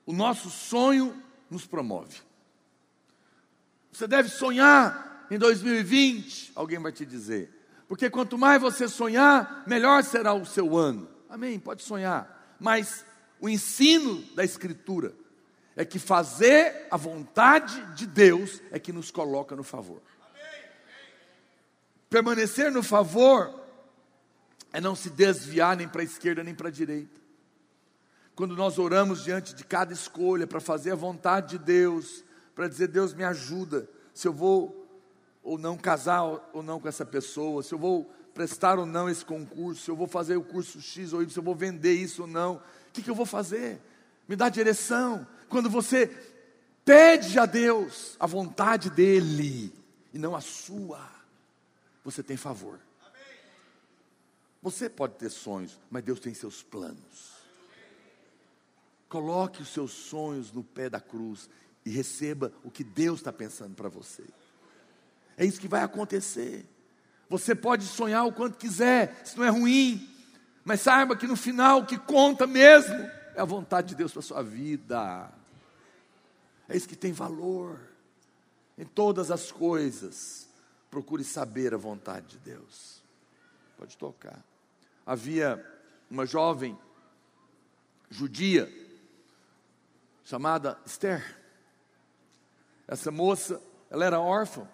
o 0.06 0.14
nosso 0.14 0.50
sonho 0.50 1.22
nos 1.50 1.68
promove. 1.68 2.22
Você 3.92 4.08
deve 4.08 4.30
sonhar 4.30 5.28
em 5.30 5.38
2020, 5.38 6.54
alguém 6.56 6.80
vai 6.80 6.94
te 6.94 7.06
dizer. 7.06 7.55
Porque 7.88 8.10
quanto 8.10 8.38
mais 8.38 8.62
você 8.62 8.88
sonhar, 8.88 9.64
melhor 9.68 10.04
será 10.04 10.34
o 10.34 10.46
seu 10.46 10.76
ano. 10.76 11.08
Amém? 11.30 11.60
Pode 11.60 11.84
sonhar. 11.84 12.56
Mas 12.60 13.06
o 13.40 13.48
ensino 13.48 14.22
da 14.34 14.44
Escritura 14.44 15.14
é 15.76 15.84
que 15.84 16.00
fazer 16.00 16.88
a 16.90 16.98
vontade 16.98 17.80
de 17.94 18.08
Deus 18.08 18.62
é 18.72 18.80
que 18.80 18.94
nos 18.94 19.12
coloca 19.12 19.56
no 19.56 19.64
favor. 19.64 20.02
Permanecer 22.10 22.72
no 22.72 22.82
favor 22.82 23.54
é 24.72 24.80
não 24.80 24.96
se 24.96 25.10
desviar 25.10 25.76
nem 25.76 25.88
para 25.88 26.02
a 26.02 26.06
esquerda 26.06 26.44
nem 26.44 26.56
para 26.56 26.70
a 26.70 26.72
direita. 26.72 27.20
quando 28.36 28.56
nós 28.56 28.78
oramos 28.78 29.24
diante 29.24 29.56
de 29.56 29.64
cada 29.64 29.94
escolha 29.94 30.46
para 30.46 30.60
fazer 30.60 30.92
a 30.92 30.96
vontade 30.96 31.58
de 31.58 31.64
Deus, 31.64 32.24
para 32.54 32.68
dizer: 32.68 32.88
Deus 32.88 33.14
me 33.14 33.24
ajuda, 33.24 33.88
se 34.14 34.28
eu 34.28 34.34
vou 34.34 34.85
ou 35.46 35.60
não 35.60 35.78
casar 35.78 36.24
ou 36.52 36.64
não 36.64 36.80
com 36.80 36.88
essa 36.88 37.06
pessoa, 37.06 37.62
se 37.62 37.72
eu 37.72 37.78
vou 37.78 38.12
prestar 38.34 38.80
ou 38.80 38.86
não 38.86 39.08
esse 39.08 39.24
concurso, 39.24 39.84
se 39.84 39.91
eu 39.91 39.96
vou 39.96 40.08
fazer 40.08 40.36
o 40.36 40.43
curso 40.43 40.82
X 40.82 41.14
ou 41.14 41.22
Y, 41.22 41.32
se 41.32 41.38
eu 41.38 41.43
vou 41.43 41.56
vender 41.56 41.93
isso 41.93 42.24
ou 42.24 42.28
não, 42.28 42.56
o 42.56 42.91
que, 42.91 43.04
que 43.04 43.10
eu 43.10 43.16
vou 43.16 43.28
fazer? 43.28 43.80
Me 44.28 44.36
dá 44.36 44.50
direção. 44.50 45.26
Quando 45.48 45.70
você 45.70 46.08
pede 46.84 47.38
a 47.38 47.46
Deus 47.46 48.18
a 48.20 48.26
vontade 48.26 48.89
dEle 48.89 49.72
e 50.12 50.18
não 50.18 50.36
a 50.36 50.41
sua, 50.41 51.00
você 52.04 52.24
tem 52.24 52.36
favor. 52.36 52.80
Você 54.64 54.89
pode 54.89 55.14
ter 55.14 55.30
sonhos, 55.30 55.80
mas 55.91 56.04
Deus 56.04 56.20
tem 56.20 56.34
seus 56.34 56.64
planos. 56.64 57.36
Coloque 59.08 59.62
os 59.62 59.70
seus 59.70 59.91
sonhos 59.91 60.52
no 60.52 60.64
pé 60.64 60.89
da 60.89 61.00
cruz 61.00 61.48
e 61.86 61.91
receba 61.91 62.52
o 62.64 62.72
que 62.72 62.84
Deus 62.84 63.20
está 63.20 63.32
pensando 63.32 63.76
para 63.76 63.89
você. 63.89 64.24
É 65.38 65.46
isso 65.46 65.60
que 65.60 65.68
vai 65.68 65.84
acontecer. 65.84 66.66
Você 67.30 67.56
pode 67.56 67.86
sonhar 67.86 68.26
o 68.26 68.32
quanto 68.32 68.58
quiser, 68.58 69.22
isso 69.26 69.38
não 69.38 69.46
é 69.46 69.50
ruim, 69.50 70.08
mas 70.64 70.82
saiba 70.82 71.16
que 71.16 71.28
no 71.28 71.36
final 71.36 71.80
o 71.80 71.86
que 71.86 71.98
conta 71.98 72.46
mesmo 72.46 72.96
é 73.34 73.42
a 73.42 73.46
vontade 73.46 73.90
de 73.90 73.96
Deus 73.96 74.12
para 74.12 74.20
a 74.20 74.24
sua 74.24 74.44
vida. 74.44 75.32
É 76.70 76.78
isso 76.78 76.88
que 76.88 76.96
tem 76.96 77.12
valor. 77.12 77.80
Em 78.78 78.86
todas 78.86 79.32
as 79.32 79.52
coisas, 79.52 80.48
procure 80.90 81.24
saber 81.24 81.74
a 81.74 81.78
vontade 81.78 82.28
de 82.28 82.38
Deus. 82.38 83.02
Pode 83.78 83.98
tocar. 83.98 84.44
Havia 85.06 85.64
uma 86.10 86.26
jovem 86.26 86.78
judia 88.10 88.72
chamada 90.24 90.78
Esther. 90.86 91.38
Essa 92.88 93.12
moça, 93.12 93.62
ela 93.90 94.06
era 94.06 94.20
órfã 94.20 94.68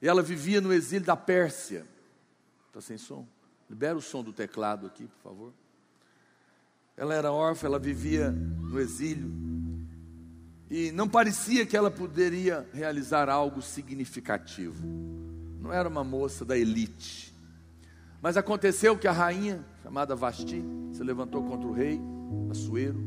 e 0.00 0.08
ela 0.08 0.22
vivia 0.22 0.60
no 0.60 0.72
exílio 0.72 1.06
da 1.06 1.16
Pérsia. 1.16 1.84
Está 2.68 2.80
sem 2.80 2.98
som? 2.98 3.26
Libera 3.68 3.96
o 3.96 4.02
som 4.02 4.22
do 4.22 4.32
teclado 4.32 4.86
aqui, 4.86 5.06
por 5.06 5.22
favor. 5.22 5.52
Ela 6.96 7.14
era 7.14 7.32
órfã, 7.32 7.66
ela 7.66 7.78
vivia 7.78 8.30
no 8.30 8.80
exílio. 8.80 9.30
E 10.70 10.90
não 10.92 11.08
parecia 11.08 11.64
que 11.64 11.76
ela 11.76 11.90
poderia 11.90 12.68
realizar 12.72 13.28
algo 13.28 13.62
significativo. 13.62 14.84
Não 15.60 15.72
era 15.72 15.88
uma 15.88 16.02
moça 16.02 16.44
da 16.44 16.56
elite. 16.56 17.34
Mas 18.20 18.36
aconteceu 18.36 18.98
que 18.98 19.06
a 19.06 19.12
rainha, 19.12 19.64
chamada 19.82 20.16
Vasti, 20.16 20.62
se 20.92 21.02
levantou 21.02 21.44
contra 21.44 21.66
o 21.66 21.72
rei, 21.72 22.00
Assuero, 22.50 22.98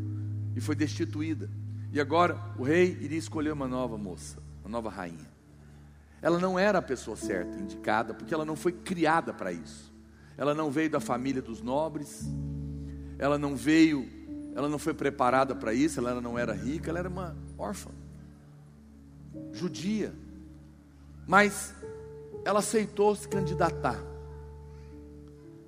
e 0.56 0.62
foi 0.62 0.76
destituída. 0.76 1.50
E 1.92 2.00
agora 2.00 2.38
o 2.58 2.64
rei 2.64 2.98
iria 3.02 3.18
escolher 3.18 3.52
uma 3.52 3.68
nova 3.68 3.98
moça, 3.98 4.42
uma 4.62 4.70
nova 4.70 4.90
rainha. 4.90 5.39
Ela 6.22 6.40
não 6.40 6.60
era 6.60 6.80
a 6.80 6.82
pessoa 6.82 7.16
certa, 7.16 7.58
indicada, 7.58 8.14
porque 8.14 8.34
ela 8.34 8.46
não 8.46 8.56
foi 8.56 8.72
criada 8.72 9.34
para 9.34 9.52
isso. 9.52 9.94
Ela 10.38 10.54
não 10.54 10.72
veio 10.72 10.90
da 10.90 11.00
família 11.00 11.42
dos 11.42 11.62
nobres, 11.62 12.30
ela 13.18 13.38
não 13.38 13.56
veio, 13.56 14.08
ela 14.56 14.70
não 14.70 14.80
foi 14.80 14.94
preparada 14.94 15.56
para 15.56 15.74
isso, 15.74 16.00
ela 16.00 16.22
não 16.22 16.38
era 16.38 16.54
rica, 16.54 16.90
ela 16.90 17.00
era 17.00 17.10
uma 17.10 17.36
órfã, 17.58 17.92
judia. 19.52 20.14
Mas 21.28 21.74
ela 22.44 22.60
aceitou 22.60 23.16
se 23.16 23.28
candidatar. 23.28 24.00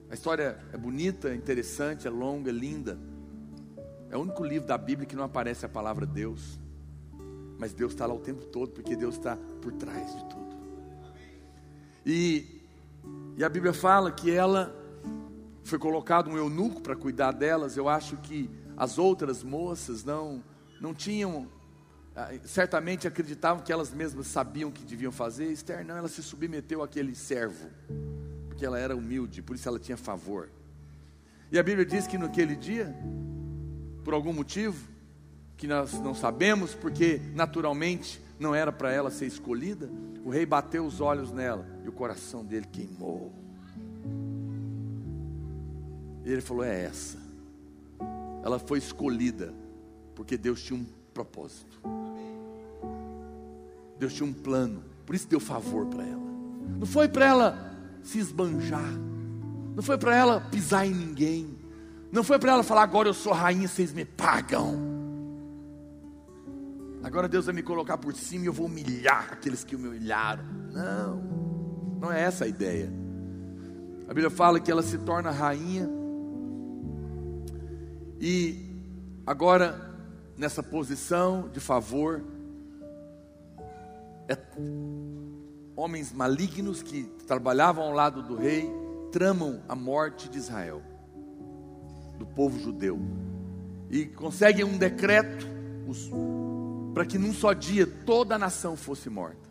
A 0.09 0.13
história 0.13 0.57
é 0.73 0.77
bonita, 0.77 1.29
é 1.29 1.35
interessante, 1.35 2.07
é 2.07 2.09
longa, 2.09 2.49
é 2.49 2.53
linda. 2.53 2.97
É 4.09 4.17
o 4.17 4.21
único 4.21 4.43
livro 4.43 4.67
da 4.67 4.77
Bíblia 4.77 5.07
que 5.07 5.15
não 5.15 5.23
aparece 5.23 5.65
a 5.65 5.69
palavra 5.69 6.05
Deus. 6.05 6.59
Mas 7.57 7.73
Deus 7.73 7.93
está 7.93 8.05
lá 8.05 8.13
o 8.13 8.19
tempo 8.19 8.45
todo, 8.45 8.71
porque 8.71 8.95
Deus 8.95 9.15
está 9.15 9.37
por 9.61 9.71
trás 9.73 10.13
de 10.13 10.25
tudo. 10.25 10.40
E, 12.05 12.61
e 13.37 13.43
a 13.43 13.49
Bíblia 13.49 13.73
fala 13.73 14.11
que 14.11 14.31
ela 14.31 14.75
foi 15.63 15.77
colocado 15.77 16.29
um 16.29 16.37
eunuco 16.37 16.81
para 16.81 16.95
cuidar 16.95 17.31
delas. 17.31 17.77
Eu 17.77 17.87
acho 17.87 18.17
que 18.17 18.49
as 18.75 18.97
outras 18.97 19.43
moças 19.43 20.03
não, 20.03 20.43
não 20.79 20.93
tinham, 20.93 21.47
ah, 22.15 22.29
certamente 22.45 23.07
acreditavam 23.07 23.63
que 23.63 23.71
elas 23.71 23.93
mesmas 23.93 24.27
sabiam 24.27 24.69
o 24.69 24.71
que 24.71 24.83
deviam 24.83 25.11
fazer. 25.11 25.51
Esther 25.51 25.85
não, 25.85 25.95
ela 25.95 26.07
se 26.07 26.21
submeteu 26.21 26.83
àquele 26.83 27.15
servo, 27.15 27.69
porque 28.47 28.65
ela 28.65 28.79
era 28.79 28.95
humilde, 28.95 29.41
por 29.41 29.55
isso 29.55 29.67
ela 29.67 29.79
tinha 29.79 29.97
favor. 29.97 30.49
E 31.51 31.59
a 31.59 31.63
Bíblia 31.63 31.85
diz 31.85 32.07
que 32.07 32.17
naquele 32.17 32.55
dia 32.55 32.95
por 34.03 34.13
algum 34.13 34.33
motivo 34.33 34.89
que 35.57 35.67
nós 35.67 35.93
não 35.93 36.15
sabemos, 36.15 36.73
porque 36.73 37.21
naturalmente 37.35 38.20
não 38.41 38.55
era 38.55 38.71
para 38.71 38.91
ela 38.91 39.11
ser 39.11 39.27
escolhida, 39.27 39.89
o 40.25 40.29
rei 40.29 40.45
bateu 40.45 40.85
os 40.85 40.99
olhos 40.99 41.31
nela 41.31 41.65
e 41.85 41.87
o 41.87 41.91
coração 41.91 42.43
dele 42.43 42.65
queimou. 42.69 43.31
E 46.25 46.31
ele 46.31 46.41
falou: 46.41 46.63
É 46.63 46.83
essa. 46.83 47.19
Ela 48.43 48.57
foi 48.57 48.79
escolhida 48.79 49.53
porque 50.15 50.37
Deus 50.37 50.61
tinha 50.63 50.79
um 50.79 50.85
propósito. 51.13 51.79
Deus 53.97 54.13
tinha 54.13 54.27
um 54.27 54.33
plano, 54.33 54.83
por 55.05 55.13
isso 55.13 55.27
deu 55.27 55.39
favor 55.39 55.85
para 55.85 56.03
ela. 56.03 56.21
Não 56.79 56.87
foi 56.87 57.07
para 57.07 57.25
ela 57.25 57.77
se 58.01 58.17
esbanjar, 58.17 58.91
não 59.75 59.83
foi 59.83 59.97
para 59.97 60.15
ela 60.15 60.41
pisar 60.41 60.87
em 60.87 60.93
ninguém, 60.93 61.55
não 62.11 62.23
foi 62.23 62.39
para 62.39 62.53
ela 62.53 62.63
falar, 62.63 62.81
agora 62.81 63.07
eu 63.07 63.13
sou 63.13 63.31
rainha, 63.31 63.67
vocês 63.67 63.93
me 63.93 64.03
pagam. 64.03 64.90
Agora 67.03 67.27
Deus 67.27 67.45
vai 67.45 67.55
me 67.55 67.63
colocar 67.63 67.97
por 67.97 68.13
cima 68.13 68.45
e 68.45 68.47
eu 68.47 68.53
vou 68.53 68.67
humilhar 68.67 69.29
aqueles 69.31 69.63
que 69.63 69.75
me 69.75 69.87
humilharam. 69.87 70.43
Não, 70.71 71.15
não 71.99 72.11
é 72.11 72.21
essa 72.21 72.45
a 72.45 72.47
ideia. 72.47 72.91
A 74.05 74.13
Bíblia 74.13 74.29
fala 74.29 74.59
que 74.59 74.69
ela 74.69 74.83
se 74.83 74.97
torna 74.99 75.31
rainha. 75.31 75.89
E 78.19 78.83
agora, 79.25 79.95
nessa 80.37 80.61
posição 80.61 81.49
de 81.49 81.59
favor, 81.59 82.21
é, 84.27 84.37
homens 85.75 86.13
malignos 86.13 86.83
que 86.83 87.03
trabalhavam 87.25 87.83
ao 87.83 87.93
lado 87.93 88.21
do 88.21 88.35
rei 88.35 88.69
tramam 89.11 89.61
a 89.67 89.75
morte 89.75 90.29
de 90.29 90.37
Israel 90.37 90.81
do 92.19 92.25
povo 92.25 92.59
judeu. 92.59 92.99
E 93.89 94.05
conseguem 94.05 94.63
um 94.63 94.77
decreto 94.77 95.47
para 96.93 97.05
que 97.05 97.17
num 97.17 97.33
só 97.33 97.53
dia 97.53 97.85
toda 97.85 98.35
a 98.35 98.39
nação 98.39 98.75
fosse 98.75 99.09
morta. 99.09 99.49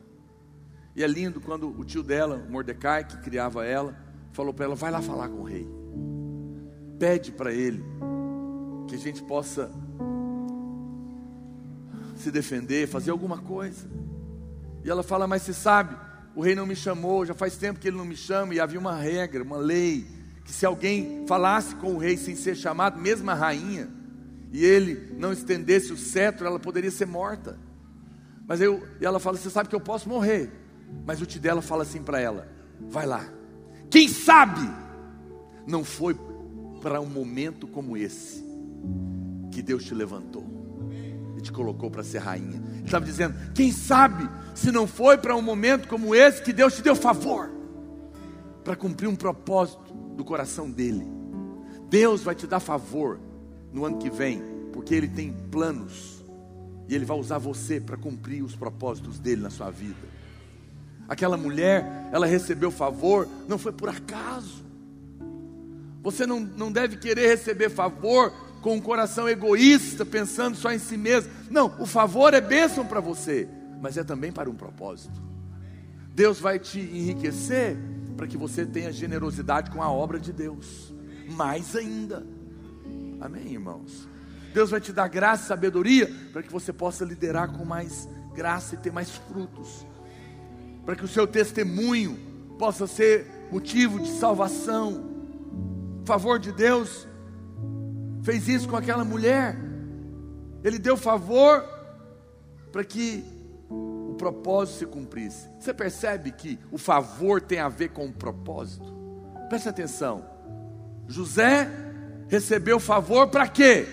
E 0.94 1.02
é 1.02 1.06
lindo 1.06 1.40
quando 1.40 1.68
o 1.68 1.84
tio 1.84 2.02
dela, 2.02 2.44
Mordecai, 2.48 3.04
que 3.04 3.16
criava 3.18 3.64
ela, 3.64 3.96
falou 4.32 4.52
para 4.52 4.66
ela: 4.66 4.74
vai 4.74 4.90
lá 4.90 5.00
falar 5.00 5.28
com 5.28 5.40
o 5.40 5.44
rei. 5.44 5.68
Pede 6.98 7.32
para 7.32 7.52
ele 7.52 7.82
que 8.88 8.94
a 8.94 8.98
gente 8.98 9.22
possa 9.22 9.70
se 12.16 12.30
defender, 12.30 12.86
fazer 12.86 13.10
alguma 13.10 13.38
coisa. 13.38 13.88
E 14.84 14.90
ela 14.90 15.02
fala: 15.02 15.26
Mas 15.26 15.42
você 15.42 15.54
sabe, 15.54 15.96
o 16.34 16.42
rei 16.42 16.54
não 16.54 16.66
me 16.66 16.76
chamou, 16.76 17.24
já 17.24 17.34
faz 17.34 17.56
tempo 17.56 17.80
que 17.80 17.88
ele 17.88 17.96
não 17.96 18.04
me 18.04 18.16
chama, 18.16 18.54
e 18.54 18.60
havia 18.60 18.78
uma 18.78 18.96
regra, 18.96 19.42
uma 19.42 19.56
lei 19.56 20.06
que 20.44 20.52
se 20.52 20.66
alguém 20.66 21.24
falasse 21.26 21.74
com 21.76 21.94
o 21.94 21.98
rei 21.98 22.16
sem 22.16 22.34
ser 22.34 22.56
chamado, 22.56 23.00
mesmo 23.00 23.30
a 23.30 23.34
rainha, 23.34 23.88
e 24.52 24.64
ele 24.64 25.14
não 25.16 25.32
estendesse 25.32 25.92
o 25.92 25.96
cetro, 25.96 26.46
ela 26.46 26.58
poderia 26.58 26.90
ser 26.90 27.06
morta. 27.06 27.58
Mas 28.46 28.60
eu, 28.60 28.86
e 29.00 29.06
ela 29.06 29.20
fala: 29.20 29.36
Você 29.36 29.48
sabe 29.48 29.68
que 29.68 29.74
eu 29.74 29.80
posso 29.80 30.08
morrer. 30.08 30.50
Mas 31.06 31.20
o 31.20 31.26
tio 31.26 31.40
dela 31.40 31.62
fala 31.62 31.82
assim 31.82 32.02
para 32.02 32.20
ela: 32.20 32.48
Vai 32.80 33.06
lá. 33.06 33.24
Quem 33.88 34.08
sabe 34.08 34.68
não 35.66 35.84
foi 35.84 36.16
para 36.80 37.00
um 37.00 37.06
momento 37.06 37.68
como 37.68 37.96
esse 37.96 38.44
que 39.52 39.62
Deus 39.62 39.84
te 39.84 39.94
levantou 39.94 40.44
e 41.36 41.40
te 41.40 41.52
colocou 41.52 41.90
para 41.90 42.02
ser 42.02 42.18
rainha. 42.18 42.60
Ele 42.74 42.84
estava 42.84 43.04
dizendo: 43.04 43.34
Quem 43.54 43.70
sabe 43.70 44.28
se 44.54 44.72
não 44.72 44.86
foi 44.86 45.16
para 45.16 45.36
um 45.36 45.42
momento 45.42 45.86
como 45.86 46.12
esse 46.12 46.42
que 46.42 46.52
Deus 46.52 46.74
te 46.74 46.82
deu 46.82 46.96
favor 46.96 47.50
para 48.64 48.74
cumprir 48.74 49.08
um 49.08 49.16
propósito 49.16 49.94
do 50.16 50.24
coração 50.24 50.68
dele. 50.70 51.06
Deus 51.88 52.22
vai 52.22 52.34
te 52.34 52.46
dar 52.46 52.60
favor 52.60 53.18
no 53.72 53.84
ano 53.84 53.98
que 53.98 54.10
vem, 54.10 54.42
porque 54.72 54.94
ele 54.94 55.08
tem 55.08 55.32
planos 55.50 56.24
e 56.88 56.94
ele 56.94 57.04
vai 57.04 57.16
usar 57.16 57.38
você 57.38 57.80
para 57.80 57.96
cumprir 57.96 58.42
os 58.42 58.56
propósitos 58.56 59.18
dele 59.18 59.40
na 59.40 59.50
sua 59.50 59.70
vida. 59.70 60.08
Aquela 61.08 61.36
mulher, 61.36 62.08
ela 62.12 62.26
recebeu 62.26 62.70
favor, 62.70 63.28
não 63.48 63.58
foi 63.58 63.72
por 63.72 63.88
acaso. 63.88 64.64
Você 66.02 66.26
não, 66.26 66.40
não 66.40 66.72
deve 66.72 66.96
querer 66.96 67.28
receber 67.28 67.68
favor 67.68 68.32
com 68.60 68.74
um 68.74 68.80
coração 68.80 69.28
egoísta, 69.28 70.04
pensando 70.04 70.56
só 70.56 70.72
em 70.72 70.78
si 70.78 70.96
mesmo. 70.96 71.30
Não, 71.50 71.74
o 71.78 71.86
favor 71.86 72.34
é 72.34 72.40
bênção 72.40 72.86
para 72.86 73.00
você, 73.00 73.48
mas 73.80 73.96
é 73.96 74.04
também 74.04 74.32
para 74.32 74.50
um 74.50 74.54
propósito. 74.54 75.20
Deus 76.14 76.40
vai 76.40 76.58
te 76.58 76.80
enriquecer 76.80 77.76
para 78.16 78.26
que 78.26 78.36
você 78.36 78.66
tenha 78.66 78.92
generosidade 78.92 79.70
com 79.70 79.82
a 79.82 79.90
obra 79.90 80.18
de 80.18 80.32
Deus. 80.32 80.92
Mais 81.28 81.74
ainda. 81.76 82.26
Amém, 83.20 83.52
irmãos? 83.52 84.08
Deus 84.54 84.70
vai 84.70 84.80
te 84.80 84.92
dar 84.92 85.08
graça 85.08 85.44
e 85.44 85.48
sabedoria 85.48 86.10
para 86.32 86.42
que 86.42 86.50
você 86.50 86.72
possa 86.72 87.04
liderar 87.04 87.52
com 87.52 87.64
mais 87.64 88.08
graça 88.34 88.74
e 88.74 88.78
ter 88.78 88.90
mais 88.90 89.10
frutos. 89.10 89.86
Para 90.84 90.96
que 90.96 91.04
o 91.04 91.08
seu 91.08 91.26
testemunho 91.26 92.18
possa 92.58 92.86
ser 92.86 93.26
motivo 93.52 94.00
de 94.00 94.10
salvação. 94.10 95.08
O 96.02 96.06
favor 96.06 96.38
de 96.38 96.50
Deus 96.50 97.06
fez 98.22 98.48
isso 98.48 98.68
com 98.68 98.76
aquela 98.76 99.04
mulher. 99.04 99.56
Ele 100.64 100.78
deu 100.78 100.96
favor 100.96 101.62
para 102.72 102.82
que 102.84 103.24
o 103.68 104.14
propósito 104.18 104.78
se 104.78 104.86
cumprisse. 104.86 105.48
Você 105.58 105.72
percebe 105.72 106.32
que 106.32 106.58
o 106.70 106.78
favor 106.78 107.40
tem 107.40 107.60
a 107.60 107.68
ver 107.68 107.90
com 107.90 108.06
o 108.06 108.12
propósito? 108.12 108.92
Preste 109.48 109.68
atenção. 109.68 110.24
José 111.06 111.89
recebeu 112.30 112.78
favor 112.78 113.26
para 113.26 113.48
quê? 113.48 113.86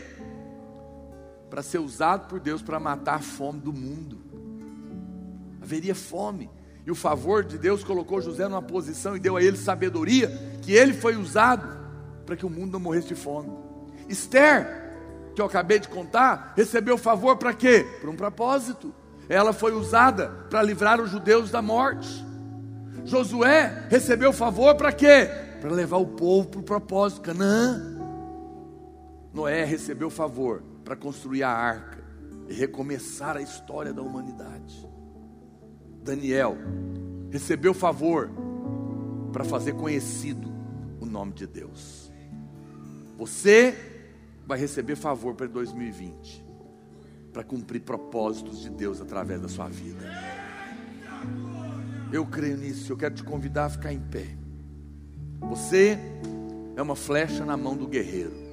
Para 1.49 1.63
ser 1.63 1.79
usado 1.79 2.27
por 2.27 2.39
Deus 2.39 2.61
para 2.61 2.79
matar 2.79 3.15
a 3.15 3.19
fome 3.19 3.59
do 3.59 3.73
mundo. 3.73 4.19
Haveria 5.61 5.95
fome. 5.95 6.49
E 6.85 6.91
o 6.91 6.95
favor 6.95 7.43
de 7.43 7.57
Deus 7.57 7.83
colocou 7.83 8.21
José 8.21 8.47
numa 8.47 8.61
posição 8.61 9.15
e 9.15 9.19
deu 9.19 9.35
a 9.35 9.43
ele 9.43 9.57
sabedoria, 9.57 10.29
que 10.61 10.71
ele 10.71 10.93
foi 10.93 11.17
usado 11.17 11.67
para 12.25 12.35
que 12.37 12.45
o 12.45 12.49
mundo 12.49 12.73
não 12.73 12.79
morresse 12.79 13.07
de 13.07 13.15
fome. 13.15 13.51
Esther, 14.07 14.93
que 15.35 15.41
eu 15.41 15.45
acabei 15.45 15.79
de 15.79 15.89
contar, 15.89 16.53
recebeu 16.55 16.97
favor 16.97 17.37
para 17.37 17.53
quê? 17.53 17.85
Para 17.99 18.09
um 18.09 18.15
propósito. 18.15 18.93
Ela 19.27 19.51
foi 19.51 19.73
usada 19.73 20.27
para 20.49 20.61
livrar 20.61 21.01
os 21.01 21.09
judeus 21.09 21.49
da 21.49 21.61
morte. 21.61 22.23
Josué 23.03 23.87
recebeu 23.89 24.31
favor 24.31 24.75
para 24.75 24.91
quê? 24.91 25.27
Para 25.59 25.71
levar 25.71 25.97
o 25.97 26.05
povo 26.05 26.49
para 26.49 26.59
o 26.59 26.63
propósito, 26.63 27.21
Canaã. 27.21 27.96
Noé 29.37 29.63
recebeu 29.63 30.09
favor 30.09 30.63
para 30.83 30.95
construir 30.95 31.43
a 31.43 31.51
arca 31.51 32.03
e 32.49 32.53
recomeçar 32.55 33.37
a 33.37 33.41
história 33.41 33.93
da 33.93 34.01
humanidade. 34.01 34.89
Daniel 36.03 36.57
recebeu 37.29 37.71
favor 37.71 38.31
para 39.31 39.43
fazer 39.43 39.73
conhecido 39.73 40.51
o 40.99 41.05
nome 41.05 41.33
de 41.33 41.45
Deus. 41.45 42.11
Você 43.15 43.77
vai 44.47 44.57
receber 44.57 44.95
favor 44.95 45.35
para 45.35 45.45
2020, 45.45 46.43
para 47.31 47.43
cumprir 47.43 47.81
propósitos 47.81 48.59
de 48.59 48.71
Deus 48.71 48.99
através 48.99 49.39
da 49.39 49.47
sua 49.47 49.67
vida. 49.67 50.03
Eu 52.11 52.25
creio 52.25 52.57
nisso, 52.57 52.91
eu 52.91 52.97
quero 52.97 53.13
te 53.13 53.23
convidar 53.23 53.65
a 53.65 53.69
ficar 53.69 53.93
em 53.93 53.99
pé. 53.99 54.35
Você 55.41 55.99
é 56.75 56.81
uma 56.81 56.95
flecha 56.95 57.45
na 57.45 57.55
mão 57.55 57.77
do 57.77 57.85
guerreiro. 57.85 58.46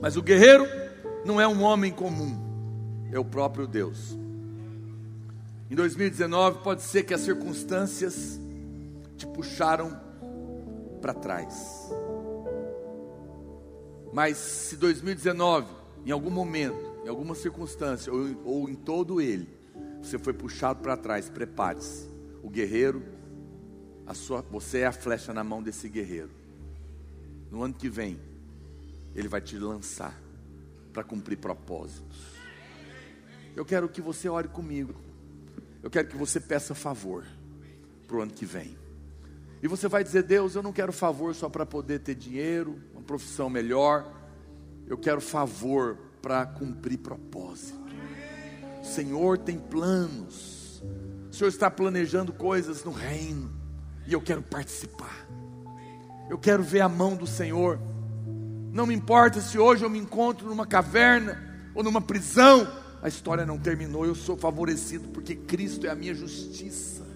Mas 0.00 0.16
o 0.16 0.22
guerreiro 0.22 0.64
não 1.24 1.40
é 1.40 1.48
um 1.48 1.62
homem 1.62 1.92
comum, 1.92 2.38
é 3.12 3.18
o 3.18 3.24
próprio 3.24 3.66
Deus. 3.66 4.16
Em 5.70 5.74
2019, 5.74 6.60
pode 6.62 6.82
ser 6.82 7.02
que 7.02 7.12
as 7.12 7.20
circunstâncias 7.20 8.40
te 9.16 9.26
puxaram 9.26 10.00
para 11.00 11.12
trás. 11.12 11.90
Mas 14.12 14.36
se 14.36 14.76
2019, 14.76 15.66
em 16.06 16.10
algum 16.10 16.30
momento, 16.30 16.78
em 17.04 17.08
alguma 17.08 17.34
circunstância, 17.34 18.12
ou, 18.12 18.28
ou 18.44 18.68
em 18.68 18.74
todo 18.74 19.20
ele, 19.20 19.48
você 20.00 20.18
foi 20.18 20.32
puxado 20.32 20.80
para 20.80 20.96
trás, 20.96 21.28
prepare-se. 21.28 22.08
O 22.42 22.48
guerreiro, 22.48 23.02
a 24.06 24.14
sua, 24.14 24.40
você 24.42 24.78
é 24.78 24.86
a 24.86 24.92
flecha 24.92 25.34
na 25.34 25.44
mão 25.44 25.62
desse 25.62 25.88
guerreiro. 25.88 26.30
No 27.50 27.62
ano 27.62 27.74
que 27.74 27.88
vem, 27.88 28.18
ele 29.14 29.28
vai 29.28 29.40
te 29.40 29.58
lançar 29.58 30.14
para 30.92 31.04
cumprir 31.04 31.36
propósitos. 31.36 32.38
Eu 33.54 33.64
quero 33.64 33.88
que 33.88 34.00
você 34.00 34.28
ore 34.28 34.48
comigo. 34.48 34.94
Eu 35.82 35.90
quero 35.90 36.08
que 36.08 36.16
você 36.16 36.40
peça 36.40 36.74
favor 36.74 37.24
para 38.06 38.16
o 38.16 38.22
ano 38.22 38.32
que 38.32 38.46
vem. 38.46 38.76
E 39.62 39.68
você 39.68 39.88
vai 39.88 40.04
dizer: 40.04 40.22
Deus, 40.22 40.54
eu 40.54 40.62
não 40.62 40.72
quero 40.72 40.92
favor 40.92 41.34
só 41.34 41.48
para 41.48 41.66
poder 41.66 42.00
ter 42.00 42.14
dinheiro, 42.14 42.78
uma 42.92 43.02
profissão 43.02 43.50
melhor. 43.50 44.12
Eu 44.86 44.96
quero 44.96 45.20
favor 45.20 45.98
para 46.22 46.46
cumprir 46.46 46.98
propósito. 46.98 47.78
O 48.80 48.84
Senhor 48.84 49.38
tem 49.38 49.58
planos. 49.58 50.82
O 51.30 51.34
Senhor 51.34 51.48
está 51.48 51.70
planejando 51.70 52.32
coisas 52.32 52.84
no 52.84 52.92
reino. 52.92 53.52
E 54.06 54.12
eu 54.12 54.20
quero 54.20 54.42
participar. 54.42 55.26
Eu 56.30 56.38
quero 56.38 56.62
ver 56.62 56.80
a 56.80 56.88
mão 56.88 57.16
do 57.16 57.26
Senhor. 57.26 57.78
Não 58.72 58.86
me 58.86 58.94
importa 58.94 59.40
se 59.40 59.58
hoje 59.58 59.84
eu 59.84 59.90
me 59.90 59.98
encontro 59.98 60.48
numa 60.48 60.66
caverna 60.66 61.40
ou 61.74 61.82
numa 61.82 62.00
prisão. 62.00 62.68
A 63.02 63.08
história 63.08 63.46
não 63.46 63.58
terminou. 63.58 64.04
Eu 64.04 64.14
sou 64.14 64.36
favorecido 64.36 65.08
porque 65.08 65.34
Cristo 65.34 65.86
é 65.86 65.90
a 65.90 65.94
minha 65.94 66.14
justiça. 66.14 67.06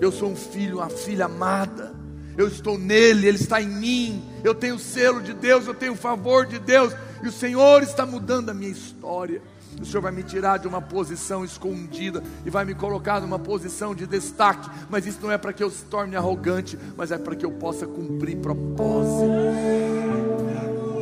Eu 0.00 0.12
sou 0.12 0.30
um 0.30 0.36
filho, 0.36 0.78
uma 0.78 0.88
filha 0.88 1.26
amada. 1.26 1.94
Eu 2.36 2.48
estou 2.48 2.78
nele, 2.78 3.26
ele 3.26 3.38
está 3.38 3.60
em 3.60 3.68
mim. 3.68 4.22
Eu 4.44 4.54
tenho 4.54 4.76
o 4.76 4.78
selo 4.78 5.22
de 5.22 5.32
Deus, 5.32 5.66
eu 5.66 5.74
tenho 5.74 5.92
o 5.92 5.96
favor 5.96 6.46
de 6.46 6.58
Deus. 6.58 6.92
E 7.22 7.28
o 7.28 7.32
Senhor 7.32 7.82
está 7.82 8.04
mudando 8.04 8.50
a 8.50 8.54
minha 8.54 8.70
história. 8.70 9.40
O 9.80 9.84
Senhor 9.84 10.00
vai 10.00 10.12
me 10.12 10.22
tirar 10.22 10.58
de 10.58 10.66
uma 10.66 10.80
posição 10.80 11.44
escondida 11.44 12.22
e 12.44 12.50
vai 12.50 12.64
me 12.64 12.74
colocar 12.74 13.20
numa 13.20 13.38
posição 13.38 13.94
de 13.94 14.06
destaque. 14.06 14.70
Mas 14.88 15.06
isso 15.06 15.18
não 15.22 15.30
é 15.30 15.38
para 15.38 15.52
que 15.52 15.62
eu 15.62 15.70
se 15.70 15.84
torne 15.84 16.16
arrogante, 16.16 16.78
mas 16.96 17.10
é 17.10 17.18
para 17.18 17.36
que 17.36 17.44
eu 17.44 17.52
possa 17.52 17.86
cumprir 17.86 18.36
propósitos. 18.38 19.85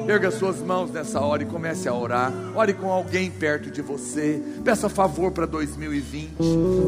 Erga 0.07 0.31
suas 0.31 0.59
mãos 0.59 0.91
nessa 0.91 1.21
hora 1.21 1.43
e 1.43 1.47
comece 1.47 1.89
a 1.89 1.95
orar. 1.95 2.33
Ore 2.55 2.75
com 2.75 2.91
alguém 2.91 3.31
perto 3.31 3.71
de 3.71 3.83
você. 3.83 4.41
Peça 4.65 4.89
favor 4.89 5.31
para 5.31 5.47
2020. 5.47 6.37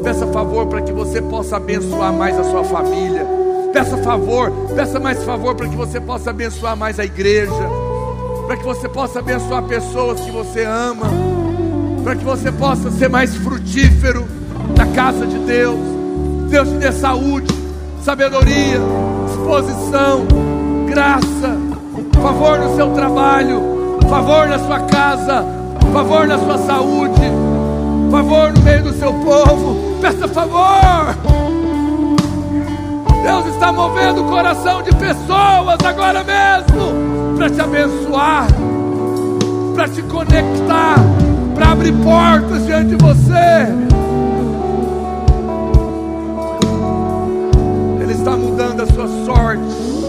Peça 0.03 0.27
favor 0.27 0.67
para 0.67 0.81
que 0.81 0.91
você 0.91 1.21
possa 1.21 1.57
abençoar 1.57 2.13
mais 2.13 2.37
a 2.37 2.43
sua 2.43 2.63
família. 2.63 3.25
Peça 3.73 3.97
favor, 3.97 4.51
peça 4.75 4.99
mais 4.99 5.23
favor 5.23 5.55
para 5.55 5.67
que 5.67 5.75
você 5.75 5.99
possa 5.99 6.29
abençoar 6.29 6.75
mais 6.75 6.99
a 6.99 7.05
igreja. 7.05 7.69
Para 8.45 8.57
que 8.57 8.63
você 8.63 8.87
possa 8.87 9.19
abençoar 9.19 9.63
pessoas 9.63 10.19
que 10.21 10.31
você 10.31 10.63
ama 10.63 11.07
para 12.07 12.15
que 12.15 12.23
você 12.23 12.49
possa 12.53 12.89
ser 12.89 13.09
mais 13.09 13.35
frutífero 13.35 14.25
na 14.77 14.87
casa 14.95 15.27
de 15.27 15.37
Deus. 15.39 15.77
Deus 16.49 16.69
te 16.69 16.75
dê 16.75 16.89
saúde, 16.93 17.53
sabedoria, 18.01 18.79
disposição, 19.27 20.25
graça, 20.87 21.57
favor 22.27 22.59
no 22.59 22.75
seu 22.75 22.89
trabalho, 22.89 23.61
favor 24.09 24.49
na 24.49 24.59
sua 24.59 24.81
casa, 24.81 25.45
favor 25.93 26.27
na 26.27 26.37
sua 26.37 26.57
saúde, 26.57 27.21
favor 28.11 28.51
no 28.51 28.61
meio 28.63 28.83
do 28.83 28.93
seu 28.99 29.13
povo. 29.13 29.97
Peça 30.01 30.27
favor. 30.27 31.15
Deus 33.23 33.45
está 33.47 33.71
movendo 33.71 34.25
o 34.25 34.25
coração 34.25 34.83
de 34.83 34.93
pessoas 34.95 35.77
agora 35.85 36.21
mesmo 36.25 37.37
para 37.37 37.49
te 37.49 37.61
abençoar, 37.61 38.47
para 39.73 39.87
te 39.87 40.01
conectar 40.01 40.95
para 41.55 41.71
abrir 41.71 41.93
portas 42.03 42.65
diante 42.65 42.89
de 42.89 42.95
você. 42.97 43.73
Ele 48.01 48.11
está 48.11 48.31
mudando 48.31 48.81
a 48.81 48.85
sua 48.85 49.07
sorte. 49.25 50.06